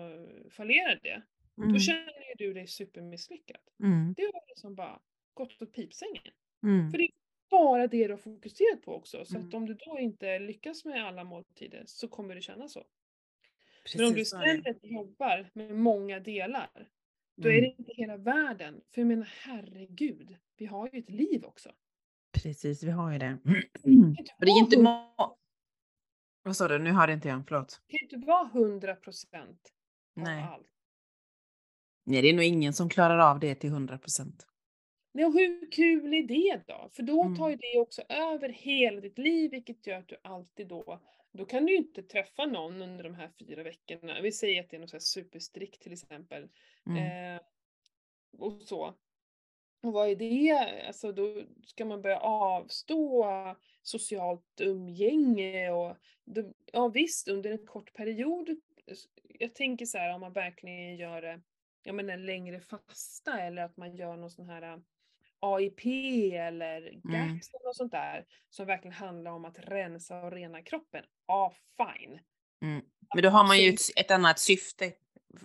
fallerar 0.51 1.01
det. 1.03 1.23
Mm. 1.59 1.73
Då 1.73 1.79
känner 1.79 2.37
du 2.39 2.53
dig 2.53 2.67
supermisslyckad. 2.67 3.61
Mm. 3.83 4.15
Det 4.17 4.23
har 4.23 4.49
liksom 4.49 4.75
bara 4.75 5.01
gått 5.35 5.63
åt 5.63 5.73
pipsängen. 5.73 6.33
Mm. 6.63 6.91
För 6.91 6.99
det 6.99 7.05
är 7.05 7.11
bara 7.51 7.87
det 7.87 8.07
du 8.07 8.13
har 8.13 8.19
fokuserat 8.19 8.83
på 8.83 8.95
också. 8.95 9.25
Så 9.25 9.37
att 9.37 9.43
mm. 9.43 9.55
om 9.55 9.67
du 9.67 9.75
då 9.75 9.99
inte 9.99 10.39
lyckas 10.39 10.85
med 10.85 11.07
alla 11.07 11.25
måltider 11.25 11.83
så 11.87 12.09
kommer 12.09 12.35
du 12.35 12.41
känna 12.41 12.69
så. 12.69 12.85
Precis, 13.83 13.99
Men 13.99 14.07
om 14.09 14.15
du 14.15 14.21
istället 14.21 14.79
jobbar 14.83 15.51
med 15.53 15.75
många 15.75 16.21
delar, 16.21 16.89
då 17.37 17.49
är 17.49 17.59
mm. 17.59 17.63
det 17.63 17.77
inte 17.79 17.93
hela 17.95 18.17
världen. 18.17 18.81
För 18.95 19.01
jag 19.01 19.09
menar 19.09 19.29
herregud, 19.43 20.37
vi 20.57 20.67
har 20.67 20.91
ju 20.93 20.99
ett 20.99 21.11
liv 21.11 21.45
också. 21.45 21.73
Precis, 22.33 22.83
vi 22.83 22.91
har 22.91 23.13
ju 23.13 23.19
det. 23.19 23.39
Och 24.39 24.45
det 24.45 24.51
är 24.51 24.59
inte 24.59 24.83
må- 24.83 25.37
Vad 26.43 26.57
sa 26.57 26.69
du? 26.69 26.79
Nu 26.79 26.91
hörde 26.91 27.13
inte 27.13 27.29
jag. 27.29 27.45
Förlåt. 27.49 27.81
Det 27.87 27.99
kan 27.99 28.05
inte 28.05 28.27
vara 28.27 28.49
hundra 28.49 28.95
procent 28.97 29.73
av 30.17 30.27
allt. 30.27 30.67
Nej, 32.05 32.23
det 32.23 32.29
är 32.29 32.35
nog 32.35 32.45
ingen 32.45 32.73
som 32.73 32.89
klarar 32.89 33.19
av 33.19 33.41
det 33.41 33.55
till 33.55 33.71
hundra 33.71 33.99
procent. 33.99 34.48
Nej, 35.13 35.25
och 35.25 35.33
hur 35.33 35.71
kul 35.71 36.15
är 36.15 36.23
det 36.23 36.63
då? 36.67 36.89
För 36.93 37.03
då 37.03 37.23
tar 37.23 37.49
ju 37.49 37.55
mm. 37.55 37.61
det 37.61 37.79
också 37.79 38.03
över 38.09 38.49
hela 38.49 39.01
ditt 39.01 39.19
liv, 39.19 39.51
vilket 39.51 39.87
gör 39.87 39.99
att 39.99 40.09
du 40.09 40.17
alltid 40.23 40.69
då, 40.69 41.01
då 41.33 41.45
kan 41.45 41.67
du 41.67 41.73
ju 41.73 41.79
inte 41.79 42.03
träffa 42.03 42.47
någon 42.47 42.83
under 42.83 43.05
de 43.05 43.15
här 43.15 43.31
fyra 43.39 43.63
veckorna. 43.63 44.21
Vi 44.21 44.33
säger 44.33 44.61
att 44.61 44.71
det 44.71 44.77
är 44.77 44.81
något 44.81 44.91
så 44.91 44.97
här 44.97 45.01
superstrikt 45.01 45.83
till 45.83 45.93
exempel. 45.93 46.49
Mm. 46.87 47.37
Eh, 47.37 47.41
och 48.39 48.63
så. 48.63 48.95
Och 49.83 49.93
vad 49.93 50.09
är 50.09 50.17
det? 50.17 50.87
Alltså 50.87 51.13
då 51.13 51.43
ska 51.65 51.85
man 51.85 52.03
börja 52.03 52.19
avstå 52.21 53.27
socialt 53.83 54.61
umgänge 54.61 55.71
och 55.71 55.97
då, 56.25 56.53
ja 56.73 56.89
visst 56.89 57.29
under 57.29 57.51
en 57.51 57.67
kort 57.67 57.95
period. 57.95 58.61
Jag 59.39 59.55
tänker 59.55 59.87
så 59.87 59.99
här 59.99 60.15
om 60.15 60.21
man 60.21 60.33
verkligen 60.33 60.97
gör 60.97 61.23
det 61.23 61.41
ja, 61.83 61.93
men 61.93 62.11
en 62.11 62.27
längre 62.27 62.61
fasta 62.61 63.41
eller 63.41 63.63
att 63.63 63.77
man 63.77 63.97
gör 63.97 64.17
någon 64.17 64.31
sån 64.31 64.49
här 64.49 64.83
AIP 65.41 65.87
eller 66.33 66.81
GAPS 66.83 67.05
mm. 67.05 67.61
eller 67.61 67.73
sånt 67.73 67.93
där 67.93 68.27
som 68.51 68.67
verkligen 68.67 68.95
handlar 68.95 69.31
om 69.31 69.45
att 69.45 69.59
rensa 69.59 70.23
och 70.23 70.33
rena 70.33 70.63
kroppen. 70.63 71.05
Ja, 71.27 71.55
fine. 71.77 72.21
Mm. 72.63 72.85
Men 73.15 73.23
då 73.23 73.29
har 73.29 73.47
man 73.47 73.59
ju 73.59 73.69
ett, 73.69 73.81
ett 73.97 74.11
annat 74.11 74.39
syfte 74.39 74.93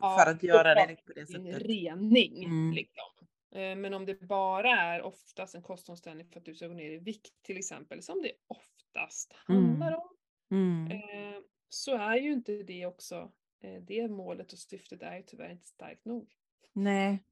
ja, 0.01 0.17
för 0.19 0.32
att 0.32 0.43
göra 0.43 0.75
det 0.75 0.95
på 1.06 1.13
det 1.13 1.25
sättet. 1.25 1.62
Rening, 1.62 2.43
mm. 2.43 2.73
liksom. 2.73 3.27
Eh, 3.56 3.75
men 3.75 3.93
om 3.93 4.06
det 4.06 4.21
bara 4.21 4.71
är 4.71 5.01
oftast 5.01 5.56
en 5.56 5.62
kostomställning 5.62 6.27
för 6.27 6.39
att 6.39 6.45
du 6.45 6.56
ska 6.56 6.67
gå 6.67 6.73
ner 6.73 6.91
i 6.91 6.97
vikt 6.97 7.43
till 7.43 7.58
exempel, 7.58 8.03
som 8.03 8.21
det 8.21 8.32
oftast 8.47 9.34
handlar 9.34 9.88
mm. 9.88 9.99
om, 9.99 10.10
mm. 10.51 10.91
Eh, 10.91 11.39
så 11.69 11.97
är 11.97 12.15
ju 12.15 12.32
inte 12.32 12.63
det 12.63 12.86
också 12.86 13.32
Eh, 13.63 13.82
det 13.82 14.08
målet 14.08 14.53
och 14.53 14.60
syftet 14.60 15.01
är 15.01 15.17
ju 15.17 15.23
tyvärr 15.23 15.51
inte 15.51 15.67
starkt 15.67 16.06
nog. 16.06 16.29
Nej, 16.73 17.23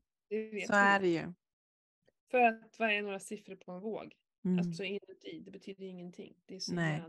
så 0.68 0.74
är 0.74 1.00
det 1.00 1.08
ju. 1.08 1.34
För 2.32 2.42
att 2.42 2.80
vad 2.80 2.92
är 2.92 3.02
några 3.02 3.20
siffror 3.20 3.56
på 3.56 3.72
en 3.72 3.82
våg? 3.82 4.16
Mm. 4.46 4.60
Alltså 4.60 4.84
inuti, 4.84 5.42
det 5.46 5.52
betyder 5.52 5.86
ingenting. 5.86 6.36
Det 6.46 6.56
är 6.56 6.60
så 6.60 6.74
Nej. 6.74 7.02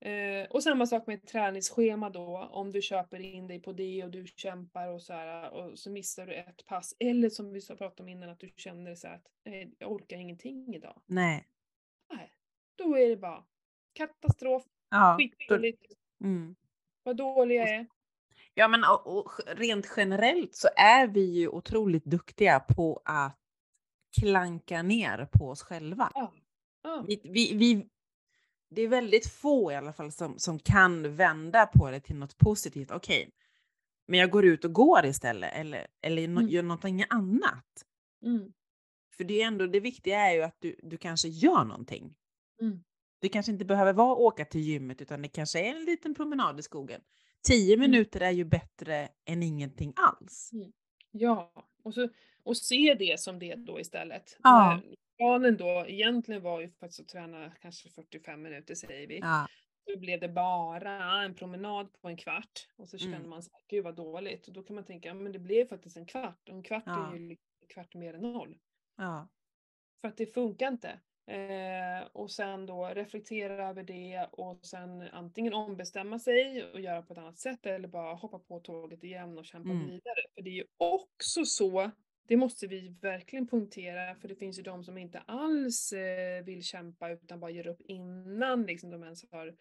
Eh, 0.00 0.46
och 0.50 0.62
samma 0.62 0.86
sak 0.86 1.06
med 1.06 1.14
ett 1.14 1.26
träningsschema 1.26 2.10
då, 2.10 2.48
om 2.52 2.72
du 2.72 2.82
köper 2.82 3.20
in 3.20 3.46
dig 3.46 3.62
på 3.62 3.72
det 3.72 4.04
och 4.04 4.10
du 4.10 4.26
kämpar 4.26 4.88
och 4.88 5.02
så 5.02 5.12
här, 5.12 5.50
och 5.50 5.78
så 5.78 5.90
missar 5.90 6.26
du 6.26 6.34
ett 6.34 6.66
pass. 6.66 6.96
Eller 6.98 7.30
som 7.30 7.52
vi 7.52 7.66
pratade 7.66 8.02
om 8.02 8.08
innan, 8.08 8.30
att 8.30 8.40
du 8.40 8.50
känner 8.56 8.94
så 8.94 9.08
att 9.08 9.26
eh, 9.44 9.68
jag 9.78 9.92
orkar 9.92 10.16
ingenting 10.16 10.74
idag. 10.74 11.02
Nej. 11.06 11.48
Nej. 12.12 12.32
Då 12.76 12.98
är 12.98 13.08
det 13.08 13.16
bara 13.16 13.44
katastrof, 13.92 14.64
ja, 14.90 15.18
skitdåligt. 15.18 15.82
Mm 16.20 16.56
vad 17.08 17.16
dåliga 17.16 17.68
är. 17.68 17.86
Ja, 18.54 18.68
men 18.68 18.84
och, 18.84 19.18
och, 19.18 19.30
rent 19.46 19.86
generellt 19.96 20.54
så 20.54 20.68
är 20.76 21.06
vi 21.06 21.20
ju 21.20 21.48
otroligt 21.48 22.04
duktiga 22.04 22.60
på 22.60 23.00
att 23.04 23.38
klanka 24.20 24.82
ner 24.82 25.28
på 25.32 25.48
oss 25.48 25.62
själva. 25.62 26.12
Ja. 26.14 26.34
Ja. 26.82 27.04
Vi, 27.08 27.20
vi, 27.24 27.54
vi, 27.54 27.88
det 28.70 28.82
är 28.82 28.88
väldigt 28.88 29.26
få 29.26 29.72
i 29.72 29.74
alla 29.74 29.92
fall 29.92 30.12
som, 30.12 30.38
som 30.38 30.58
kan 30.58 31.16
vända 31.16 31.66
på 31.66 31.90
det 31.90 32.00
till 32.00 32.16
något 32.16 32.38
positivt. 32.38 32.90
Okej, 32.90 33.20
okay, 33.22 33.32
men 34.06 34.20
jag 34.20 34.30
går 34.30 34.44
ut 34.44 34.64
och 34.64 34.72
går 34.72 35.06
istället 35.06 35.52
eller, 35.54 35.86
eller 36.02 36.24
mm. 36.24 36.48
gör 36.48 36.62
någonting 36.62 37.04
annat. 37.10 37.84
Mm. 38.24 38.52
För 39.16 39.24
det 39.24 39.42
är 39.42 39.46
ändå 39.46 39.66
det 39.66 39.80
viktiga 39.80 40.18
är 40.18 40.34
ju 40.34 40.42
att 40.42 40.56
du, 40.58 40.76
du 40.82 40.96
kanske 40.96 41.28
gör 41.28 41.64
någonting. 41.64 42.14
Mm. 42.60 42.84
Det 43.20 43.28
kanske 43.28 43.52
inte 43.52 43.64
behöver 43.64 43.92
vara 43.92 44.14
åka 44.14 44.44
till 44.44 44.60
gymmet 44.60 45.02
utan 45.02 45.22
det 45.22 45.28
kanske 45.28 45.60
är 45.60 45.74
en 45.74 45.84
liten 45.84 46.14
promenad 46.14 46.60
i 46.60 46.62
skogen. 46.62 47.00
Tio 47.46 47.74
mm. 47.74 47.90
minuter 47.90 48.20
är 48.20 48.30
ju 48.30 48.44
bättre 48.44 49.08
än 49.24 49.42
ingenting 49.42 49.92
alls. 49.96 50.50
Mm. 50.52 50.72
Ja, 51.10 51.52
och, 51.82 51.94
så, 51.94 52.08
och 52.48 52.56
se 52.56 52.96
det 52.98 53.20
som 53.20 53.38
det 53.38 53.54
då 53.54 53.80
istället. 53.80 54.38
Ja. 54.42 54.80
Planen 55.16 55.56
då 55.56 55.84
egentligen 55.88 56.42
var 56.42 56.60
ju 56.60 56.68
faktiskt 56.68 57.00
att 57.00 57.08
träna 57.08 57.52
kanske 57.62 57.88
45 57.88 58.42
minuter 58.42 58.74
säger 58.74 59.08
vi. 59.08 59.18
Ja. 59.18 59.48
Då 59.86 59.98
blev 59.98 60.20
det 60.20 60.28
bara 60.28 61.22
en 61.22 61.34
promenad 61.34 62.00
på 62.00 62.08
en 62.08 62.16
kvart 62.16 62.68
och 62.76 62.88
så 62.88 62.98
känner 62.98 63.16
mm. 63.16 63.30
man 63.30 63.42
här, 63.52 63.62
gud 63.68 63.84
vad 63.84 63.96
dåligt. 63.96 64.46
Och 64.46 64.52
då 64.52 64.62
kan 64.62 64.74
man 64.74 64.84
tänka, 64.84 65.14
men 65.14 65.32
det 65.32 65.38
blev 65.38 65.68
faktiskt 65.68 65.96
en 65.96 66.06
kvart 66.06 66.48
och 66.48 66.54
en 66.54 66.62
kvart 66.62 66.82
ja. 66.86 67.12
är 67.12 67.18
ju 67.18 67.30
en 67.30 67.36
kvart 67.68 67.94
mer 67.94 68.14
än 68.14 68.32
noll. 68.32 68.58
Ja. 68.96 69.28
För 70.00 70.08
att 70.08 70.16
det 70.16 70.26
funkar 70.26 70.68
inte. 70.68 71.00
Eh, 71.28 72.06
och 72.12 72.30
sen 72.30 72.66
då 72.66 72.86
reflektera 72.86 73.68
över 73.68 73.82
det 73.82 74.28
och 74.32 74.66
sen 74.66 75.02
antingen 75.12 75.54
ombestämma 75.54 76.18
sig 76.18 76.64
och 76.72 76.80
göra 76.80 77.02
på 77.02 77.12
ett 77.12 77.18
annat 77.18 77.38
sätt 77.38 77.66
eller 77.66 77.88
bara 77.88 78.14
hoppa 78.14 78.38
på 78.38 78.60
tåget 78.60 79.04
igen 79.04 79.38
och 79.38 79.46
kämpa 79.46 79.70
mm. 79.70 79.86
vidare. 79.86 80.20
För 80.34 80.42
det 80.42 80.50
är 80.50 80.54
ju 80.54 80.66
också 80.76 81.44
så, 81.44 81.90
det 82.28 82.36
måste 82.36 82.66
vi 82.66 82.88
verkligen 83.00 83.46
punktera, 83.46 84.14
för 84.14 84.28
det 84.28 84.34
finns 84.34 84.58
ju 84.58 84.62
de 84.62 84.84
som 84.84 84.98
inte 84.98 85.18
alls 85.18 85.92
eh, 85.92 86.44
vill 86.44 86.62
kämpa 86.62 87.10
utan 87.10 87.40
bara 87.40 87.50
ger 87.50 87.66
upp 87.66 87.80
innan 87.80 88.62
liksom, 88.62 88.90
de 88.90 89.02
ens 89.02 89.30
har 89.30 89.56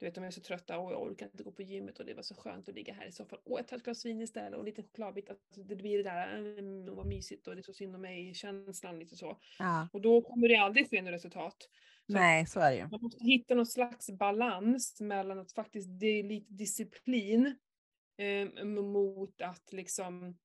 du 0.00 0.06
vet, 0.06 0.14
de 0.14 0.24
är 0.24 0.30
så 0.30 0.40
trötta 0.40 0.78
och 0.78 0.92
jag 0.92 1.02
orkar 1.02 1.26
inte 1.26 1.42
gå 1.42 1.52
på 1.52 1.62
gymmet 1.62 1.98
och 1.98 2.06
det 2.06 2.14
var 2.14 2.22
så 2.22 2.34
skönt 2.34 2.68
att 2.68 2.74
ligga 2.74 2.94
här 2.94 3.06
i 3.06 3.12
soffan. 3.12 3.38
Åh, 3.44 3.58
jag 3.58 3.68
tar 3.68 3.76
ett 3.76 3.82
glas 3.82 4.04
vin 4.04 4.20
istället 4.20 4.52
och 4.54 4.58
en 4.58 4.64
liten 4.64 4.84
chokladbit. 4.84 5.30
Alltså, 5.30 5.62
det 5.62 5.76
blir 5.76 5.96
det 5.96 6.02
där, 6.02 6.38
mm, 6.38 6.94
vad 6.94 7.06
mysigt 7.06 7.46
och 7.46 7.54
det 7.54 7.60
är 7.60 7.62
så 7.62 7.72
synd 7.72 7.94
om 7.94 8.00
mig-känslan 8.00 8.98
lite 8.98 9.16
så. 9.16 9.38
Ja. 9.58 9.88
Och 9.92 10.00
då 10.00 10.22
kommer 10.22 10.48
det 10.48 10.56
aldrig 10.56 10.90
ske 10.90 11.02
något 11.02 11.12
resultat. 11.12 11.56
Så 12.06 12.12
Nej, 12.12 12.46
så 12.46 12.60
är 12.60 12.70
det 12.70 12.76
ju. 12.76 12.88
Man 12.88 13.00
måste 13.02 13.24
hitta 13.24 13.54
någon 13.54 13.66
slags 13.66 14.10
balans 14.10 15.00
mellan 15.00 15.38
att 15.38 15.52
faktiskt, 15.52 16.00
det 16.00 16.06
är 16.06 16.22
lite 16.22 16.52
disciplin 16.52 17.56
eh, 18.16 18.64
mot 18.64 19.42
att 19.42 19.72
liksom 19.72 20.38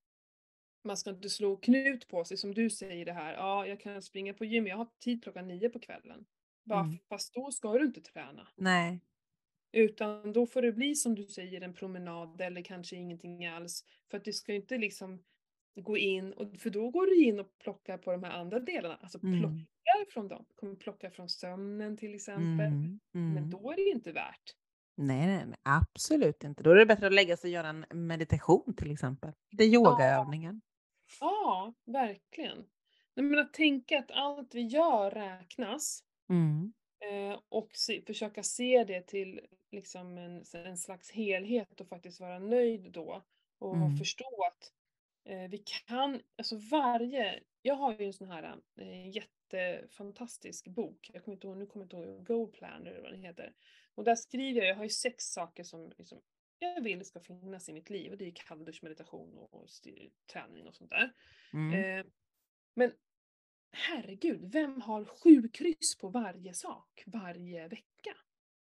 man 0.85 0.97
ska 0.97 1.09
inte 1.09 1.29
slå 1.29 1.57
knut 1.57 2.07
på 2.07 2.25
sig 2.25 2.37
som 2.37 2.53
du 2.53 2.69
säger 2.69 3.05
det 3.05 3.13
här. 3.13 3.33
Ja, 3.33 3.67
jag 3.67 3.79
kan 3.79 4.01
springa 4.01 4.33
på 4.33 4.45
gym, 4.45 4.67
jag 4.67 4.77
har 4.77 4.87
tid 4.99 5.23
klockan 5.23 5.47
nio 5.47 5.69
på 5.69 5.79
kvällen. 5.79 6.25
Bara, 6.63 6.79
mm. 6.79 6.97
Fast 7.09 7.33
då 7.33 7.51
ska 7.51 7.73
du 7.73 7.85
inte 7.85 8.01
träna. 8.01 8.47
Nej. 8.55 9.01
Utan 9.71 10.33
då 10.33 10.45
får 10.45 10.61
det 10.61 10.71
bli 10.71 10.95
som 10.95 11.15
du 11.15 11.23
säger 11.23 11.61
en 11.61 11.73
promenad 11.73 12.41
eller 12.41 12.61
kanske 12.61 12.95
ingenting 12.95 13.45
alls. 13.45 13.85
För 14.11 14.17
att 14.17 14.25
du 14.25 14.33
ska 14.33 14.53
inte 14.53 14.77
liksom 14.77 15.23
gå 15.75 15.97
in, 15.97 16.33
och, 16.33 16.57
för 16.57 16.69
då 16.69 16.89
går 16.89 17.05
du 17.05 17.23
in 17.23 17.39
och 17.39 17.57
plockar 17.59 17.97
på 17.97 18.11
de 18.11 18.23
här 18.23 18.31
andra 18.31 18.59
delarna. 18.59 18.99
Alltså 19.01 19.23
mm. 19.23 19.39
plockar 19.39 20.11
från 20.13 20.27
dem. 20.27 20.45
Kommer 20.55 20.75
plocka 20.75 21.11
från 21.11 21.29
sömnen 21.29 21.97
till 21.97 22.15
exempel. 22.15 22.65
Mm. 22.65 22.99
Mm. 23.15 23.33
Men 23.33 23.49
då 23.49 23.71
är 23.71 23.75
det 23.75 23.89
inte 23.89 24.11
värt. 24.11 24.55
Nej, 24.97 25.27
nej, 25.27 25.45
nej, 25.45 25.57
absolut 25.63 26.43
inte. 26.43 26.63
Då 26.63 26.71
är 26.71 26.75
det 26.75 26.85
bättre 26.85 27.07
att 27.07 27.13
lägga 27.13 27.37
sig 27.37 27.47
och 27.47 27.53
göra 27.53 27.67
en 27.67 27.85
meditation 28.07 28.73
till 28.77 28.91
exempel. 28.91 29.31
Det 29.51 29.63
är 29.63 29.67
yogaövningen. 29.67 30.61
Ja, 31.19 31.73
verkligen. 31.85 32.57
Nej, 33.15 33.25
men 33.25 33.39
att 33.39 33.53
tänka 33.53 33.99
att 33.99 34.11
allt 34.11 34.55
vi 34.55 34.61
gör 34.61 35.11
räknas. 35.11 36.03
Mm. 36.29 36.73
Eh, 36.99 37.39
och 37.49 37.69
se, 37.73 38.01
försöka 38.01 38.43
se 38.43 38.83
det 38.83 39.01
till 39.01 39.41
liksom 39.71 40.17
en, 40.17 40.43
en 40.53 40.77
slags 40.77 41.11
helhet 41.11 41.81
och 41.81 41.87
faktiskt 41.87 42.19
vara 42.19 42.39
nöjd 42.39 42.91
då. 42.91 43.23
Och 43.59 43.75
mm. 43.75 43.97
förstå 43.97 44.45
att 44.47 44.73
eh, 45.29 45.49
vi 45.49 45.57
kan, 45.57 46.21
alltså 46.37 46.55
varje, 46.71 47.39
jag 47.61 47.75
har 47.75 47.95
ju 47.99 48.05
en 48.05 48.13
sån 48.13 48.31
här 48.31 48.55
eh, 48.79 49.09
jättefantastisk 49.09 50.67
bok, 50.67 51.09
jag 51.13 51.23
kommer 51.23 51.35
inte 51.35 51.47
ihåg, 51.47 51.57
nu 51.57 51.65
kommer 51.65 51.85
jag 51.91 51.99
inte 51.99 52.09
ihåg, 52.09 52.25
Goal 52.25 52.51
Planner 52.51 52.91
eller 52.91 53.01
vad 53.01 53.11
den 53.11 53.21
heter. 53.21 53.53
Och 53.95 54.03
där 54.03 54.15
skriver 54.15 54.61
jag, 54.61 54.69
jag 54.69 54.75
har 54.75 54.83
ju 54.83 54.89
sex 54.89 55.23
saker 55.23 55.63
som 55.63 55.91
liksom, 55.97 56.21
jag 56.59 56.81
vill 56.81 57.05
ska 57.05 57.19
finnas 57.19 57.69
i 57.69 57.73
mitt 57.73 57.89
liv 57.89 58.11
och 58.11 58.17
det 58.17 58.27
är 58.27 58.31
kalldusch, 58.35 58.83
meditation 58.83 59.37
och, 59.37 59.67
träning 60.33 60.67
och 60.67 60.75
sånt 60.75 60.89
där. 60.89 61.13
Mm. 61.53 61.99
Eh, 61.99 62.05
men 62.75 62.91
herregud, 63.71 64.51
vem 64.51 64.81
har 64.81 65.05
sju 65.05 65.47
kryss 65.47 65.97
på 65.97 66.09
varje 66.09 66.53
sak 66.53 67.03
varje 67.05 67.67
vecka? 67.67 68.17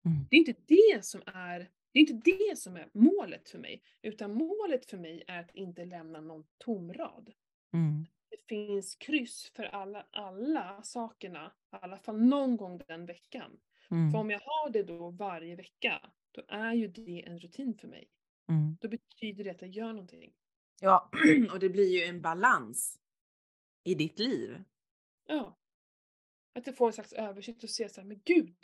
Mm. 0.05 0.27
Det 0.29 0.35
är 0.35 0.39
inte 0.39 0.55
det 0.67 1.05
som 1.05 1.21
är 1.25 1.69
det 1.91 1.99
är 1.99 2.01
inte 2.01 2.31
det 2.31 2.57
som 2.57 2.75
är 2.75 2.89
målet 2.93 3.49
för 3.49 3.59
mig, 3.59 3.83
utan 4.01 4.33
målet 4.33 4.89
för 4.89 4.97
mig 4.97 5.23
är 5.27 5.39
att 5.39 5.55
inte 5.55 5.85
lämna 5.85 6.21
någon 6.21 6.43
tom 6.57 6.93
rad. 6.93 7.33
Mm. 7.73 8.05
Det 8.29 8.47
finns 8.47 8.95
kryss 8.95 9.51
för 9.55 9.63
alla, 9.63 10.07
alla 10.11 10.83
sakerna, 10.83 11.51
i 11.73 11.75
alla 11.81 11.97
fall 11.97 12.21
någon 12.21 12.57
gång 12.57 12.81
den 12.87 13.05
veckan. 13.05 13.59
Mm. 13.91 14.11
För 14.11 14.19
om 14.19 14.29
jag 14.29 14.39
har 14.39 14.69
det 14.69 14.83
då 14.83 15.09
varje 15.09 15.55
vecka, 15.55 16.11
då 16.31 16.41
är 16.47 16.73
ju 16.73 16.87
det 16.87 17.23
en 17.27 17.39
rutin 17.39 17.73
för 17.77 17.87
mig. 17.87 18.07
Mm. 18.49 18.77
Då 18.81 18.87
betyder 18.89 19.43
det 19.43 19.49
att 19.49 19.61
jag 19.61 19.71
gör 19.71 19.93
någonting. 19.93 20.33
Ja, 20.81 21.09
och 21.53 21.59
det 21.59 21.69
blir 21.69 21.97
ju 21.99 22.03
en 22.03 22.21
balans 22.21 22.99
i 23.83 23.95
ditt 23.95 24.19
liv. 24.19 24.63
Ja. 25.27 25.57
Att 26.53 26.67
jag 26.67 26.77
får 26.77 26.87
en 26.87 26.93
slags 26.93 27.13
översikt 27.13 27.63
och 27.63 27.69
ser 27.69 27.87
så 27.87 28.01
här, 28.01 28.07
men 28.07 28.21
gud, 28.25 28.55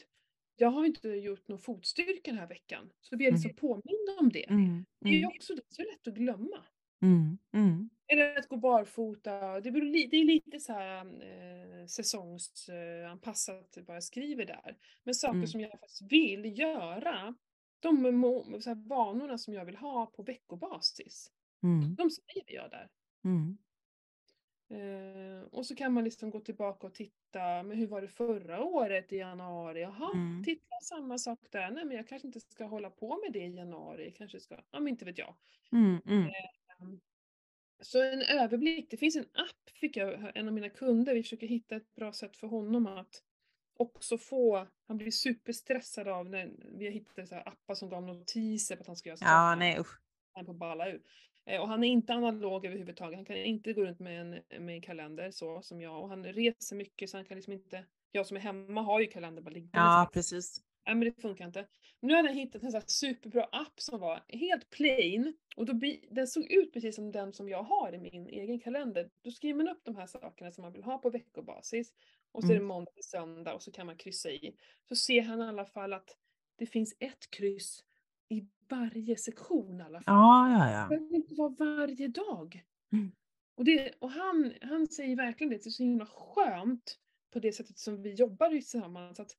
jag 0.56 0.70
har 0.70 0.86
inte 0.86 1.10
gjort 1.10 1.48
någon 1.48 1.60
fotstyrka 1.60 2.32
den 2.32 2.40
här 2.40 2.48
veckan. 2.48 2.90
Så 3.02 3.18
blir 3.18 3.28
jag 3.28 3.32
liksom 3.34 3.50
Mm. 3.50 3.58
påmind 3.60 4.20
om 4.20 4.30
det. 4.30 4.50
Mm. 4.50 4.86
Det 5.02 5.10
är 5.10 5.14
ju 5.14 5.18
Mm. 5.20 5.32
också 5.38 5.56
det, 5.56 5.62
så 5.70 5.82
lätt 5.82 6.08
att 6.08 6.14
glömma. 6.14 6.66
Mm. 7.02 7.38
Mm. 7.54 7.90
Eller 8.08 8.36
att 8.40 8.48
gå 8.48 8.58
barfota. 8.58 9.62
Det, 9.62 9.72
beror, 9.72 9.86
li- 9.86 10.08
det 10.12 10.18
är 10.18 10.24
lite 10.26 10.60
så 10.60 10.74
här 10.74 11.06
eh, 11.06 11.86
säsongsanpassat 11.88 13.78
vad 13.88 13.96
jag 13.96 14.04
skriver 14.04 14.46
där. 14.46 14.78
Men 15.04 15.16
saker 15.16 15.36
Mm. 15.36 15.48
som 15.48 15.62
jag 15.62 15.72
faktiskt 15.72 16.02
vill 16.12 16.60
göra, 16.60 17.36
de 17.80 18.62
så 18.62 18.70
här, 18.70 18.90
vanorna 18.90 19.38
som 19.38 19.54
jag 19.54 19.66
vill 19.66 19.76
ha 19.78 20.06
på 20.06 20.24
veckobasis, 20.24 21.32
Mm. 21.64 21.98
de 21.98 22.10
skriver 22.10 22.54
jag 22.54 22.72
där. 22.72 22.90
Mm. 23.26 23.58
Eh, 24.70 25.44
och 25.52 25.66
så 25.66 25.76
kan 25.76 25.94
man 25.94 26.04
liksom 26.04 26.30
gå 26.32 26.40
tillbaka 26.40 26.88
och 26.88 26.94
titta, 26.94 27.64
men 27.64 27.72
hur 27.78 27.88
var 27.88 28.02
det 28.02 28.08
förra 28.08 28.64
året 28.64 29.14
i 29.14 29.18
januari? 29.18 29.82
Jaha, 29.82 30.12
Mm. 30.14 30.44
titta 30.44 30.76
samma 30.84 31.18
sak 31.18 31.40
där. 31.52 31.72
Nej 31.72 31.86
men 31.86 31.98
jag 31.98 32.08
kanske 32.08 32.28
inte 32.28 32.40
ska 32.40 32.66
hålla 32.66 32.90
på 32.90 33.18
med 33.24 33.34
det 33.34 33.40
i 33.46 33.56
januari. 33.56 34.12
Kanske 34.18 34.40
ska, 34.40 34.56
ja 34.72 34.80
men 34.80 34.88
inte 34.88 35.06
vet 35.06 35.18
jag. 35.18 35.36
Mm. 35.74 36.02
Mm. 36.08 36.36
Så 37.82 38.04
en 38.04 38.22
överblick, 38.22 38.92
det 38.92 38.98
finns 38.98 39.16
en 39.16 39.24
app 39.34 39.70
fick 39.82 39.98
jag, 39.98 40.38
en 40.38 40.48
av 40.48 40.54
mina 40.54 40.70
kunder, 40.70 41.16
vi 41.16 41.24
försöker 41.24 41.48
hitta 41.48 41.76
ett 41.76 41.96
bra 41.96 42.14
sätt 42.14 42.38
för 42.38 42.48
honom 42.48 42.88
att 42.88 43.24
också 43.78 44.18
få, 44.18 44.68
han 44.88 44.98
blir 44.98 45.12
superstressad 45.12 46.08
av 46.08 46.30
när 46.30 46.52
vi 46.78 46.86
har 46.86 46.92
hittat 46.92 47.30
så 47.30 47.36
appar 47.36 47.76
som 47.76 47.90
gav 47.90 48.04
notiser 48.04 48.76
på 48.76 48.82
att 48.82 48.88
han 48.88 48.96
ska 48.96 49.10
göra 49.10 49.18
Ja, 49.22 49.26
saker. 49.28 49.60
nej 49.60 49.80
usch. 49.80 50.00
Han 50.34 50.44
är 50.44 50.48
på 50.48 50.54
balla 50.54 50.90
ur. 50.90 51.02
Eh, 51.46 51.62
Och 51.62 51.68
han 51.68 51.84
är 51.84 51.88
inte 51.88 52.14
analog 52.14 52.66
överhuvudtaget, 52.66 53.18
han 53.18 53.26
kan 53.26 53.38
inte 53.38 53.74
gå 53.74 53.82
runt 53.86 54.00
med 54.00 54.22
en, 54.22 54.66
med 54.66 54.76
en 54.76 54.82
kalender 54.82 55.32
så 55.32 55.62
som 55.62 55.82
jag 55.82 56.02
och 56.02 56.10
han 56.10 56.24
reser 56.26 56.76
mycket 56.76 57.10
så 57.10 57.18
han 57.18 57.26
kan 57.26 57.36
liksom 57.38 57.54
inte, 57.54 57.86
jag 58.12 58.28
som 58.28 58.38
är 58.38 58.42
hemma 58.42 58.82
har 58.82 59.00
ju 59.00 59.08
kalender 59.08 59.42
bara 59.42 59.50
liggande. 59.52 59.90
Ja, 59.90 60.10
precis. 60.14 60.62
Nej 60.86 60.96
men 60.96 61.06
det 61.14 61.22
funkar 61.22 61.46
inte. 61.46 61.68
Nu 62.00 62.16
hade 62.16 62.28
jag 62.28 62.36
hittat 62.36 62.64
en 62.64 62.72
sån 62.72 62.80
här 62.82 62.88
superbra 62.88 63.44
app 63.52 63.80
som 63.82 64.00
var 64.00 64.24
helt 64.28 64.70
plain 64.70 65.34
och 65.56 65.66
då 65.66 65.74
bli, 65.74 66.08
den 66.12 66.28
såg 66.28 66.52
ut 66.52 66.74
precis 66.74 66.96
som 66.96 67.12
den 67.12 67.34
som 67.34 67.50
jag 67.50 67.64
har 67.64 67.94
i 67.94 67.98
min 67.98 68.28
egen 68.28 68.60
kalender. 68.60 69.10
Då 69.22 69.32
skriver 69.32 69.58
man 69.58 69.70
upp 69.70 69.82
de 69.84 69.96
här 69.96 70.08
sakerna 70.08 70.52
som 70.52 70.62
man 70.62 70.74
vill 70.74 70.84
ha 70.84 70.98
på 70.98 71.10
veckobasis 71.10 71.94
och 72.36 72.42
så 72.44 72.48
är 72.48 72.54
det 72.54 72.56
Mm. 72.56 72.68
måndag 72.68 72.92
till 72.92 73.04
söndag 73.04 73.54
och 73.54 73.64
så 73.64 73.72
kan 73.72 73.86
man 73.86 73.98
kryssa 73.98 74.30
i. 74.32 74.56
Så 74.90 74.96
ser 74.96 75.22
han 75.22 75.40
i 75.40 75.44
alla 75.44 75.66
fall 75.66 75.94
att 75.94 76.18
det 76.58 76.66
finns 76.66 76.96
ett 77.00 77.30
kryss 77.30 77.84
i 78.30 78.48
varje 78.70 79.18
sektion 79.18 79.80
i 79.80 79.84
alla 79.84 80.02
fall. 80.02 80.14
Ja, 80.16 80.52
ja, 80.52 80.66
Det 80.66 80.72
ja. 80.72 80.88
behöver 80.90 81.16
inte 81.16 81.36
vara 81.36 81.50
varje 81.60 82.08
dag. 82.08 82.64
Mm. 82.94 83.12
Och, 83.56 83.66
det, 83.66 83.94
och 84.00 84.12
han, 84.12 84.54
han 84.62 84.88
säger 84.88 85.16
verkligen 85.16 85.50
det, 85.52 85.56
det 85.64 85.68
är 85.68 85.72
så 85.72 85.84
himla 85.84 86.06
skönt 86.06 87.00
på 87.34 87.40
det 87.40 87.52
sättet 87.52 87.78
som 87.78 88.02
vi 88.02 88.14
jobbar 88.14 88.50
tillsammans. 88.50 89.20
Att, 89.20 89.32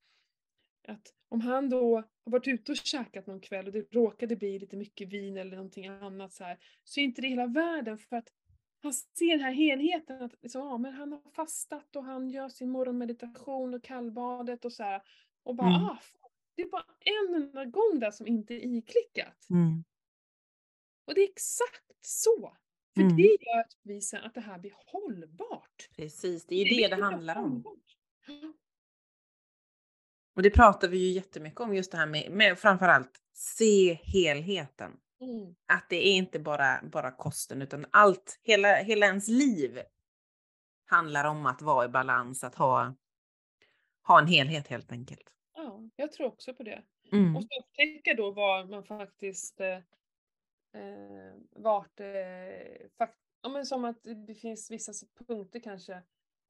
att 0.88 1.14
om 1.28 1.40
han 1.40 1.68
då 1.70 1.96
har 1.96 2.30
varit 2.30 2.48
ute 2.48 2.72
och 2.72 2.78
käkat 2.78 3.26
någon 3.26 3.40
kväll 3.40 3.66
och 3.66 3.72
det 3.72 3.92
råkade 3.94 4.36
bli 4.36 4.58
lite 4.58 4.76
mycket 4.76 5.08
vin 5.08 5.36
eller 5.36 5.56
någonting 5.56 5.86
annat 5.86 6.32
så 6.32 6.44
här, 6.44 6.58
så 6.84 7.00
är 7.00 7.04
inte 7.04 7.22
det 7.22 7.28
hela 7.28 7.46
världen 7.46 7.98
för 7.98 8.16
att 8.16 8.28
han 8.86 8.92
ser 8.94 9.30
den 9.30 9.40
här 9.40 9.52
helheten 9.52 10.22
att 10.22 10.32
liksom, 10.42 10.60
ja, 10.60 10.78
men 10.78 10.92
han 10.92 11.12
har 11.12 11.30
fastat 11.34 11.96
och 11.96 12.04
han 12.04 12.30
gör 12.30 12.48
sin 12.48 12.70
morgonmeditation 12.70 13.74
och 13.74 13.84
kallbadet 13.84 14.64
och 14.64 14.72
så 14.72 14.82
här. 14.82 15.02
Och 15.42 15.54
bara, 15.54 15.68
Mm. 15.68 15.84
ah, 15.84 15.98
fan, 16.02 16.30
det 16.54 16.62
är 16.62 16.68
bara 16.68 16.86
en 17.00 17.34
enda 17.42 17.64
gång 17.64 18.00
där 18.00 18.10
som 18.10 18.26
inte 18.26 18.54
är 18.54 18.76
iklickat. 18.76 19.46
Mm. 19.50 19.84
Och 21.04 21.14
det 21.14 21.20
är 21.20 21.28
exakt 21.28 21.84
så. 22.00 22.56
För 22.94 23.02
Mm. 23.02 23.16
det 23.16 23.22
gör 23.22 23.60
att 23.60 23.76
vi 23.82 24.00
sen 24.00 24.24
att 24.24 24.34
det 24.34 24.40
här 24.40 24.58
blir 24.58 24.72
hållbart. 24.86 25.88
Precis, 25.96 26.46
det 26.46 26.54
är 26.54 26.58
ju 26.58 26.64
det 26.64 26.88
det 26.88 26.96
blir 26.96 27.04
handlar 27.04 27.36
om. 27.36 27.64
Och 30.36 30.42
det 30.42 30.50
pratar 30.50 30.88
vi 30.88 30.98
ju 30.98 31.10
jättemycket 31.12 31.60
om, 31.60 31.74
just 31.74 31.90
det 31.92 31.98
här 31.98 32.06
med, 32.06 32.30
med 32.32 32.58
framförallt 32.58 33.20
se 33.32 33.94
helheten. 33.94 35.00
Mm. 35.20 35.54
Att 35.66 35.86
det 35.90 36.06
är 36.08 36.12
inte 36.16 36.38
bara, 36.38 36.80
bara 36.92 37.10
kosten 37.12 37.62
utan 37.62 37.86
allt, 37.90 38.40
hela, 38.42 38.76
hela 38.76 39.06
ens 39.06 39.28
liv 39.28 39.80
handlar 40.86 41.24
om 41.24 41.46
att 41.46 41.62
vara 41.62 41.84
i 41.84 41.88
balans, 41.88 42.44
att 42.44 42.54
ha, 42.54 42.94
ha 44.06 44.20
en 44.20 44.26
helhet 44.26 44.68
helt 44.68 44.92
enkelt. 44.92 45.32
ja, 45.54 45.80
jag 45.96 46.12
tror 46.12 46.26
också 46.26 46.54
på 46.54 46.62
det. 46.62 46.82
Mm. 47.12 47.36
Och 47.36 47.42
så 47.42 47.48
upptäcka 47.60 48.14
då 48.14 48.30
var 48.30 48.64
man 48.64 48.84
faktiskt 48.84 49.60
eh, 49.60 49.76
eh, 50.82 51.34
vart 51.50 52.00
eh, 52.00 52.88
fakt- 52.98 53.18
ja, 53.42 53.48
men 53.48 53.66
som 53.66 53.84
att 53.84 54.04
det 54.26 54.34
finns 54.34 54.70
vissa 54.70 54.92
punkter 55.26 55.60
kanske 55.60 56.02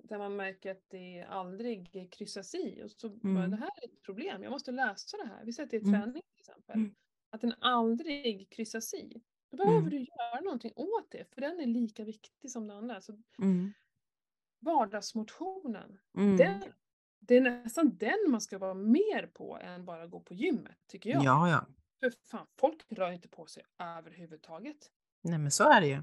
där 0.03 0.19
man 0.19 0.37
märker 0.37 0.71
att 0.71 0.85
det 0.89 1.27
aldrig 1.29 2.13
kryssas 2.13 2.55
i 2.55 2.83
och 2.85 2.91
så 2.91 3.07
Mm. 3.25 3.51
det 3.51 3.57
här 3.57 3.71
är 3.83 3.85
ett 3.89 4.03
problem, 4.03 4.43
jag 4.43 4.51
måste 4.51 4.73
lösa 4.73 5.17
det 5.17 5.29
här. 5.29 5.45
Vi 5.45 5.53
det 5.71 5.77
är 5.77 5.81
Mm. 5.81 5.93
träning 6.01 6.23
till 6.23 6.41
exempel. 6.41 6.79
Att 7.37 7.41
den 7.41 7.55
aldrig 7.61 8.51
kryssas 8.51 8.95
i. 8.95 9.21
Då 9.51 9.57
behöver 9.57 9.79
Mm. 9.79 9.91
du 9.91 9.99
göra 9.99 10.41
någonting 10.41 10.73
åt 10.77 11.11
det 11.11 11.35
för 11.35 11.41
den 11.41 11.61
är 11.61 11.67
lika 11.67 12.05
viktig 12.05 12.51
som 12.51 12.69
den 12.69 12.77
andra. 12.77 13.01
Så 13.01 13.23
Mm. 13.39 13.73
vardagsmotionen, 14.61 15.99
Mm. 16.17 16.37
den, 16.37 16.63
det 17.21 17.37
är 17.37 17.41
nästan 17.41 17.97
den 17.97 18.19
man 18.29 18.41
ska 18.41 18.59
vara 18.59 18.75
mer 18.75 19.27
på 19.27 19.59
än 19.63 19.85
bara 19.85 20.07
gå 20.07 20.21
på 20.21 20.35
gymmet 20.35 20.77
tycker 20.87 21.11
jag. 21.11 21.25
Ja, 21.25 21.51
ja. 21.51 21.67
För 22.01 22.11
fan, 22.31 22.47
folk 22.61 22.85
rör 22.89 23.13
inte 23.13 23.29
på 23.29 23.47
sig 23.47 23.63
överhuvudtaget. 23.79 24.91
Nej, 25.23 25.39
men 25.39 25.51
så 25.51 25.65
är 25.65 25.81
det 25.81 25.87
ju. 25.87 26.03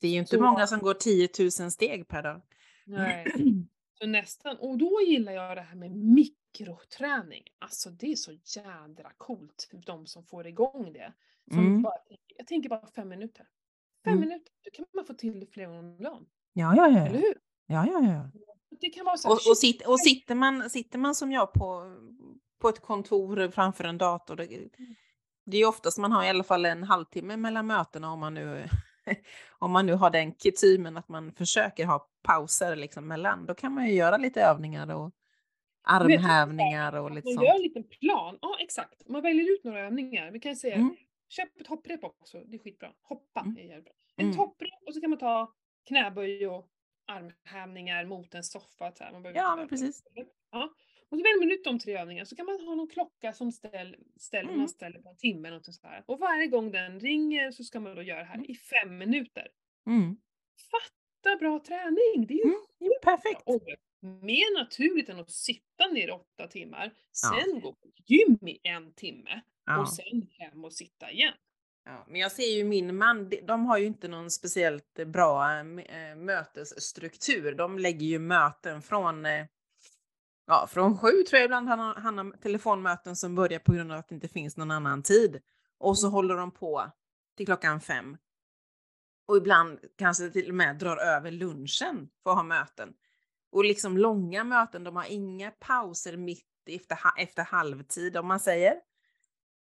Det 0.00 0.06
är 0.08 0.12
ju 0.12 0.18
inte 0.18 0.36
Så- 0.36 0.42
många 0.42 0.66
som 0.66 0.78
går 0.78 0.94
10 0.94 1.28
000 1.62 1.70
steg 1.70 2.08
per 2.08 2.22
dag. 2.22 2.40
Nej. 2.86 3.26
Så 3.98 4.06
nästan, 4.06 4.56
och 4.56 4.78
då 4.78 5.00
gillar 5.06 5.32
jag 5.32 5.56
det 5.56 5.60
här 5.62 5.76
med 5.76 5.90
mikroträning. 6.60 7.42
Alltså 7.58 7.90
det 7.90 8.12
är 8.12 8.16
så 8.16 8.32
jädra 8.32 9.10
coolt, 9.18 9.68
de 9.86 10.06
som 10.06 10.24
får 10.24 10.46
igång 10.46 10.92
det. 10.92 11.12
Mm. 11.52 11.82
bara, 11.82 11.94
jag 12.36 12.46
tänker 12.46 12.68
bara 12.68 12.86
fem 12.86 13.08
minuter. 13.08 13.46
Fem 14.04 14.12
Mm. 14.16 14.28
minuter, 14.28 14.52
då 14.64 14.70
kan 14.70 14.86
man 14.94 15.04
få 15.04 15.14
till 15.14 15.40
det 15.40 15.46
flera 15.46 15.66
gånger 15.66 15.80
om 15.80 16.02
dagen. 16.02 16.26
Ja, 16.52 16.74
ja, 16.76 16.88
ja. 16.88 17.06
Eller 17.06 17.18
hur? 17.18 17.34
ja, 17.66 17.86
ja, 17.86 18.02
ja. 18.02 18.30
Det 18.80 18.88
kan 18.88 19.04
vara 19.04 19.16
så 19.16 19.28
här, 19.28 19.34
Och, 19.34 19.50
och, 19.50 19.58
sit, 19.58 19.86
och 19.86 20.00
sitter, 20.00 20.34
man, 20.34 20.70
sitter 20.70 20.98
man 20.98 21.14
som 21.14 21.32
jag 21.32 21.52
på, 21.52 21.96
på 22.60 22.68
ett 22.68 22.80
kontor 22.80 23.48
framför 23.50 23.84
en 23.84 23.98
dator, 23.98 24.36
det, 24.36 24.68
det 25.46 25.56
är 25.56 25.66
oftast 25.68 25.98
man 25.98 26.12
har 26.12 26.24
i 26.24 26.28
alla 26.28 26.44
fall 26.44 26.64
en 26.64 26.82
halvtimme 26.82 27.36
mellan 27.36 27.66
mötena 27.66 28.12
om 28.12 28.20
man 28.20 28.34
nu, 28.34 28.68
om 29.58 29.70
man 29.70 29.86
nu 29.86 29.92
har 29.94 30.10
den 30.10 30.32
kutymen 30.34 30.96
att 30.96 31.08
man 31.08 31.32
försöker 31.32 31.86
ha 31.86 32.08
pauser 32.22 32.76
liksom 32.76 33.06
mellan. 33.08 33.46
Då 33.46 33.54
kan 33.54 33.72
man 33.74 33.86
ju 33.86 33.94
göra 33.94 34.16
lite 34.16 34.42
övningar 34.42 34.94
och 34.94 35.10
armhävningar 35.82 36.92
och 36.96 37.10
lite 37.10 37.26
man 37.28 37.34
sånt. 37.34 37.46
gör 37.46 37.54
en 37.54 37.62
liten 37.62 37.84
plan. 37.84 38.38
Ja, 38.42 38.56
exakt. 38.60 39.08
Man 39.08 39.22
väljer 39.22 39.52
ut 39.54 39.64
några 39.64 39.80
övningar. 39.80 40.30
Vi 40.30 40.40
kan 40.40 40.56
säga, 40.56 40.74
Mm. 40.74 40.96
köp 41.28 41.60
ett 41.60 41.66
hopprep 41.66 42.04
också. 42.04 42.40
Det 42.46 42.56
är 42.56 42.58
skitbra. 42.58 42.92
Hoppa 43.02 43.40
Mm. 43.40 43.56
är 43.56 43.62
jävligt 43.62 43.84
bra. 43.84 43.94
En 44.16 44.24
Mm. 44.24 44.36
topprep 44.36 44.82
och 44.86 44.94
så 44.94 45.00
kan 45.00 45.10
man 45.10 45.18
ta 45.18 45.52
knäböj 45.88 46.46
och 46.46 46.68
armhävningar 47.06 48.04
mot 48.04 48.34
en 48.34 48.42
soffa. 48.44 48.92
Så 48.92 49.04
här. 49.04 49.12
Man 49.12 49.34
Ja, 49.34 49.56
men 49.56 49.68
precis. 49.68 50.02
Ja. 50.50 50.74
Och 51.10 51.18
så 51.18 51.22
väljer 51.22 51.38
man 51.38 51.50
ut 51.52 51.64
de 51.64 51.78
tre 51.78 51.96
övningarna 51.98 52.26
så 52.26 52.36
kan 52.36 52.46
man 52.46 52.60
ha 52.66 52.74
någon 52.74 52.88
klocka 52.88 53.32
som 53.32 53.52
ställ, 53.52 53.96
ställer, 54.16 54.48
Mm. 54.48 54.58
man 54.58 54.68
ställer 54.68 54.98
på 55.02 55.08
en 55.08 55.16
timme. 55.16 55.48
eller 55.48 55.56
Något 55.58 55.74
så 55.74 55.86
här. 55.86 56.02
Och 56.06 56.18
varje 56.18 56.46
gång 56.46 56.70
den 56.72 57.00
ringer 57.00 57.50
så 57.50 57.64
ska 57.64 57.80
man 57.80 57.96
då 57.96 58.02
göra 58.02 58.18
det 58.18 58.24
här 58.24 58.34
Mm. 58.34 58.50
i 58.50 58.54
fem 58.54 58.98
minuter. 58.98 59.48
Mm. 59.86 60.16
Fatta 60.70 61.36
bra 61.38 61.58
träning! 61.66 62.26
Det 62.26 62.34
är 62.34 62.38
ju 62.46 62.54
Mm. 62.80 62.92
Perfekt. 63.02 63.42
och 63.46 63.60
mer 64.02 64.58
naturligt 64.58 65.08
än 65.08 65.20
att 65.20 65.30
sitta 65.30 65.86
ner 65.92 66.10
åtta 66.10 66.46
timmar, 66.46 66.92
Ja. 67.22 67.44
sen 67.44 67.60
gå 67.60 67.72
på 67.72 67.88
gym 68.06 68.48
i 68.48 68.60
en 68.62 68.92
timme 68.94 69.40
Ja. 69.66 69.80
och 69.80 69.88
sen 69.88 70.26
hem 70.38 70.64
och 70.64 70.72
sitta 70.72 71.10
igen. 71.10 71.34
Ja, 71.84 72.04
men 72.08 72.20
jag 72.20 72.32
ser 72.32 72.56
ju 72.56 72.64
min 72.64 72.96
man, 72.96 73.30
de- 73.46 73.66
har 73.66 73.78
ju 73.78 73.86
inte 73.86 74.08
någon 74.08 74.30
speciellt 74.30 74.94
bra 75.06 75.58
äh, 75.58 76.14
mötesstruktur. 76.16 77.54
De 77.54 77.78
lägger 77.78 78.06
ju 78.06 78.18
möten 78.18 78.82
från, 78.82 79.26
eh, 79.26 79.46
ja, 80.46 80.66
från 80.70 80.98
sju 80.98 81.10
tror 81.10 81.38
jag 81.38 81.44
ibland 81.44 81.68
han 81.68 81.78
har, 81.78 81.94
han 81.94 82.18
har 82.18 82.30
telefonmöten 82.42 83.16
som 83.16 83.34
börjar 83.34 83.58
på 83.58 83.72
grund 83.72 83.92
av 83.92 83.98
att 83.98 84.08
det 84.08 84.14
inte 84.14 84.28
finns 84.28 84.56
någon 84.56 84.70
annan 84.70 85.02
tid. 85.02 85.40
Och 85.78 85.98
så 85.98 86.08
håller 86.08 86.36
de 86.36 86.50
på 86.50 86.90
till 87.36 87.46
klockan 87.46 87.80
fem. 87.80 88.16
Och 89.26 89.36
ibland 89.36 89.78
kanske 89.98 90.30
till 90.30 90.48
och 90.48 90.54
med 90.54 90.76
drar 90.78 90.96
över 90.96 91.30
lunchen 91.30 92.08
för 92.22 92.30
att 92.30 92.36
ha 92.36 92.42
möten. 92.42 92.94
Och 93.52 93.64
liksom 93.64 93.98
långa 93.98 94.44
möten, 94.44 94.84
de 94.84 94.96
har 94.96 95.06
inga 95.08 95.50
pauser 95.50 96.16
mitt 96.16 96.46
efter, 96.66 96.98
efter 97.16 97.42
halvtid 97.42 98.16
om 98.16 98.26
man 98.26 98.40
säger. 98.40 98.74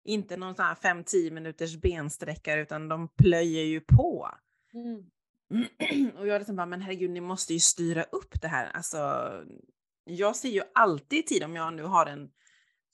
Inte 0.03 0.37
någon 0.37 0.55
sån 0.55 0.65
här 0.65 0.75
5-10 0.75 1.31
minuters 1.31 1.77
bensträckare 1.77 2.61
utan 2.61 2.89
de 2.89 3.07
plöjer 3.07 3.63
ju 3.63 3.81
på. 3.81 4.29
Mm. 4.73 5.05
Och 6.17 6.27
jag 6.27 6.39
liksom 6.39 6.55
bara, 6.55 6.65
men 6.65 6.81
herregud, 6.81 7.11
ni 7.11 7.21
måste 7.21 7.53
ju 7.53 7.59
styra 7.59 8.03
upp 8.03 8.41
det 8.41 8.47
här. 8.47 8.71
Alltså, 8.73 9.31
jag 10.03 10.35
ser 10.35 10.49
ju 10.49 10.61
alltid 10.73 11.27
tid 11.27 11.43
om 11.43 11.55
jag 11.55 11.73
nu 11.73 11.83
har 11.83 12.05
en 12.05 12.29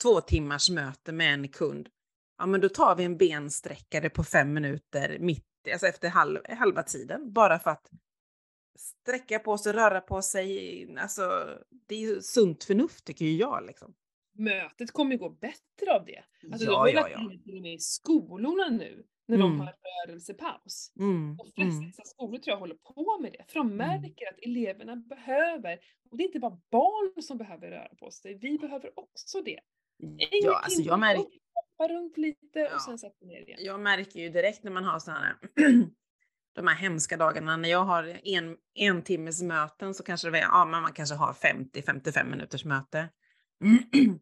två 0.02 0.22
timmars 0.22 0.70
möte 0.70 1.12
med 1.12 1.34
en 1.34 1.48
kund. 1.48 1.90
Ja, 2.38 2.46
men 2.46 2.62
då 2.62 2.70
tar 2.70 2.96
vi 2.96 3.04
en 3.04 3.18
bensträckare 3.18 4.10
på 4.10 4.24
fem 4.24 4.54
minuter 4.54 5.18
mitt, 5.20 5.46
alltså 5.72 5.88
efter 5.88 6.10
halv, 6.10 6.40
halva 6.50 6.84
tiden, 6.84 7.34
bara 7.34 7.60
för 7.60 7.72
att 7.72 7.90
sträcka 8.78 9.40
på 9.40 9.58
sig, 9.58 9.74
röra 9.74 10.02
på 10.02 10.22
sig. 10.22 10.96
Alltså, 11.00 11.58
det 11.88 11.96
är 11.96 12.00
ju 12.00 12.22
sunt 12.22 12.64
förnuft 12.64 13.06
tycker 13.06 13.26
ju 13.26 13.36
jag. 13.38 13.66
Liksom. 13.66 13.94
Mötet 14.38 14.92
kommer 14.92 15.12
ju 15.12 15.18
gå 15.18 15.30
bättre 15.30 15.96
av 15.96 16.06
det. 16.06 16.24
Alltså, 16.52 16.66
ja, 16.66 16.72
de 16.72 16.78
har 16.78 16.88
ja, 16.88 17.10
ja. 17.10 17.32
till 17.44 17.56
och 17.56 17.62
med 17.62 17.74
i 17.74 17.80
skolorna 17.80 18.70
nu 18.70 19.06
när 19.28 19.36
mm. 19.36 19.50
de 19.50 19.60
har 19.60 19.74
rörelsepaus. 20.08 20.92
Mm. 21.00 21.38
De 21.38 21.52
flesta 21.52 21.82
mm. 21.82 21.92
skolor 21.92 22.38
tror 22.38 22.54
jag 22.54 22.60
håller 22.60 22.76
på 22.76 23.18
med 23.22 23.32
det, 23.32 23.46
för 23.48 23.60
de 23.60 23.72
mm. 23.72 23.78
märker 23.78 24.28
att 24.28 24.40
eleverna 24.42 24.96
behöver, 24.96 25.80
och 26.12 26.18
det 26.18 26.24
är 26.24 26.26
inte 26.26 26.40
bara 26.40 26.60
barn 26.72 27.22
som 27.22 27.38
behöver 27.38 27.70
röra 27.70 27.96
på 28.00 28.12
sig, 28.12 28.38
vi 28.42 28.58
behöver 28.58 29.00
också 29.00 29.42
det. 29.42 29.60
ja, 30.44 30.62
alltså 30.64 30.82
jag 30.82 31.00
märker... 31.00 31.48
Hoppa 31.54 31.94
runt 31.94 32.18
lite 32.18 32.60
ja. 32.60 32.76
och 32.76 32.82
sen 32.82 33.00
sätta 33.00 33.26
ner 33.26 33.42
igen. 33.42 33.60
Jag 33.62 33.80
märker 33.80 34.20
ju 34.20 34.30
direkt 34.30 34.64
när 34.64 34.72
man 34.72 34.84
har 34.84 35.00
sådana 35.00 35.20
här 35.20 35.36
de 36.58 36.68
här 36.68 36.76
hemska 36.76 37.18
dagarna 37.18 37.58
när 37.58 37.70
jag 37.70 37.84
har 37.84 38.20
en, 38.24 38.58
en 38.74 39.02
timmes 39.02 39.42
möten 39.42 39.94
så 39.94 40.04
kanske 40.04 40.30
det 40.30 40.38
är, 40.38 40.42
ja, 40.42 40.66
men 40.66 40.82
man 40.82 40.94
kanske 40.94 41.16
har 41.16 41.34
50-55 41.34 42.30
minuters 42.30 42.66
möte. 42.66 43.10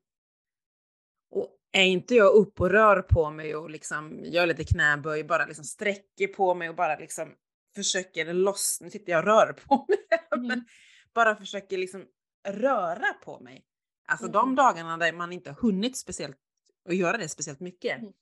Och 1.32 1.50
är 1.72 1.84
inte 1.84 2.16
jag 2.16 2.34
upp 2.34 2.62
och 2.62 2.70
rör 2.70 3.02
på 3.02 3.30
mig 3.30 3.56
och 3.56 3.70
liksom 3.70 4.20
gör 4.24 4.48
lite 4.48 4.64
knäböj, 4.64 5.24
bara 5.24 5.46
liksom 5.46 5.66
sträcker 5.66 6.28
på 6.28 6.54
mig 6.56 6.70
och 6.70 6.76
bara 6.76 6.96
liksom 6.96 7.34
försöker 7.76 8.34
lossna, 8.34 8.86
nu 8.86 8.92
sitter 8.92 9.12
jag 9.12 9.20
och 9.20 9.26
rör 9.26 9.54
på 9.54 9.86
mig, 9.88 9.98
mm. 10.36 10.48
men 10.48 10.66
bara 11.14 11.36
försöker 11.36 11.78
liksom 11.78 12.06
röra 12.48 13.14
på 13.26 13.40
mig. 13.40 13.66
Alltså 14.08 14.26
mm. 14.26 14.34
de 14.34 14.56
dagarna 14.56 14.98
där 14.98 15.14
man 15.14 15.34
inte 15.34 15.50
har 15.50 15.58
hunnit 15.62 15.98
speciellt 15.98 16.38
och 16.86 16.94
göra 16.94 17.18
det 17.18 17.30
speciellt 17.30 17.60
mycket. 17.60 17.98
Mm. 18.00 18.14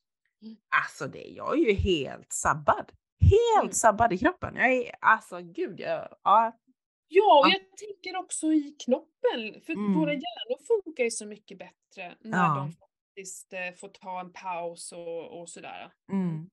Alltså 0.83 1.07
det, 1.07 1.23
jag 1.23 1.59
är 1.59 1.63
ju 1.63 1.73
helt 1.73 2.33
sabbad. 2.33 2.91
Helt 3.23 3.63
mm. 3.63 3.73
sabbad 3.73 4.13
i 4.13 4.17
kroppen. 4.17 4.55
Jag 4.55 4.73
är, 4.73 4.91
alltså 5.01 5.41
gud, 5.41 5.79
jag, 5.79 6.07
ja. 6.23 6.59
Ja, 7.07 7.39
och 7.39 7.49
jag 7.49 7.77
tänker 7.77 8.19
också 8.19 8.47
i 8.53 8.75
knoppen, 8.85 9.61
för 9.61 9.73
mm. 9.73 9.99
våra 9.99 10.13
hjärnor 10.13 10.83
funkar 10.83 11.03
ju 11.03 11.11
så 11.11 11.25
mycket 11.25 11.57
bättre 11.57 12.15
när 12.21 12.37
ja. 12.37 12.55
de 12.55 12.71
faktiskt 12.71 13.53
eh, 13.53 13.79
får 13.79 13.89
ta 13.89 14.19
en 14.19 14.33
paus 14.33 14.91
och, 14.91 15.41
och 15.41 15.49
sådär. 15.49 15.93
Mm. 16.11 16.49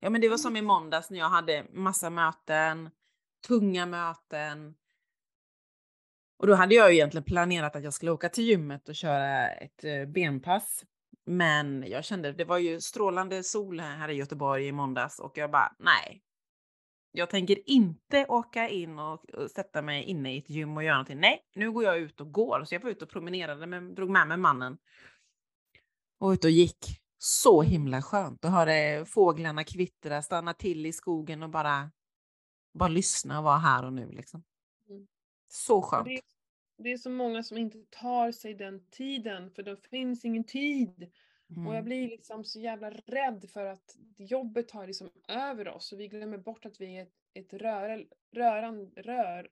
Ja, 0.00 0.10
men 0.10 0.20
det 0.20 0.28
var 0.28 0.36
som 0.36 0.56
i 0.56 0.62
måndags 0.62 1.10
när 1.10 1.18
jag 1.18 1.28
hade 1.28 1.66
massa 1.72 2.10
möten, 2.10 2.90
tunga 3.48 3.86
möten. 3.86 4.74
Och 6.38 6.46
då 6.46 6.54
hade 6.54 6.74
jag 6.74 6.90
ju 6.90 6.96
egentligen 6.96 7.24
planerat 7.24 7.76
att 7.76 7.84
jag 7.84 7.94
skulle 7.94 8.10
åka 8.10 8.28
till 8.28 8.44
gymmet 8.44 8.88
och 8.88 8.94
köra 8.94 9.48
ett 9.48 9.84
eh, 9.84 10.04
benpass. 10.06 10.84
Men 11.26 11.84
jag 11.86 12.04
kände, 12.04 12.32
det 12.32 12.44
var 12.44 12.58
ju 12.58 12.80
strålande 12.80 13.42
sol 13.42 13.80
här 13.80 14.08
i 14.08 14.14
Göteborg 14.14 14.66
i 14.66 14.72
måndags 14.72 15.18
och 15.18 15.38
jag 15.38 15.50
bara, 15.50 15.76
nej. 15.78 16.22
Jag 17.12 17.30
tänker 17.30 17.68
inte 17.70 18.26
åka 18.28 18.68
in 18.68 18.98
och, 18.98 19.24
sätta 19.50 19.82
mig 19.82 20.04
inne 20.04 20.34
i 20.34 20.38
ett 20.38 20.50
gym 20.50 20.76
och 20.76 20.84
göra 20.84 20.94
någonting. 20.94 21.20
Nej, 21.20 21.40
nu 21.54 21.72
går 21.72 21.84
jag 21.84 21.98
ut 21.98 22.20
och 22.20 22.32
går. 22.32 22.64
Så 22.64 22.74
jag 22.74 22.80
var 22.80 22.90
ute 22.90 23.04
och 23.04 23.10
promenerade, 23.10 23.66
men 23.66 23.94
drog 23.94 24.10
med 24.10 24.28
mig 24.28 24.36
mannen. 24.36 24.78
Och 26.18 26.28
ut 26.28 26.44
och 26.44 26.50
gick. 26.50 27.00
Så 27.18 27.62
himla 27.62 28.02
skönt 28.02 28.44
att 28.44 28.50
höra 28.50 29.04
fåglarna 29.04 29.64
kvittra, 29.64 30.22
stanna 30.22 30.54
till 30.54 30.86
i 30.86 30.92
skogen 30.92 31.42
och 31.42 31.50
bara, 31.50 31.90
bara 32.78 32.88
lyssna 32.88 33.38
och 33.38 33.44
vara 33.44 33.58
här 33.58 33.84
och 33.84 33.92
nu 33.92 34.10
liksom. 34.10 34.44
Mm. 34.88 35.06
Så 35.48 35.82
skönt 35.82 36.08
det 36.84 36.92
är 36.92 36.96
så 36.96 37.10
många 37.10 37.42
som 37.42 37.58
inte 37.58 37.78
tar 37.90 38.32
sig 38.32 38.54
den 38.54 38.86
tiden, 38.90 39.50
för 39.50 39.62
det 39.62 39.76
finns 39.76 40.24
ingen 40.24 40.44
tid. 40.44 41.10
Mm. 41.50 41.66
Och 41.66 41.74
jag 41.74 41.78
mm. 41.78 41.84
blir 41.84 42.08
liksom 42.08 42.44
så 42.44 42.60
jävla 42.60 42.90
rädd 42.90 43.50
för 43.52 43.64
att 43.64 43.96
jobbet 44.18 44.68
tar 44.68 44.86
liksom 44.86 45.10
över 45.28 45.68
oss 45.68 45.92
och 45.92 46.00
vi 46.00 46.08
glömmer 46.08 46.38
bort 46.38 46.66
att 46.66 46.80
vi 46.80 46.96
är 46.96 47.02
ett, 47.02 47.12
ett 47.34 47.52
rör, 47.52 48.06
röran, 48.32 48.92
rör, 48.96 49.48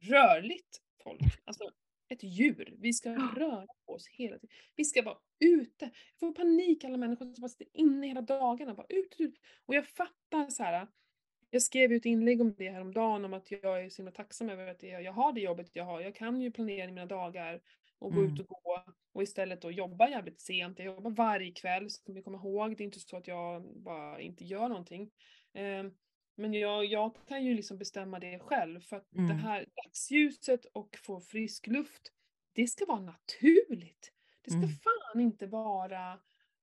rörligt 0.00 0.82
folk. 1.02 1.20
Alltså 1.44 1.70
ett 2.08 2.22
djur. 2.22 2.74
Vi 2.78 2.92
ska 2.92 3.10
röra 3.10 3.66
på 3.86 3.92
oss 3.92 4.08
hela 4.08 4.38
tiden. 4.38 4.56
Vi 4.76 4.84
ska 4.84 5.02
vara 5.02 5.18
ute. 5.38 5.84
Jag 5.84 6.20
får 6.20 6.32
panik 6.32 6.84
alla 6.84 6.96
människor 6.96 7.34
som 7.34 7.42
bara 7.42 7.48
sitter 7.48 7.66
inne 7.72 8.06
hela 8.06 8.22
dagarna. 8.22 8.74
Bara 8.74 8.86
ut, 8.88 9.14
ut. 9.18 9.34
Och 9.66 9.74
jag 9.74 9.86
fattar 9.86 10.50
så 10.50 10.62
här 10.62 10.86
jag 11.54 11.62
skrev 11.62 11.90
ju 11.90 11.96
ett 11.96 12.04
inlägg 12.04 12.40
om 12.40 12.54
det 12.58 12.70
häromdagen, 12.70 13.24
om 13.24 13.34
att 13.34 13.50
jag 13.50 13.84
är 13.84 13.88
så 13.88 13.96
himla 13.96 14.12
tacksam 14.12 14.50
över 14.50 14.66
att 14.66 14.82
jag, 14.82 15.12
har 15.12 15.32
det 15.32 15.40
jobbet 15.40 15.70
jag 15.72 15.84
har. 15.84 16.00
Jag 16.00 16.14
kan 16.14 16.40
ju 16.40 16.50
planera 16.50 16.86
mina 16.86 17.06
dagar 17.06 17.60
och 17.98 18.12
gå 18.12 18.20
mm. 18.20 18.32
ut 18.34 18.40
och 18.40 18.46
gå 18.46 18.84
och 19.12 19.22
istället 19.22 19.62
då 19.62 19.70
jobba 19.70 20.08
jävligt 20.08 20.40
sent. 20.40 20.78
Jag 20.78 20.86
jobbar 20.86 21.10
varje 21.10 21.52
kväll, 21.52 21.90
ska 21.90 22.12
vi 22.12 22.22
komma 22.22 22.38
ihåg. 22.38 22.76
Det 22.76 22.82
är 22.82 22.84
inte 22.84 23.00
så 23.00 23.16
att 23.16 23.28
jag 23.28 23.62
bara 23.76 24.20
inte 24.20 24.44
gör 24.44 24.68
någonting. 24.68 25.10
Eh, 25.52 25.84
men 26.36 26.54
jag, 26.54 26.84
jag 26.84 27.16
kan 27.28 27.44
ju 27.44 27.54
liksom 27.54 27.78
bestämma 27.78 28.18
det 28.18 28.38
själv 28.38 28.80
för 28.80 28.96
att 28.96 29.14
mm. 29.14 29.28
det 29.28 29.34
här 29.34 29.66
dagsljuset 29.84 30.64
och 30.64 30.98
få 31.02 31.20
frisk 31.20 31.66
luft, 31.66 32.12
det 32.52 32.66
ska 32.66 32.84
vara 32.84 33.00
naturligt. 33.00 34.12
Det 34.42 34.50
ska 34.50 34.58
mm. 34.58 34.70
fan 34.70 35.20
inte 35.20 35.46
vara, 35.46 36.18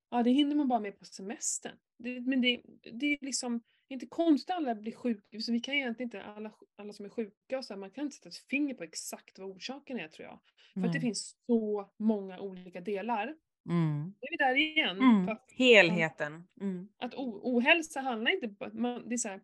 ja 0.09 0.23
det 0.23 0.31
hinner 0.31 0.55
man 0.55 0.67
bara 0.67 0.79
med 0.79 0.99
på 0.99 1.05
semestern. 1.05 1.75
Det, 1.97 2.21
men 2.21 2.41
det, 2.41 2.61
det 2.91 3.05
är 3.05 3.25
liksom, 3.25 3.61
inte 3.93 4.05
konstigt 4.05 4.49
att 4.49 4.57
alla 4.57 4.75
blir 4.75 4.95
sjuka, 4.95 5.39
så 5.39 5.51
vi 5.51 5.59
kan 5.59 5.75
egentligen 5.75 6.07
inte, 6.07 6.23
alla, 6.23 6.51
alla 6.75 6.93
som 6.93 7.05
är 7.05 7.09
sjuka 7.09 7.57
och 7.57 7.65
så 7.65 7.73
här, 7.73 7.79
man 7.79 7.91
kan 7.91 8.03
inte 8.03 8.15
sätta 8.15 8.29
ett 8.29 8.35
finger 8.35 8.73
på 8.73 8.83
exakt 8.83 9.39
vad 9.39 9.49
orsaken 9.49 9.99
är 9.99 10.07
tror 10.07 10.27
jag. 10.27 10.39
För 10.73 10.79
mm. 10.79 10.89
att 10.89 10.93
det 10.93 11.01
finns 11.01 11.35
så 11.47 11.89
många 11.97 12.39
olika 12.39 12.81
delar. 12.81 13.35
Mm. 13.69 14.13
Då 14.19 14.27
är 14.27 14.31
vi 14.31 14.37
där 14.37 14.55
igen. 14.55 14.97
Mm. 14.97 15.29
Att, 15.29 15.51
Helheten. 15.51 16.47
Mm. 16.61 16.89
Att 16.97 17.13
ohälsa 17.15 17.99
handlar 18.01 18.31
inte 18.31 18.65
om, 18.65 19.03
det 19.05 19.15
är 19.15 19.17
så 19.17 19.29
här, 19.29 19.41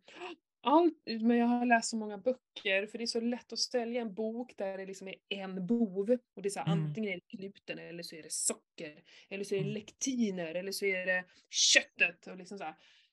allt, 0.61 1.03
men 1.05 1.37
jag 1.37 1.47
har 1.47 1.65
läst 1.65 1.89
så 1.89 1.97
många 1.97 2.17
böcker, 2.17 2.87
för 2.87 2.97
det 2.97 3.03
är 3.03 3.05
så 3.05 3.19
lätt 3.19 3.53
att 3.53 3.59
sälja 3.59 4.01
en 4.01 4.13
bok 4.13 4.53
där 4.57 4.77
det 4.77 4.85
liksom 4.85 5.07
är 5.07 5.15
en 5.29 5.67
bov. 5.67 6.17
Och 6.35 6.41
det 6.41 6.47
är 6.47 6.49
så 6.49 6.59
här, 6.59 6.73
mm. 6.73 6.85
antingen 6.85 7.11
är 7.11 7.15
det 7.15 7.37
gluten, 7.37 7.79
eller 7.79 8.03
så 8.03 8.15
är 8.15 8.23
det 8.23 8.31
socker, 8.31 9.03
eller 9.29 9.43
så 9.43 9.55
är 9.55 9.59
det 9.59 9.65
mm. 9.65 9.73
lektiner, 9.73 10.55
eller 10.55 10.71
så 10.71 10.85
är 10.85 11.05
det 11.05 11.25
köttet. 11.49 12.27
Och 12.27 12.37
liksom 12.37 12.57
så 12.57 12.63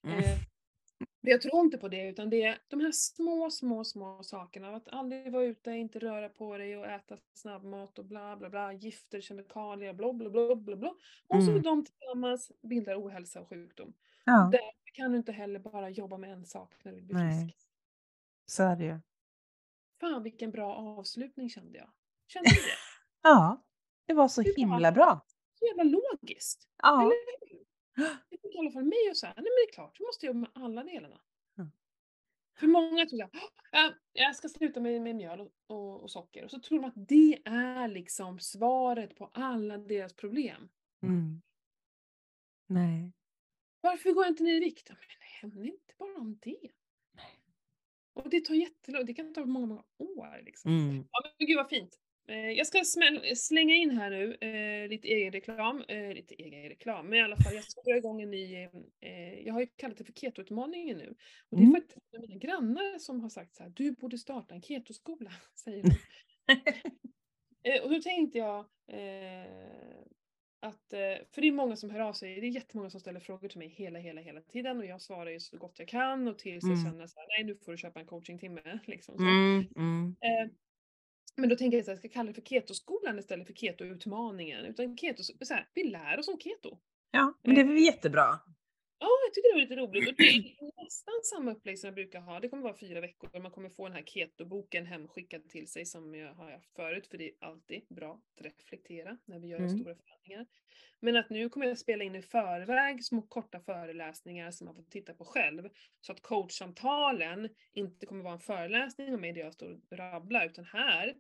mm. 0.05 0.19
eh, 0.19 0.39
jag 1.31 1.43
tror 1.43 1.61
inte 1.61 1.79
på 1.79 1.89
det, 1.89 2.09
utan 2.09 2.31
det 2.31 2.43
är 2.43 2.59
de 2.69 2.81
här 2.81 2.93
små, 2.93 3.51
små, 3.51 3.85
små 3.85 4.23
sakerna. 4.23 4.77
Att 4.77 4.89
aldrig 4.89 5.33
vara 5.33 5.45
ute, 5.45 5.71
inte 5.71 5.99
röra 5.99 6.29
på 6.29 6.59
dig 6.59 6.77
och 6.77 6.87
äta 6.87 7.17
snabbmat 7.35 7.99
och 7.99 8.05
bla 8.05 8.37
bla 8.37 8.51
bla, 8.51 8.73
gifter, 8.73 9.21
kemikalier, 9.21 9.93
bla 9.93 10.13
bla 10.13 10.31
bla 10.31 10.57
bla 10.57 10.77
bla. 10.77 10.95
Och 11.27 11.43
så 11.43 11.51
mm. 11.51 11.63
de 11.63 11.85
tillsammans 11.85 12.53
bildar 12.63 12.95
ohälsa 12.95 13.41
och 13.41 13.49
sjukdom. 13.49 13.95
Ja. 14.25 14.49
Därför 14.53 14.95
kan 14.95 15.13
du 15.13 15.19
inte 15.19 15.33
heller 15.33 15.59
bara 15.59 15.91
jobba 15.91 16.19
med 16.19 16.33
en 16.33 16.47
sak 16.47 16.75
när 16.83 16.93
du 16.93 17.01
blir 17.01 17.17
Nej. 17.17 17.45
frisk. 17.45 17.69
Så 18.47 18.63
är 18.63 18.77
det 18.77 18.85
ju. 18.85 19.01
Fan 20.01 20.23
vilken 20.23 20.51
bra 20.51 20.75
avslutning 20.75 21.51
kände 21.51 21.79
jag. 21.79 21.91
Kände 22.27 22.51
du 22.51 22.55
det? 22.55 22.79
ja, 23.23 23.65
det 24.07 24.15
var 24.15 24.29
så 24.29 24.43
det 24.43 24.55
himla 24.57 24.93
bra. 24.93 25.27
Så 25.59 25.67
jävla 25.67 25.83
logiskt. 25.83 26.69
Ja. 26.83 27.03
Eller? 27.03 27.44
Det 28.31 28.39
fick 28.43 28.55
i 28.55 28.59
alla 28.59 28.71
fall 28.71 28.85
mig 28.85 29.09
att 29.11 29.17
säga, 29.17 29.33
nej 29.37 29.45
men 29.45 29.45
det 29.45 29.71
är 29.71 29.73
klart, 29.73 29.99
du 29.99 30.05
måste 30.05 30.27
jobba 30.27 30.39
med 30.39 30.51
alla 30.55 30.85
delarna. 30.85 31.21
Mm. 31.59 31.71
För 32.59 32.67
många 32.67 33.07
tror 33.07 33.21
jag, 33.21 33.31
jag 34.13 34.37
ska 34.37 34.49
sluta 34.49 34.81
med, 34.81 35.03
med 35.03 35.17
mjöl 35.17 35.41
och, 35.41 35.53
och, 35.67 36.03
och, 36.03 36.11
socker. 36.11 36.45
Och 36.45 36.51
så 36.51 36.61
tror 36.61 36.81
de 36.81 36.89
att 36.89 37.09
det 37.09 37.43
är 37.45 37.89
liksom 37.89 38.41
svaret 38.41 39.17
på 39.17 39.31
alla 39.33 39.79
deras 39.79 40.13
problem. 40.13 40.69
Mm. 41.03 41.43
Nej. 42.67 43.13
Varför 43.81 44.13
går 44.13 44.25
jag 44.25 44.33
inte 44.33 44.43
ner 44.43 44.57
i 44.57 44.61
vikt? 44.61 44.89
Men 44.89 44.99
det 44.99 45.25
händer 45.25 45.65
inte 45.65 45.95
bara 45.99 46.17
om 46.17 46.39
det. 46.43 46.71
Nej. 47.13 47.41
Och 48.13 48.31
det 48.31 48.41
tar 48.41 48.55
jättelång 48.55 49.07
det 49.07 49.15
kan 49.15 49.35
ta 49.35 49.45
många, 49.45 49.67
många 49.67 49.85
år. 49.99 50.43
Liksom. 50.45 50.71
Mm. 50.71 51.09
Ja, 51.11 51.33
men 51.39 51.47
gud 51.47 51.57
vad 51.57 51.69
fint. 51.69 51.99
Eh, 52.27 52.51
jag 52.51 52.67
ska 52.67 52.85
slänga 53.37 53.75
in 53.75 53.91
här 53.91 54.11
nu 54.11 54.35
eh, 54.35 54.89
lite 54.89 55.09
egen 55.09 55.33
reklam, 55.33 55.85
eh, 55.89 56.15
lite 56.15 56.35
egen 56.35 56.69
reklam, 56.69 57.07
men 57.07 57.19
i 57.19 57.23
alla 57.23 57.37
fall 57.37 57.55
jag 57.55 57.65
ska 57.65 57.81
dra 57.81 57.97
igång 57.97 58.23
en 58.23 58.31
ny, 58.31 58.55
eh, 59.01 59.41
jag 59.47 59.53
har 59.53 59.61
ju 59.61 59.67
kallat 59.67 59.97
det 59.97 60.05
för 60.05 60.13
ketoutmaningen 60.13 60.99
nu. 60.99 61.15
Och 61.51 61.57
det 61.57 61.63
är 61.63 61.67
mm. 61.67 61.75
faktiskt 61.75 61.99
mina 62.13 62.37
grannar 62.37 62.99
som 62.99 63.21
har 63.21 63.29
sagt 63.29 63.57
så 63.57 63.63
här, 63.63 63.71
du 63.71 63.93
borde 63.93 64.19
starta 64.19 64.55
en 64.55 64.63
ketoskola, 64.63 65.31
säger 65.65 65.83
de. 65.83 65.91
Eh, 67.67 67.83
och 67.83 67.91
då 67.91 68.01
tänkte 68.01 68.39
jag 68.39 68.59
eh, 68.89 69.47
att, 70.61 70.87
för 71.31 71.41
det 71.41 71.49
är 71.49 71.53
många 71.53 71.77
som 71.77 71.91
hör 71.91 72.01
av 72.01 72.13
sig, 72.13 72.41
det 72.41 72.47
är 72.47 72.51
jättemånga 72.51 72.91
som 72.91 73.01
ställer 73.01 73.21
frågor 73.21 73.49
till 73.49 73.59
mig 73.59 73.69
hela, 73.69 73.99
hela, 73.99 74.21
hela 74.21 74.41
tiden 74.41 74.79
och 74.79 74.87
jag 74.87 75.01
svarar 75.01 75.31
ju 75.31 75.41
så 75.41 75.59
gott 75.59 75.79
jag 75.79 75.89
kan 75.89 76.29
och 76.29 76.39
tills 76.39 76.65
mm. 76.65 76.77
jag 76.77 76.85
känner 76.85 77.07
så 77.07 77.21
här, 77.21 77.27
nej 77.29 77.45
nu 77.45 77.57
får 77.65 77.73
du 77.73 77.79
köpa 77.79 78.01
en 78.01 78.07
coachingtimme. 78.07 78.81
Liksom, 78.87 79.17
så. 79.17 79.23
Mm, 79.23 79.67
mm. 79.77 80.17
Men 81.37 81.49
då 81.49 81.57
tänker 81.57 81.77
jag 81.77 81.83
att 81.83 81.89
jag 81.89 81.99
ska 81.99 82.09
kalla 82.09 82.29
det 82.29 82.35
för 82.35 82.43
ketoskolan 82.43 83.19
istället 83.19 83.47
för 83.47 83.55
ketoutmaningen. 83.55 84.65
Utan 84.65 84.97
keto, 84.97 85.23
så 85.23 85.55
här, 85.55 85.69
vi 85.75 85.85
lär 85.85 86.19
oss 86.19 86.29
om 86.29 86.39
keto. 86.39 86.79
Ja, 87.11 87.35
men 87.43 87.55
det 87.55 87.61
är 87.61 87.65
väl 87.65 87.79
jättebra. 87.79 88.39
Ja, 89.05 89.11
jag 89.27 89.35
tycker 89.35 89.49
det 89.49 89.55
var 89.55 89.61
lite 89.61 89.77
roligt. 89.77 90.09
Och 90.09 90.15
det 90.17 90.25
är 90.25 90.85
nästan 90.85 91.15
samma 91.23 91.53
upplägg 91.53 91.79
som 91.79 91.89
jag 91.89 91.95
brukar 91.95 92.21
ha. 92.21 92.41
Det 92.41 92.49
kommer 92.49 92.63
vara 92.63 92.77
fyra 92.77 93.01
veckor. 93.01 93.41
Man 93.41 93.51
kommer 93.51 93.69
få 93.69 93.85
den 93.85 93.97
här 93.97 94.03
keto-boken 94.03 94.87
hemskickad 94.87 95.49
till 95.49 95.69
sig 95.69 95.87
som 95.87 96.15
jag 96.15 96.35
har 96.35 96.51
haft 96.51 96.75
förut. 96.77 97.07
För 97.07 97.19
det 97.19 97.25
är 97.25 97.33
alltid 97.41 97.87
bra 97.89 98.21
att 98.37 98.45
reflektera 98.45 99.17
när 99.25 99.39
vi 99.39 99.49
gör 99.49 99.59
mm. 99.59 99.69
stora 99.69 99.95
förändringar. 99.95 100.47
Men 101.01 101.17
att 101.17 101.31
nu 101.31 101.49
kommer 101.49 101.67
jag 101.67 101.79
spela 101.79 102.05
in 102.05 102.15
i 102.15 102.23
förväg 102.23 103.05
små 103.05 103.23
korta 103.23 103.61
föreläsningar 103.61 104.51
som 104.51 104.65
man 104.65 104.75
får 104.75 104.83
titta 104.83 105.15
på 105.15 105.25
själv. 105.25 105.69
Så 106.01 106.13
att 106.13 106.23
coachsamtalen 106.23 107.49
inte 107.73 108.07
kommer 108.07 108.25
vara 108.25 108.35
en 108.35 108.41
föreläsning 108.41 109.15
om 109.15 109.21
mig 109.21 109.33
där 109.33 109.41
jag 109.41 109.55
står 109.55 109.71
och 109.71 109.99
rabblar. 109.99 110.47
Utan 110.47 110.65
här 110.65 111.15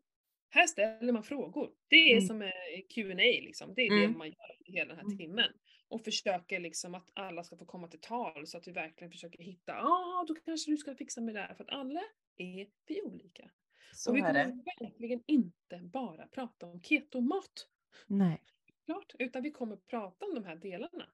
här 0.50 0.66
ställer 0.66 1.12
man 1.12 1.22
frågor. 1.22 1.70
Det 1.88 1.96
är 1.96 2.16
mm. 2.16 2.26
som 2.26 2.50
Q&A 2.94 3.14
liksom. 3.16 3.74
Det 3.74 3.82
är 3.82 3.92
mm. 3.92 4.12
det 4.12 4.18
man 4.18 4.26
gör 4.26 4.56
hela 4.64 4.88
den 4.88 4.96
här 4.96 5.04
mm. 5.04 5.18
timmen 5.18 5.50
och 5.94 6.04
försöker 6.04 6.60
liksom 6.60 6.94
att 6.94 7.10
alla 7.14 7.44
ska 7.44 7.56
få 7.56 7.64
komma 7.64 7.88
till 7.88 8.00
tal 8.00 8.46
så 8.46 8.58
att 8.58 8.68
vi 8.68 8.72
verkligen 8.72 9.10
försöker 9.10 9.42
hitta, 9.42 9.72
ja 9.72 9.82
ah, 9.82 10.24
då 10.28 10.34
kanske 10.34 10.70
du 10.70 10.76
ska 10.76 10.94
fixa 10.94 11.20
med 11.20 11.34
det 11.34 11.40
här 11.40 11.54
för 11.54 11.64
att 11.64 11.70
alla 11.70 12.00
är 12.36 12.66
vi 12.86 13.02
olika. 13.02 13.50
Så 13.94 14.10
och 14.10 14.16
vi 14.16 14.20
kommer 14.20 14.80
verkligen 14.80 15.22
inte 15.26 15.78
bara 15.82 16.26
prata 16.26 16.66
om 16.66 16.82
ketomat. 16.82 17.68
Nej. 18.06 18.42
Klart, 18.84 19.12
utan 19.18 19.42
vi 19.42 19.50
kommer 19.50 19.76
prata 19.76 20.26
om 20.26 20.34
de 20.34 20.44
här 20.44 20.56
delarna. 20.56 21.06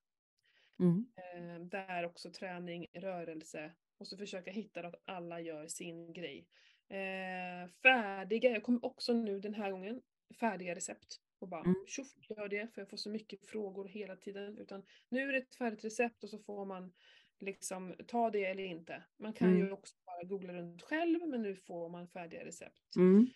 Mm. 0.78 1.07
Eh, 1.16 1.61
där 1.66 2.05
också 2.05 2.31
träning, 2.31 2.87
rörelse 2.93 3.72
och 3.99 4.07
så 4.07 4.16
försöka 4.16 4.51
hitta 4.51 4.87
att 4.87 5.03
alla 5.05 5.41
gör 5.41 5.68
sin 5.68 6.12
grej. 6.12 6.49
Eh, 6.89 7.68
färdiga, 7.83 8.51
jag 8.51 8.62
kommer 8.62 8.85
också 8.85 9.12
nu 9.12 9.41
den 9.41 9.55
här 9.55 9.70
gången, 9.70 10.03
färdiga 10.41 10.74
recept 10.74 11.20
och 11.43 11.49
bara 11.49 11.61
mm. 11.61 11.74
tjoff, 11.86 12.09
gör 12.20 12.49
det 12.49 12.74
för 12.74 12.80
jag 12.80 12.91
får 12.91 12.97
så 12.97 13.11
mycket 13.11 13.47
frågor 13.47 13.88
hela 13.88 14.16
tiden. 14.16 14.59
Utan 14.59 14.82
nu 15.09 15.28
är 15.28 15.32
det 15.32 15.38
ett 15.38 15.55
färdigt 15.55 15.84
recept 15.84 16.24
och 16.24 16.30
så 16.30 16.38
får 16.38 16.64
man 16.64 16.93
liksom 17.41 17.95
ta 18.07 18.30
det 18.30 18.45
eller 18.45 18.62
inte. 18.62 19.03
Man 19.16 19.32
kan 19.32 19.49
mm. 19.49 19.59
ju 19.59 19.72
också 19.72 19.95
bara 20.07 20.22
googla 20.22 20.53
runt 20.53 20.82
själv 20.82 21.28
men 21.28 21.43
nu 21.43 21.57
får 21.57 21.88
man 21.88 22.09
färdiga 22.09 22.45
recept. 22.45 22.97
Mm. 22.97 23.30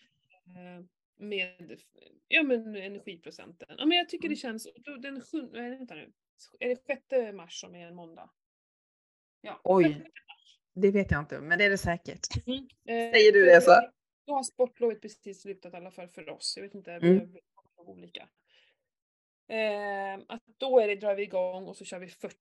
Eh, 0.47 0.85
med 1.17 1.81
ja, 2.29 2.43
men 2.43 2.77
energiprocenten. 2.77 3.77
Ja, 3.79 3.87
men 3.87 3.99
jag 3.99 4.09
tycker 4.09 4.29
det 4.29 4.45
mm. 4.45 4.59
känns, 4.61 4.69
den 5.03 5.21
sjunde, 5.21 5.61
vänta 5.61 5.95
nu, 5.95 6.13
är 6.61 6.69
det 6.69 6.77
sjätte 6.87 7.33
mars 7.33 7.61
som 7.61 7.75
är 7.75 7.87
en 7.87 7.95
måndag? 7.95 8.31
Ja, 9.41 9.61
Oj, 9.65 10.05
det 10.75 10.91
vet 10.91 11.11
jag 11.11 11.21
inte, 11.21 11.41
men 11.41 11.59
det 11.59 11.65
är 11.65 11.71
det 11.71 11.79
säkert. 11.79 12.47
Mm. 12.47 12.59
Eh, 12.59 13.13
Säger 13.13 13.33
du 13.33 13.45
det 13.45 13.61
så? 13.61 13.81
Då 14.27 14.33
har 14.33 14.43
sportlovet 14.43 15.03
precis 15.03 15.43
slutat 15.43 15.75
i 15.75 15.77
alla 15.77 15.91
fall 15.91 16.09
för 16.09 16.29
oss. 16.29 16.55
Jag 16.57 16.63
vet 16.63 16.75
inte, 16.75 16.93
mm 16.93 17.37
olika. 17.89 18.29
Eh, 19.49 20.25
att 20.29 20.43
då 20.59 20.81
är 20.81 20.89
det, 20.89 20.97
drar 20.97 21.15
vi 21.15 21.23
igång 21.23 21.67
och 21.67 21.77
så 21.77 21.85
kör 21.85 21.99
vi 21.99 22.09
40, 22.09 22.37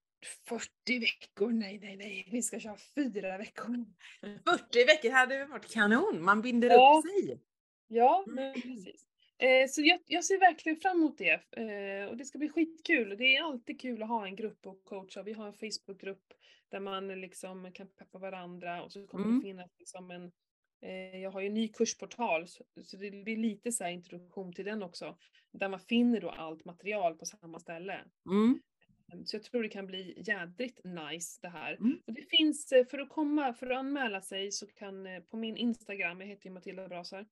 40 0.47 0.99
veckor. 0.99 1.51
Nej, 1.51 1.79
nej, 1.79 1.97
nej, 1.97 2.27
vi 2.31 2.41
ska 2.41 2.59
köra 2.59 2.77
fyra 2.95 3.37
veckor. 3.37 3.85
40 4.21 4.85
veckor 4.85 5.09
hade 5.09 5.45
varit 5.45 5.73
kanon, 5.73 6.23
man 6.23 6.41
binder 6.41 6.69
ja. 6.69 7.01
upp 7.05 7.11
sig. 7.11 7.39
Ja, 7.87 8.23
men 8.27 8.53
precis. 8.53 9.07
Eh, 9.37 9.67
så 9.69 9.81
jag, 9.81 9.99
jag, 10.05 10.25
ser 10.25 10.39
verkligen 10.39 10.77
fram 10.77 10.97
emot 10.97 11.17
det. 11.17 11.57
Eh, 11.57 12.09
och 12.09 12.17
det 12.17 12.25
ska 12.25 12.37
bli 12.37 12.49
skitkul. 12.49 13.17
Det 13.17 13.35
är 13.35 13.43
alltid 13.43 13.81
kul 13.81 14.03
att 14.03 14.09
ha 14.09 14.25
en 14.25 14.35
grupp 14.35 14.67
och 14.67 14.83
coacha. 14.83 15.23
Vi 15.23 15.33
har 15.33 15.47
en 15.47 15.53
Facebookgrupp 15.53 16.33
där 16.69 16.79
man 16.79 17.07
liksom 17.07 17.71
kan 17.71 17.87
peppa 17.87 18.17
varandra 18.17 18.83
och 18.83 18.91
så 18.91 19.07
kommer 19.07 19.25
mm. 19.25 19.39
det 19.39 19.43
finnas 19.43 19.71
liksom 19.79 20.11
en 20.11 20.31
jag 21.21 21.31
har 21.31 21.41
ju 21.41 21.47
en 21.47 21.53
ny 21.53 21.67
kursportal 21.67 22.47
så 22.47 22.97
det 22.97 23.11
blir 23.23 23.37
lite 23.37 23.71
så 23.71 23.87
introduktion 23.87 24.53
till 24.53 24.65
den 24.65 24.83
också. 24.83 25.17
Där 25.51 25.69
man 25.69 25.79
finner 25.79 26.21
då 26.21 26.29
allt 26.29 26.65
material 26.65 27.15
på 27.15 27.25
samma 27.25 27.59
ställe. 27.59 27.99
Mm. 28.25 28.59
Ehm, 29.13 29.25
så 29.25 29.35
jag 29.35 29.43
tror 29.43 29.63
det 29.63 29.69
kan 29.69 29.87
bli 29.87 30.23
jädrigt 30.25 30.79
nice 30.83 31.39
det 31.41 31.49
här. 31.49 31.73
Mm. 31.73 31.99
Och 32.05 32.13
det 32.13 32.29
finns, 32.29 32.71
eh, 32.71 32.85
för 32.85 32.99
att 32.99 33.09
komma, 33.09 33.53
för 33.53 33.67
att 33.67 33.77
anmäla 33.77 34.21
sig 34.21 34.51
så 34.51 34.67
kan 34.67 35.05
eh, 35.05 35.19
på 35.19 35.37
min 35.37 35.57
Instagram, 35.57 36.21
jag 36.21 36.27
heter 36.27 36.45
ju 36.45 36.53
Matilda 36.53 36.87
Brasar, 36.87 37.25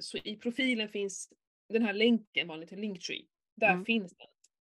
så 0.00 0.18
i 0.18 0.36
profilen 0.36 0.88
finns 0.88 1.32
den 1.68 1.82
här 1.82 1.92
länken, 1.92 2.48
vanligt 2.48 2.70
Linktree. 2.70 3.26
Där 3.56 3.72
mm. 3.72 3.84
finns 3.84 4.14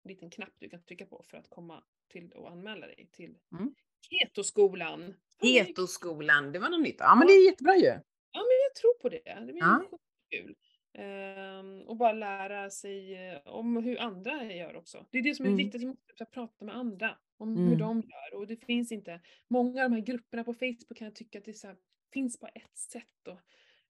en 0.03 0.09
liten 0.09 0.31
knapp 0.31 0.55
du 0.59 0.69
kan 0.69 0.83
trycka 0.83 1.07
på 1.07 1.25
för 1.29 1.37
att 1.37 1.51
komma 1.51 1.85
till 2.09 2.33
och 2.33 2.51
anmäla 2.51 2.87
dig 2.87 3.09
till 3.13 3.39
mm. 3.53 3.75
Ketoskolan. 4.01 5.15
Ketoskolan, 5.43 6.53
det 6.53 6.59
var 6.59 6.69
något 6.69 6.81
nytt. 6.83 6.97
Ja 6.99 7.15
men 7.15 7.27
det 7.27 7.33
är 7.33 7.47
jättebra 7.47 7.77
ju. 7.77 7.87
Ja 8.33 8.41
men 8.41 8.57
jag 8.67 8.75
tror 8.81 8.95
på 9.03 9.09
det. 9.09 9.47
Det 9.47 9.53
blir 9.53 9.63
ja. 9.63 9.83
kul. 10.31 10.55
Um, 10.99 11.83
och 11.83 11.97
bara 11.97 12.13
lära 12.13 12.71
sig 12.71 13.29
eh, 13.29 13.39
om 13.45 13.77
hur 13.77 14.01
andra 14.01 14.45
gör 14.45 14.77
också. 14.77 15.07
Det 15.11 15.19
är 15.19 15.23
det 15.23 15.35
som 15.35 15.45
är 15.45 15.51
mm. 15.51 15.57
viktigt, 15.57 15.83
vi 15.83 15.87
måste 15.87 16.25
prata 16.33 16.65
med 16.65 16.77
andra 16.77 17.17
om 17.39 17.57
mm. 17.57 17.69
hur 17.69 17.77
de 17.77 18.01
gör. 18.01 18.39
Och 18.39 18.47
det 18.47 18.57
finns 18.57 18.93
inte, 18.93 19.21
många 19.49 19.85
av 19.85 19.91
de 19.91 19.97
här 19.97 20.03
grupperna 20.03 20.45
på 20.45 20.55
Facebook 20.55 20.97
kan 20.97 21.05
jag 21.05 21.15
tycka 21.15 21.39
att 21.39 21.45
det 21.45 21.53
så 21.53 21.67
här, 21.67 21.77
finns 22.13 22.41
bara 22.41 22.51
ett 22.51 22.79
sätt. 22.79 23.29
Och, 23.29 23.39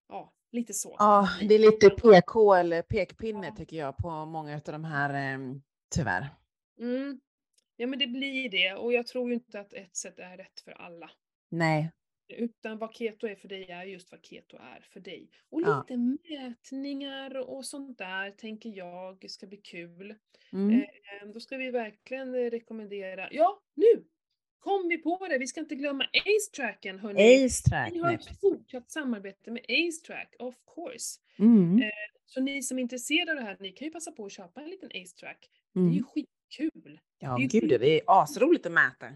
ja, 0.07 0.33
lite 0.51 0.73
så. 0.73 0.95
Ja, 0.99 1.29
det 1.49 1.55
är 1.55 1.59
lite 1.59 1.89
PK 1.89 2.53
eller 2.53 2.81
pekpinne 2.81 3.47
ja. 3.47 3.55
tycker 3.55 3.77
jag 3.77 3.97
på 3.97 4.25
många 4.25 4.55
av 4.55 4.61
de 4.63 4.83
här, 4.83 5.35
um, 5.35 5.61
tyvärr. 5.95 6.29
Mm. 6.79 7.19
Ja 7.75 7.87
men 7.87 7.99
det 7.99 8.07
blir 8.07 8.49
det 8.49 8.73
och 8.73 8.93
jag 8.93 9.07
tror 9.07 9.29
ju 9.29 9.33
inte 9.33 9.59
att 9.59 9.73
ett 9.73 9.95
sätt 9.95 10.19
är 10.19 10.37
rätt 10.37 10.59
för 10.59 10.71
alla. 10.71 11.11
Nej. 11.51 11.91
Utan 12.27 12.77
vad 12.77 12.95
keto 12.95 13.27
är 13.27 13.35
för 13.35 13.47
dig 13.47 13.71
är 13.71 13.83
just 13.83 14.11
vad 14.11 14.25
keto 14.25 14.57
är 14.57 14.87
för 14.93 14.99
dig. 14.99 15.29
Och 15.49 15.59
lite 15.59 15.83
ja. 15.87 15.97
mätningar 16.39 17.37
och 17.37 17.65
sånt 17.65 17.97
där 17.97 18.31
tänker 18.31 18.69
jag 18.69 19.29
ska 19.29 19.47
bli 19.47 19.57
kul. 19.57 20.15
Mm. 20.53 20.81
Eh, 20.81 21.27
då 21.33 21.39
ska 21.39 21.57
vi 21.57 21.71
verkligen 21.71 22.35
rekommendera, 22.35 23.29
ja 23.31 23.61
nu! 23.75 24.05
Kom 24.59 24.87
vi 24.87 24.97
på 24.97 25.27
det, 25.29 25.37
vi 25.37 25.47
ska 25.47 25.59
inte 25.59 25.75
glömma 25.75 26.03
AceTracken 26.03 26.99
hörni. 26.99 27.45
AceTrack. 27.45 27.91
Vi 27.93 27.99
har 27.99 28.13
ett 28.13 28.39
fortsatt 28.41 28.91
samarbete 28.91 29.51
med 29.51 29.65
AceTrack, 29.69 30.35
of 30.39 30.55
course. 30.75 31.19
Mm. 31.39 31.81
Eh, 31.81 31.89
så 32.25 32.41
ni 32.41 32.63
som 32.63 32.77
är 32.77 32.81
intresserade 32.81 33.31
av 33.31 33.37
det 33.37 33.43
här, 33.43 33.57
ni 33.59 33.71
kan 33.71 33.85
ju 33.85 33.91
passa 33.91 34.11
på 34.11 34.25
att 34.25 34.31
köpa 34.31 34.61
en 34.61 34.69
liten 34.69 34.89
AceTrack. 34.93 35.49
Mm. 35.75 35.87
Det 35.87 35.91
är 35.91 35.93
ju 35.93 35.99
mm. 35.99 36.03
skit 36.03 36.29
kul. 36.57 36.99
Ja, 37.19 37.37
det 37.37 37.59
gud, 37.59 37.69
det 37.69 37.99
är 37.99 38.01
asroligt 38.07 38.65
att 38.65 38.71
mäta. 38.71 39.07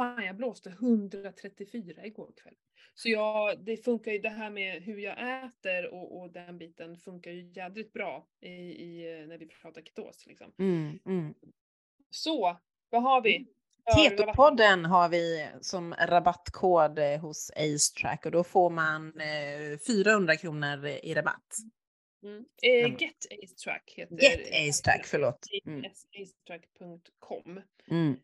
Fan, 0.00 0.24
jag 0.24 0.36
blåste 0.36 0.70
134 0.70 2.06
igår 2.06 2.32
kväll. 2.42 2.54
Så 2.94 3.08
jag, 3.08 3.64
det 3.64 3.76
funkar 3.76 4.12
ju, 4.12 4.18
det 4.18 4.28
här 4.28 4.50
med 4.50 4.82
hur 4.82 4.98
jag 4.98 5.44
äter 5.44 5.94
och, 5.94 6.20
och 6.20 6.30
den 6.30 6.58
biten 6.58 6.96
funkar 6.96 7.30
ju 7.30 7.52
jädrigt 7.52 7.92
bra 7.92 8.26
i, 8.40 8.50
i, 8.50 9.26
när 9.28 9.38
vi 9.38 9.46
pratar 9.46 9.82
ketos. 9.82 10.26
Liksom. 10.26 10.52
Mm, 10.58 10.98
mm. 11.06 11.34
Så, 12.10 12.56
vad 12.90 13.02
har 13.02 13.22
vi? 13.22 13.46
Ketopodden 13.96 14.84
har 14.84 15.08
vi 15.08 15.48
som 15.60 15.94
rabattkod 15.94 16.98
hos 16.98 17.50
AceTrack 17.56 18.26
och 18.26 18.32
då 18.32 18.44
får 18.44 18.70
man 18.70 19.12
400 19.86 20.32
eh, 20.32 20.38
kronor 20.38 20.86
i 20.86 21.14
rabatt. 21.14 21.56
Mm. 22.22 22.44
Eh, 22.62 23.02
Get 23.02 23.26
Ace 23.30 23.54
Track 23.64 23.94
heter 23.96 24.16
Get 24.16 24.68
Ace 24.68 24.82
Track, 24.82 25.06
förlåt. 25.06 25.46
Mm. 25.66 25.84
Acetrack.com. 25.84 27.60
Mm. 27.90 28.16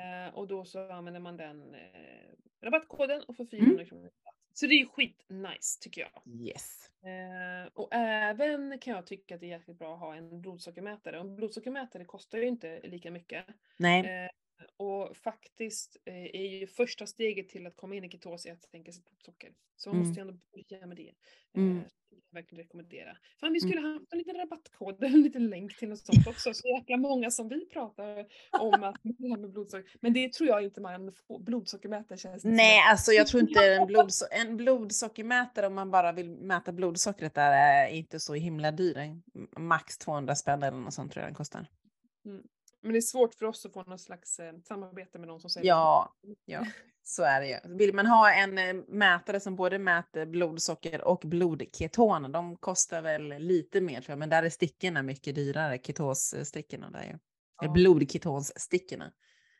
Eh, 0.00 0.34
och 0.34 0.48
då 0.48 0.64
så 0.64 0.92
använder 0.92 1.20
man 1.20 1.36
den 1.36 1.74
eh, 1.74 2.30
rabattkoden 2.62 3.22
och 3.22 3.36
får 3.36 3.46
400 3.46 3.74
mm. 3.74 3.86
kronor. 3.86 4.10
Så 4.52 4.66
det 4.66 4.74
är 4.74 4.86
skit 4.86 5.24
nice 5.28 5.80
tycker 5.80 6.00
jag. 6.00 6.34
Yes. 6.40 6.90
Eh, 7.04 7.70
och 7.74 7.88
även 7.92 8.78
kan 8.78 8.94
jag 8.94 9.06
tycka 9.06 9.34
att 9.34 9.40
det 9.40 9.46
är 9.46 9.58
jäkligt 9.58 9.78
bra 9.78 9.94
att 9.94 10.00
ha 10.00 10.14
en 10.14 10.40
blodsockermätare. 10.40 11.18
Och 11.18 11.24
en 11.26 11.36
blodsockermätare 11.36 12.04
kostar 12.04 12.38
ju 12.38 12.46
inte 12.46 12.80
lika 12.84 13.10
mycket. 13.10 13.46
Nej. 13.78 14.24
Eh, 14.24 14.30
och 14.76 15.16
faktiskt 15.16 15.96
eh, 16.04 16.14
är 16.14 16.46
ju 16.46 16.66
första 16.66 17.06
steget 17.06 17.48
till 17.48 17.66
att 17.66 17.76
komma 17.76 17.94
in 17.94 18.04
i 18.04 18.10
ketos 18.10 18.46
att 18.46 18.62
sänka 18.62 18.92
sitt 18.92 19.04
blodsocker. 19.04 19.54
Så 19.76 19.88
man 19.88 19.96
mm. 19.96 20.08
måste 20.08 20.20
ju 20.20 20.28
ändå 20.28 20.40
börja 20.70 20.86
med 20.86 20.96
det. 20.96 21.12
Mm. 21.54 21.84
Eh, 22.14 22.34
verkligen 22.34 22.64
rekommendera. 22.64 23.16
Fan 23.40 23.52
vi 23.52 23.58
mm. 23.58 23.70
skulle 23.70 23.80
haft 23.80 24.12
en 24.12 24.18
liten 24.18 24.36
rabattkod, 24.36 25.04
en 25.04 25.22
liten 25.22 25.50
länk 25.50 25.78
till 25.78 25.88
något 25.88 26.06
sånt 26.06 26.26
också. 26.26 26.54
Så 26.54 26.68
jäkla 26.68 26.96
många 26.96 27.30
som 27.30 27.48
vi 27.48 27.66
pratar 27.66 28.26
om 28.60 28.84
att 28.84 28.96
det 29.02 29.28
här 29.28 29.36
med 29.36 29.50
blodsocker. 29.50 29.90
Men 30.00 30.12
det 30.12 30.32
tror 30.32 30.48
jag 30.48 30.62
inte 30.62 30.80
man 30.80 31.12
får. 31.28 31.38
Blodsockermätare 31.38 32.18
känns 32.18 32.44
Nej, 32.44 32.80
alltså 32.90 33.12
jag 33.12 33.26
tror 33.26 33.42
inte 33.42 33.74
en, 33.74 33.86
blodso 33.86 34.24
en 34.30 34.56
blodsockermätare 34.56 35.66
om 35.66 35.74
man 35.74 35.90
bara 35.90 36.12
vill 36.12 36.30
mäta 36.30 36.72
blodsockret 36.72 37.34
där 37.34 37.52
är 37.52 37.88
inte 37.88 38.20
så 38.20 38.34
himla 38.34 38.72
dyr. 38.72 39.20
Max 39.58 39.98
200 39.98 40.34
spänn 40.34 40.62
eller 40.62 40.78
något 40.78 40.94
sånt 40.94 41.12
tror 41.12 41.22
jag 41.22 41.28
den 41.28 41.34
kostar. 41.34 41.66
Mm. 42.26 42.42
Men 42.84 42.92
det 42.92 42.98
är 42.98 43.00
svårt 43.00 43.34
för 43.34 43.46
oss 43.46 43.66
att 43.66 43.72
få 43.72 43.82
något 43.82 44.00
slags 44.00 44.40
eh, 44.40 44.54
samarbete 44.68 45.18
med 45.18 45.28
någon 45.28 45.40
som 45.40 45.50
säger 45.50 45.66
Ja, 45.66 46.14
ja, 46.44 46.66
så 47.02 47.22
är 47.22 47.40
det 47.40 47.46
ju. 47.48 47.76
Vill 47.76 47.94
man 47.94 48.06
ha 48.06 48.32
en 48.32 48.58
eh, 48.58 48.84
mätare 48.88 49.40
som 49.40 49.56
både 49.56 49.78
mäter 49.78 50.26
blodsocker 50.26 51.04
och 51.04 51.22
blodketon, 51.24 52.32
de 52.32 52.56
kostar 52.56 53.02
väl 53.02 53.28
lite 53.28 53.80
mer 53.80 54.00
tror 54.00 54.10
jag, 54.12 54.18
men 54.18 54.28
där 54.28 54.42
är 54.42 54.50
stickorna 54.50 55.02
mycket 55.02 55.34
dyrare, 55.34 55.78
ketosstickorna 55.78 56.90
där 56.90 57.02
ju. 57.02 57.18
Ja. 57.60 57.68
Blodketonstickorna. 57.68 59.12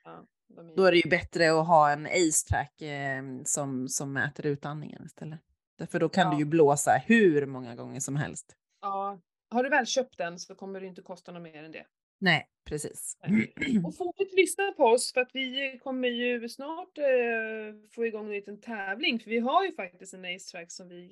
Ja, 0.04 0.26
är... 0.58 0.76
Då 0.76 0.84
är 0.84 0.92
det 0.92 0.98
ju 0.98 1.10
bättre 1.10 1.60
att 1.60 1.66
ha 1.66 1.90
en 1.90 2.06
ACE-track 2.06 2.82
eh, 2.82 3.22
som, 3.44 3.88
som 3.88 4.12
mäter 4.12 4.46
utandningen 4.46 5.04
istället. 5.06 5.40
Därför 5.78 6.00
då 6.00 6.08
kan 6.08 6.24
ja. 6.24 6.30
du 6.30 6.38
ju 6.38 6.44
blåsa 6.44 7.02
hur 7.06 7.46
många 7.46 7.74
gånger 7.74 8.00
som 8.00 8.16
helst. 8.16 8.56
Ja, 8.80 9.20
har 9.50 9.62
du 9.62 9.70
väl 9.70 9.86
köpt 9.86 10.18
den 10.18 10.38
så 10.38 10.54
kommer 10.54 10.80
det 10.80 10.86
inte 10.86 11.02
kosta 11.02 11.32
något 11.32 11.42
mer 11.42 11.64
än 11.64 11.72
det. 11.72 11.86
Nej, 12.18 12.48
precis. 12.64 13.18
Och 13.84 13.96
fortsätt 13.96 14.32
lyssna 14.32 14.72
på 14.72 14.84
oss 14.84 15.12
för 15.12 15.20
att 15.20 15.30
vi 15.34 15.78
kommer 15.82 16.08
ju 16.08 16.48
snart 16.48 16.98
eh, 16.98 17.04
få 17.90 18.06
igång 18.06 18.26
en 18.26 18.32
liten 18.32 18.60
tävling. 18.60 19.20
För 19.20 19.30
vi 19.30 19.38
har 19.38 19.64
ju 19.64 19.72
faktiskt 19.72 20.14
en 20.14 20.24
Ace 20.24 20.50
Track 20.50 20.72
som 20.72 20.88
vi 20.88 21.04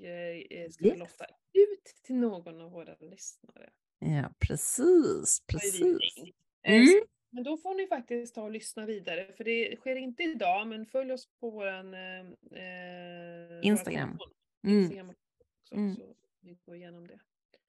eh, 0.50 0.70
ska 0.70 0.84
yes. 0.84 0.98
lofta 0.98 1.24
ut 1.52 1.94
till 2.02 2.16
någon 2.16 2.60
av 2.60 2.70
våra 2.70 2.94
lyssnare. 3.00 3.70
Ja, 3.98 4.32
precis, 4.38 5.42
precis. 5.46 6.16
Eh, 6.62 6.74
mm. 6.74 7.02
Men 7.30 7.44
då 7.44 7.56
får 7.56 7.74
ni 7.74 7.86
faktiskt 7.86 8.34
ta 8.34 8.42
och 8.42 8.50
lyssna 8.50 8.86
vidare, 8.86 9.32
för 9.36 9.44
det 9.44 9.76
sker 9.76 9.96
inte 9.96 10.22
idag, 10.22 10.66
men 10.66 10.86
följ 10.86 11.12
oss 11.12 11.28
på 11.40 11.50
våran 11.50 11.94
eh, 11.94 12.20
eh 12.20 13.60
Instagram. 13.62 14.18
Mm. 14.64 14.78
Instagram 14.78 15.10
också, 15.10 15.74
mm. 15.74 15.96
så 15.96 16.14
vi 16.40 16.58
går 16.66 16.76
igenom 16.76 17.06
det. 17.06 17.18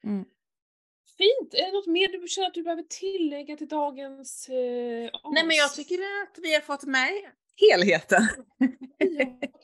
Mm. 0.03 0.25
Fint! 1.17 1.53
Är 1.53 1.65
det 1.65 1.71
något 1.71 1.87
mer 1.87 2.07
du 2.07 2.27
känner 2.27 2.47
att 2.47 2.53
du 2.53 2.63
behöver 2.63 2.83
tillägga 2.83 3.57
till 3.57 3.67
dagens 3.67 4.49
eh, 4.49 5.09
Nej 5.33 5.45
men 5.45 5.55
jag 5.55 5.73
tycker 5.73 5.95
att 5.95 6.37
vi 6.41 6.53
har 6.53 6.61
fått 6.61 6.83
med 6.83 7.11
helheten. 7.61 8.27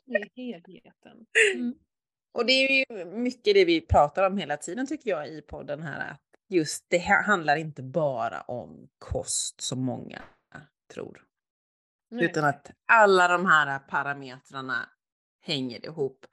med 0.05 0.29
helheten. 0.35 1.25
Mm. 1.55 1.73
Och 2.31 2.45
det 2.45 2.53
är 2.53 2.91
ju 2.91 3.05
mycket 3.05 3.53
det 3.53 3.65
vi 3.65 3.81
pratar 3.81 4.27
om 4.27 4.37
hela 4.37 4.57
tiden 4.57 4.87
tycker 4.87 5.09
jag 5.09 5.27
i 5.27 5.41
podden 5.41 5.81
här 5.81 6.11
att 6.11 6.21
just 6.49 6.85
det 6.89 6.97
handlar 6.97 7.55
inte 7.55 7.83
bara 7.83 8.41
om 8.41 8.89
kost 8.97 9.61
som 9.61 9.85
många 9.85 10.21
tror. 10.93 11.23
Nej. 12.11 12.25
Utan 12.25 12.45
att 12.45 12.71
alla 12.85 13.27
de 13.27 13.45
här 13.45 13.79
parametrarna 13.79 14.89
hänger 15.41 15.85
ihop. 15.85 16.25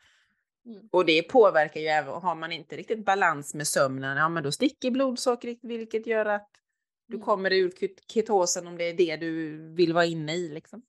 Mm. 0.66 0.88
Och 0.92 1.06
det 1.06 1.22
påverkar 1.22 1.80
ju 1.80 1.86
även, 1.86 2.14
har 2.14 2.34
man 2.34 2.52
inte 2.52 2.76
riktigt 2.76 3.04
balans 3.04 3.54
med 3.54 3.66
sömnen, 3.66 4.16
ja 4.16 4.28
men 4.28 4.42
då 4.42 4.52
sticker 4.52 4.90
blodsockret 4.90 5.58
vilket 5.62 6.06
gör 6.06 6.26
att 6.26 6.48
du 7.08 7.14
mm. 7.14 7.24
kommer 7.24 7.52
ur 7.52 7.72
ketosen 8.12 8.66
om 8.66 8.78
det 8.78 8.84
är 8.84 8.94
det 8.94 9.16
du 9.16 9.56
vill 9.74 9.92
vara 9.92 10.04
inne 10.04 10.34
i. 10.34 10.48
Liksom. 10.48 10.82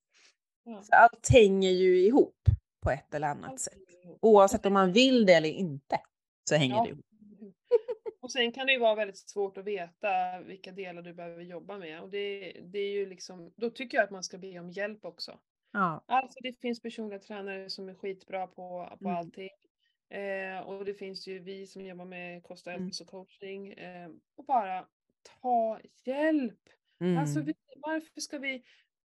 Ja. 0.63 0.84
Så 0.84 0.95
allt 0.95 1.30
hänger 1.30 1.71
ju 1.71 1.99
ihop 1.99 2.49
på 2.84 2.91
ett 2.91 3.13
eller 3.13 3.28
annat 3.28 3.51
allt 3.51 3.59
sätt. 3.59 3.73
Oavsett 4.21 4.65
om 4.65 4.73
man 4.73 4.91
vill 4.91 5.25
det 5.25 5.34
eller 5.34 5.49
inte 5.49 5.99
så 6.49 6.55
hänger 6.55 6.75
ja. 6.75 6.84
det 6.84 6.89
ihop. 6.89 7.05
Och 8.21 8.32
sen 8.32 8.51
kan 8.51 8.65
det 8.65 8.73
ju 8.73 8.80
vara 8.80 8.95
väldigt 8.95 9.17
svårt 9.17 9.57
att 9.57 9.65
veta 9.65 10.41
vilka 10.45 10.71
delar 10.71 11.01
du 11.01 11.13
behöver 11.13 11.43
jobba 11.43 11.78
med. 11.78 12.01
Och 12.01 12.09
det, 12.09 12.51
det 12.63 12.80
är 12.80 12.91
ju 12.91 13.05
liksom, 13.05 13.53
då 13.55 13.69
tycker 13.69 13.97
jag 13.97 14.03
att 14.03 14.11
man 14.11 14.23
ska 14.23 14.38
be 14.38 14.59
om 14.59 14.69
hjälp 14.69 15.05
också. 15.05 15.39
Ja. 15.71 16.03
Alltså 16.07 16.39
det 16.41 16.59
finns 16.61 16.82
personliga 16.82 17.19
tränare 17.19 17.69
som 17.69 17.89
är 17.89 17.93
skitbra 17.93 18.47
på, 18.47 18.97
på 18.99 19.07
mm. 19.07 19.17
allting. 19.17 19.49
Eh, 20.10 20.60
och 20.68 20.86
det 20.86 20.93
finns 20.93 21.28
ju 21.28 21.39
vi 21.39 21.68
som 21.68 21.86
jobbar 21.86 22.05
med 22.05 22.43
kost 22.43 22.68
och 22.68 22.74
mm. 22.74 22.84
hälsocoaching. 22.84 23.74
Eh, 23.74 24.10
och 24.36 24.45
bara 24.45 24.86
ta 25.41 25.80
hjälp. 26.05 26.53
Alltså, 26.53 27.03
mm. 27.03 27.18
Alltså 27.18 27.41
vi, 27.41 27.53
varför 27.76 28.22
ska 28.22 28.38
vi 28.38 28.64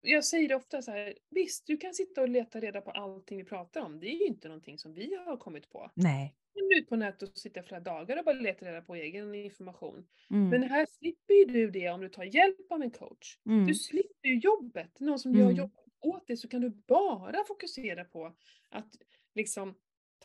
jag 0.01 0.25
säger 0.25 0.49
det 0.49 0.55
ofta 0.55 0.81
så 0.81 0.91
här, 0.91 1.13
visst 1.29 1.67
du 1.67 1.77
kan 1.77 1.93
sitta 1.93 2.21
och 2.21 2.29
leta 2.29 2.59
reda 2.59 2.81
på 2.81 2.91
allting 2.91 3.37
vi 3.37 3.43
pratar 3.43 3.81
om. 3.81 3.99
Det 3.99 4.07
är 4.07 4.19
ju 4.19 4.25
inte 4.25 4.47
någonting 4.47 4.77
som 4.77 4.93
vi 4.93 5.15
har 5.25 5.37
kommit 5.37 5.69
på. 5.69 5.91
Nej 5.93 6.35
ut 6.79 6.89
på 6.89 6.95
nätet 6.95 7.29
och 7.29 7.37
sitta 7.37 7.63
flera 7.63 7.81
dagar 7.81 8.17
och 8.17 8.25
bara 8.25 8.35
leta 8.35 8.65
reda 8.65 8.81
på 8.81 8.95
egen 8.95 9.35
information. 9.35 10.07
Mm. 10.29 10.49
Men 10.49 10.63
här 10.63 10.85
slipper 10.85 11.33
ju 11.33 11.45
du 11.45 11.71
det 11.71 11.89
om 11.89 12.01
du 12.01 12.09
tar 12.09 12.23
hjälp 12.23 12.71
av 12.71 12.81
en 12.81 12.91
coach. 12.91 13.37
Mm. 13.45 13.67
Du 13.67 13.75
slipper 13.75 14.29
ju 14.29 14.39
jobbet. 14.39 14.99
Någon 14.99 15.19
som 15.19 15.31
mm. 15.31 15.41
gör 15.41 15.51
jobbet 15.51 15.85
åt 15.99 16.27
dig 16.27 16.37
så 16.37 16.47
kan 16.47 16.61
du 16.61 16.69
bara 16.69 17.43
fokusera 17.47 18.05
på 18.05 18.35
att 18.69 18.95
liksom 19.35 19.75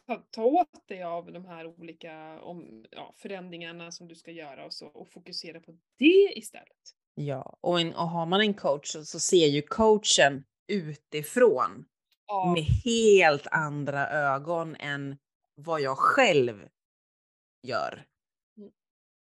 ta, 0.06 0.22
ta 0.30 0.44
åt 0.44 0.88
dig 0.88 1.02
av 1.02 1.32
de 1.32 1.44
här 1.44 1.66
olika 1.66 2.40
om, 2.40 2.84
ja, 2.90 3.14
förändringarna 3.16 3.92
som 3.92 4.08
du 4.08 4.14
ska 4.14 4.30
göra 4.30 4.64
och, 4.64 4.74
så, 4.74 4.86
och 4.86 5.08
fokusera 5.08 5.60
på 5.60 5.78
det 5.98 6.32
istället. 6.38 6.94
Ja, 7.14 7.58
och, 7.60 7.80
en, 7.80 7.94
och 7.94 8.08
har 8.08 8.26
man 8.26 8.40
en 8.40 8.54
coach 8.54 8.88
så, 8.88 9.04
så 9.04 9.20
ser 9.20 9.46
ju 9.46 9.62
coachen 9.62 10.44
utifrån 10.68 11.84
ja. 12.26 12.52
med 12.54 12.64
helt 12.64 13.46
andra 13.46 14.08
ögon 14.08 14.76
än 14.76 15.18
vad 15.54 15.80
jag 15.80 15.98
själv 15.98 16.68
gör. 17.62 18.06
Mm. 18.56 18.70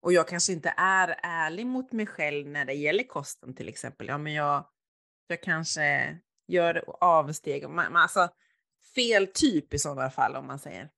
Och 0.02 0.14
jag 0.14 0.28
kanske 0.28 0.54
inte 0.54 0.74
är 0.78 1.20
ärlig 1.24 1.66
mot 1.66 1.92
mig 1.92 2.06
själv 2.06 2.48
när 2.48 2.66
det 2.66 2.74
gäller 2.74 3.04
kosten 3.04 3.56
till 3.56 3.70
exempel. 3.70 4.08
Ja, 4.08 4.18
men 4.18 4.34
jag, 4.34 4.66
jag 5.28 5.42
kanske 5.42 6.18
gör 6.48 6.84
avsteg. 7.02 7.66
alltså, 7.66 8.30
fel 8.96 9.28
typ 9.28 9.74
i 9.74 9.80
sådana 9.80 10.10
fall 10.10 10.36
om 10.36 10.48
man 10.48 10.60
säger. 10.60 10.90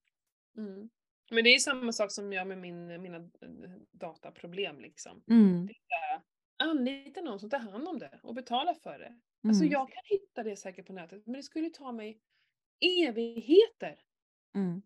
Mm. 0.58 0.90
Men 1.32 1.44
det 1.44 1.56
är 1.56 1.60
samma 1.60 1.92
sak 1.92 2.12
som 2.12 2.34
jag 2.34 2.48
med 2.48 2.58
min, 2.58 3.02
mina 3.02 3.18
eh, 3.18 3.70
dataproblem. 3.92 4.80
Liksom. 4.80 5.24
Mm. 5.30 5.68
Det 5.68 5.74
är, 5.74 6.22
anlita 6.70 7.22
någon 7.22 7.40
som 7.40 7.50
tar 7.50 7.60
hand 7.60 7.88
om 7.88 8.00
det 8.00 8.20
och 8.24 8.36
betala 8.36 8.74
för 8.74 9.00
det. 9.00 9.06
Alltså, 9.06 9.20
mm. 9.44 9.50
Alltså 9.50 9.66
jag 9.66 9.92
kan 9.92 10.04
hitta 10.06 10.44
det 10.44 10.56
säkert 10.56 10.88
på 10.88 10.94
nätet 10.94 11.26
men 11.26 11.36
det 11.36 11.44
skulle 11.44 11.70
ta 11.70 11.92
mig 11.92 12.20
evigheter. 12.80 14.00
Mm. 14.56 14.82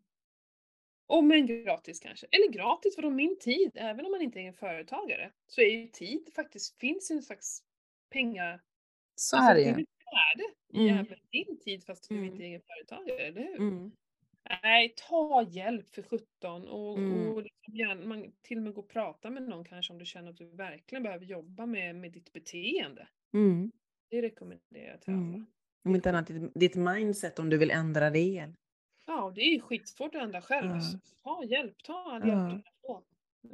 Och 1.07 1.23
men 1.23 1.45
gratis 1.47 1.99
kanske. 1.99 2.27
Eller 2.31 2.51
gratis, 2.51 2.95
för 2.95 3.09
min 3.09 3.39
tid, 3.39 3.71
även 3.75 4.05
om 4.05 4.11
man 4.11 4.21
inte 4.21 4.39
är 4.39 4.47
en 4.47 4.53
företagare, 4.53 5.31
så 5.47 5.61
är 5.61 5.69
ju 5.69 5.87
tid 5.87 6.29
faktiskt, 6.35 6.79
finns 6.79 7.11
en 7.11 7.23
slags 7.23 7.63
pengar... 8.09 8.61
Så 9.15 9.37
alltså, 9.37 9.51
är 9.51 9.75
det 9.75 9.85
ju. 10.37 10.79
i 10.79 10.89
mm. 10.89 11.05
även 11.05 11.19
din 11.31 11.59
tid 11.59 11.83
fast 11.83 12.09
du 12.09 12.15
mm. 12.15 12.27
inte 12.27 12.43
är 12.43 12.45
egen 12.45 12.61
företagare, 12.61 13.17
eller 13.17 13.41
hur? 13.41 13.55
Mm. 13.55 13.91
Nej, 14.63 14.93
ta 15.09 15.43
hjälp 15.49 15.89
för 15.89 16.01
17 16.01 16.67
och, 16.67 16.97
mm. 16.97 17.29
och 17.29 17.43
liksom 17.43 18.09
man 18.09 18.31
till 18.41 18.57
och 18.57 18.63
med 18.63 18.73
gå 18.73 18.81
och 18.81 18.89
prata 18.89 19.29
med 19.29 19.43
någon 19.43 19.65
kanske 19.65 19.93
om 19.93 19.99
du 19.99 20.05
känner 20.05 20.29
att 20.29 20.37
du 20.37 20.45
verkligen 20.45 21.03
behöver 21.03 21.25
jobba 21.25 21.65
med, 21.65 21.95
med 21.95 22.11
ditt 22.11 22.33
beteende. 22.33 23.07
Mm. 23.33 23.71
Det 24.09 24.21
rekommenderar 24.21 24.91
jag 24.91 25.01
till 25.01 25.13
alla. 25.13 25.21
Mm. 25.21 25.45
Om 25.83 25.95
inte 25.95 26.09
annat 26.09 26.31
ditt 26.55 26.75
mindset 26.75 27.39
om 27.39 27.49
du 27.49 27.57
vill 27.57 27.71
ändra 27.71 28.09
det. 28.09 28.53
Ja, 29.07 29.31
det 29.35 29.41
är 29.41 29.59
skitsvårt 29.59 30.15
att 30.15 30.21
ändra 30.21 30.41
själv. 30.41 30.69
Ja. 30.69 30.99
Ta 31.23 31.43
hjälp, 31.43 31.83
ta 31.83 32.11
all 32.11 32.27
hjälp 32.27 32.39
ja. 32.39 32.55
du 32.55 32.61
kan 32.61 32.73
få. 32.81 33.03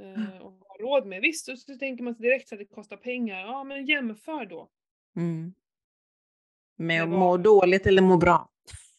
Eh, 0.03 0.41
och 0.41 0.51
ha 0.51 0.77
råd 0.79 1.05
med. 1.05 1.21
Visst, 1.21 1.45
så, 1.45 1.55
så 1.55 1.77
tänker 1.77 2.03
man 2.03 2.13
direkt 2.13 2.53
att 2.53 2.59
det 2.59 2.65
kostar 2.65 2.97
pengar. 2.97 3.39
Ja, 3.39 3.63
men 3.63 3.85
jämför 3.85 4.45
då. 4.45 4.69
Mm. 5.15 5.53
Med 6.77 7.03
att 7.03 7.09
må 7.09 7.37
dåligt 7.37 7.85
eller 7.85 8.01
må 8.01 8.17
bra. 8.17 8.49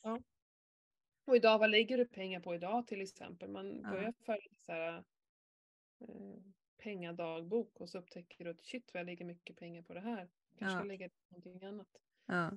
Ja. 0.02 0.20
Och 1.26 1.36
idag, 1.36 1.58
vad 1.58 1.70
lägger 1.70 1.98
du 1.98 2.04
pengar 2.04 2.40
på 2.40 2.54
idag 2.54 2.86
till 2.86 3.00
exempel? 3.00 3.48
Man 3.48 3.82
börjar 3.82 4.14
ja. 4.18 4.24
följa 4.26 4.50
så 4.66 4.72
här, 4.72 4.96
eh, 6.00 6.42
pengadagbok 6.82 7.80
och 7.80 7.90
så 7.90 7.98
upptäcker 7.98 8.44
du 8.44 8.50
att 8.50 8.60
shit 8.60 8.90
vad 8.92 9.00
jag 9.00 9.06
lägger 9.06 9.24
mycket 9.24 9.56
pengar 9.56 9.82
på 9.82 9.94
det 9.94 10.00
här. 10.00 10.28
Kanske 10.58 10.78
ja. 10.78 10.84
lägga 10.84 11.08
på 11.08 11.14
någonting 11.30 11.68
annat. 11.68 11.88
Ja. 12.26 12.50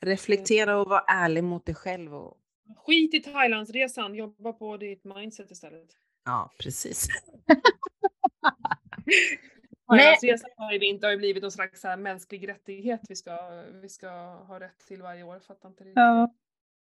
Reflektera 0.00 0.80
och 0.80 0.88
vara 0.88 1.04
ärlig 1.08 1.44
mot 1.44 1.66
dig 1.66 1.74
själv 1.74 2.14
och 2.14 2.40
Skit 2.76 3.14
i 3.14 3.20
Thailandsresan, 3.20 4.14
jobba 4.14 4.52
på 4.52 4.76
ditt 4.76 5.04
mindset 5.04 5.50
istället. 5.50 5.96
Ja, 6.24 6.52
precis. 6.58 7.08
Thailandsresan 9.88 10.50
har 10.56 10.72
ju 10.72 10.86
inte 10.86 11.06
har 11.06 11.16
blivit 11.16 11.42
någon 11.42 11.52
slags 11.52 11.80
så 11.80 11.88
här 11.88 11.96
mänsklig 11.96 12.48
rättighet 12.48 13.00
vi 13.08 13.16
ska, 13.16 13.62
vi 13.82 13.88
ska 13.88 14.10
ha 14.34 14.60
rätt 14.60 14.86
till 14.86 15.02
varje 15.02 15.22
år. 15.22 15.40
Fattar 15.40 15.68
inte 15.68 15.84
det. 15.84 15.92
Ja. 15.94 16.34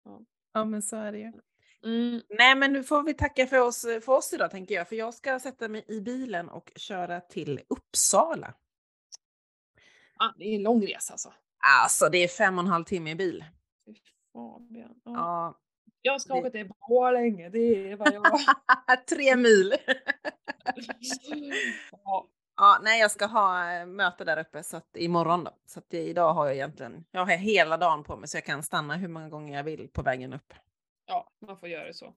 ja. 0.06 0.22
ja, 0.54 0.66
men 0.66 0.82
så 0.82 0.96
är 0.96 1.12
det 1.12 1.18
ju. 1.18 1.32
Mm. 1.84 2.22
Nej, 2.30 2.56
men 2.56 2.74
nu 2.74 2.84
får 2.84 3.04
vi 3.04 3.14
tacka 3.14 3.48
för 3.48 3.60
oss, 3.60 3.82
för 3.82 4.10
oss 4.10 4.34
idag 4.34 4.52
tänker 4.52 4.76
jag, 4.76 4.88
för 4.88 4.96
jag 4.96 5.14
ska 5.14 5.40
sätta 5.40 5.68
mig 5.68 5.86
i 5.88 6.02
bilen 6.02 6.50
och 6.50 6.72
köra 6.76 7.22
till 7.22 7.62
Uppsala. 7.68 8.54
Ah, 10.20 10.34
det 10.38 10.44
är 10.44 10.56
en 10.56 10.64
lång 10.64 10.88
resa 10.88 11.14
alltså. 11.14 11.34
Alltså, 11.84 12.10
det 12.10 12.18
är 12.18 12.28
fem 12.28 12.58
och 12.58 12.64
en 12.64 12.70
halv 12.70 12.84
timme 12.84 13.12
i 13.12 13.16
bil. 13.16 13.46
Fabian. 14.34 15.02
Ja. 15.04 15.14
ja. 15.14 15.60
Jag 16.02 16.22
ska 16.22 16.34
det... 16.34 16.40
åka 16.40 16.50
till 16.50 16.72
Borlänge, 16.90 17.50
det 17.50 17.92
är 17.92 17.96
vad 17.96 18.14
jag... 18.14 18.24
Tre 19.08 19.36
mil! 19.36 19.74
ja. 21.92 22.28
Ja. 22.60 22.80
Nej, 22.84 23.00
jag 23.00 23.12
ska 23.12 23.26
ha 23.26 23.74
eh, 23.74 23.86
möte 23.86 24.24
där 24.24 24.40
uppe 24.40 24.64
så 24.64 24.78
att, 24.78 24.98
imorgon 24.98 25.44
då. 25.44 25.52
Så 25.66 25.80
att 25.80 25.94
idag 25.94 26.34
har 26.34 26.46
jag 26.46 26.56
egentligen, 26.56 27.06
jag 27.12 27.26
har 27.26 27.32
hela 27.32 27.78
dagen 27.78 28.04
på 28.04 28.18
mig 28.18 28.30
så 28.30 28.38
jag 28.38 28.46
kan 28.46 28.64
stanna 28.64 28.96
hur 28.96 29.08
många 29.08 29.30
gånger 29.30 29.58
jag 29.58 29.64
vill 29.64 29.88
på 29.88 30.02
vägen 30.02 30.34
upp. 30.34 30.54
Ja, 31.06 31.32
man 31.40 31.58
får 31.58 31.70
göra 31.70 31.94
så. 31.94 32.14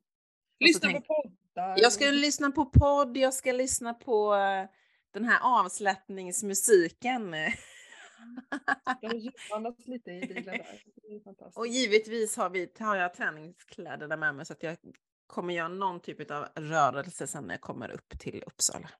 Lyssna 0.60 0.88
tänk... 0.88 1.06
på 1.06 1.22
poddar. 1.22 1.74
Jag 1.78 1.92
ska 1.92 2.04
lyssna 2.04 2.50
på 2.50 2.64
podd, 2.64 3.16
jag 3.16 3.34
ska 3.34 3.52
lyssna 3.52 3.94
på 3.94 4.34
uh, 4.34 4.64
den 5.10 5.24
här 5.24 5.38
avslappningsmusiken. 5.42 7.34
Jag 9.00 9.76
lite 9.86 10.10
i 10.10 10.20
bilen 10.20 10.44
där. 10.44 10.82
Och 11.54 11.66
givetvis 11.66 12.36
har, 12.36 12.50
vi, 12.50 12.72
har 12.78 12.96
jag 12.96 13.14
träningskläderna 13.14 14.16
med 14.16 14.34
mig 14.34 14.46
så 14.46 14.52
att 14.52 14.62
jag 14.62 14.76
kommer 15.26 15.54
göra 15.54 15.68
någon 15.68 16.00
typ 16.00 16.30
av 16.30 16.46
rörelse 16.54 17.26
sen 17.26 17.44
när 17.44 17.54
jag 17.54 17.60
kommer 17.60 17.90
upp 17.90 18.18
till 18.18 18.42
Uppsala. 18.46 18.90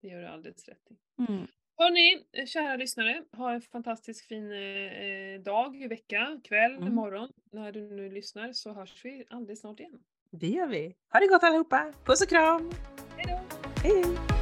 Det 0.00 0.08
gör 0.08 0.20
du 0.20 0.26
alldeles 0.26 0.68
rätt 0.68 0.90
i. 0.90 1.22
Mm. 1.28 1.46
Hörni, 1.76 2.24
kära 2.46 2.76
lyssnare, 2.76 3.24
ha 3.32 3.52
en 3.52 3.60
fantastisk 3.60 4.28
fin 4.28 4.52
eh, 4.52 5.40
dag, 5.40 5.88
vecka, 5.88 6.40
kväll, 6.44 6.76
mm. 6.76 6.94
morgon. 6.94 7.32
När 7.52 7.72
du 7.72 7.80
nu 7.80 8.10
lyssnar 8.10 8.52
så 8.52 8.72
hörs 8.72 9.04
vi 9.04 9.24
alldeles 9.30 9.60
snart 9.60 9.80
igen. 9.80 10.00
Det 10.30 10.48
gör 10.48 10.66
vi. 10.66 10.96
Ha 11.12 11.20
det 11.20 11.26
gott 11.26 11.42
allihopa. 11.42 11.92
Puss 12.04 12.22
och 12.22 12.28
kram! 12.28 12.70
Hej 13.16 13.26
då! 13.28 13.56
Hej! 13.82 14.39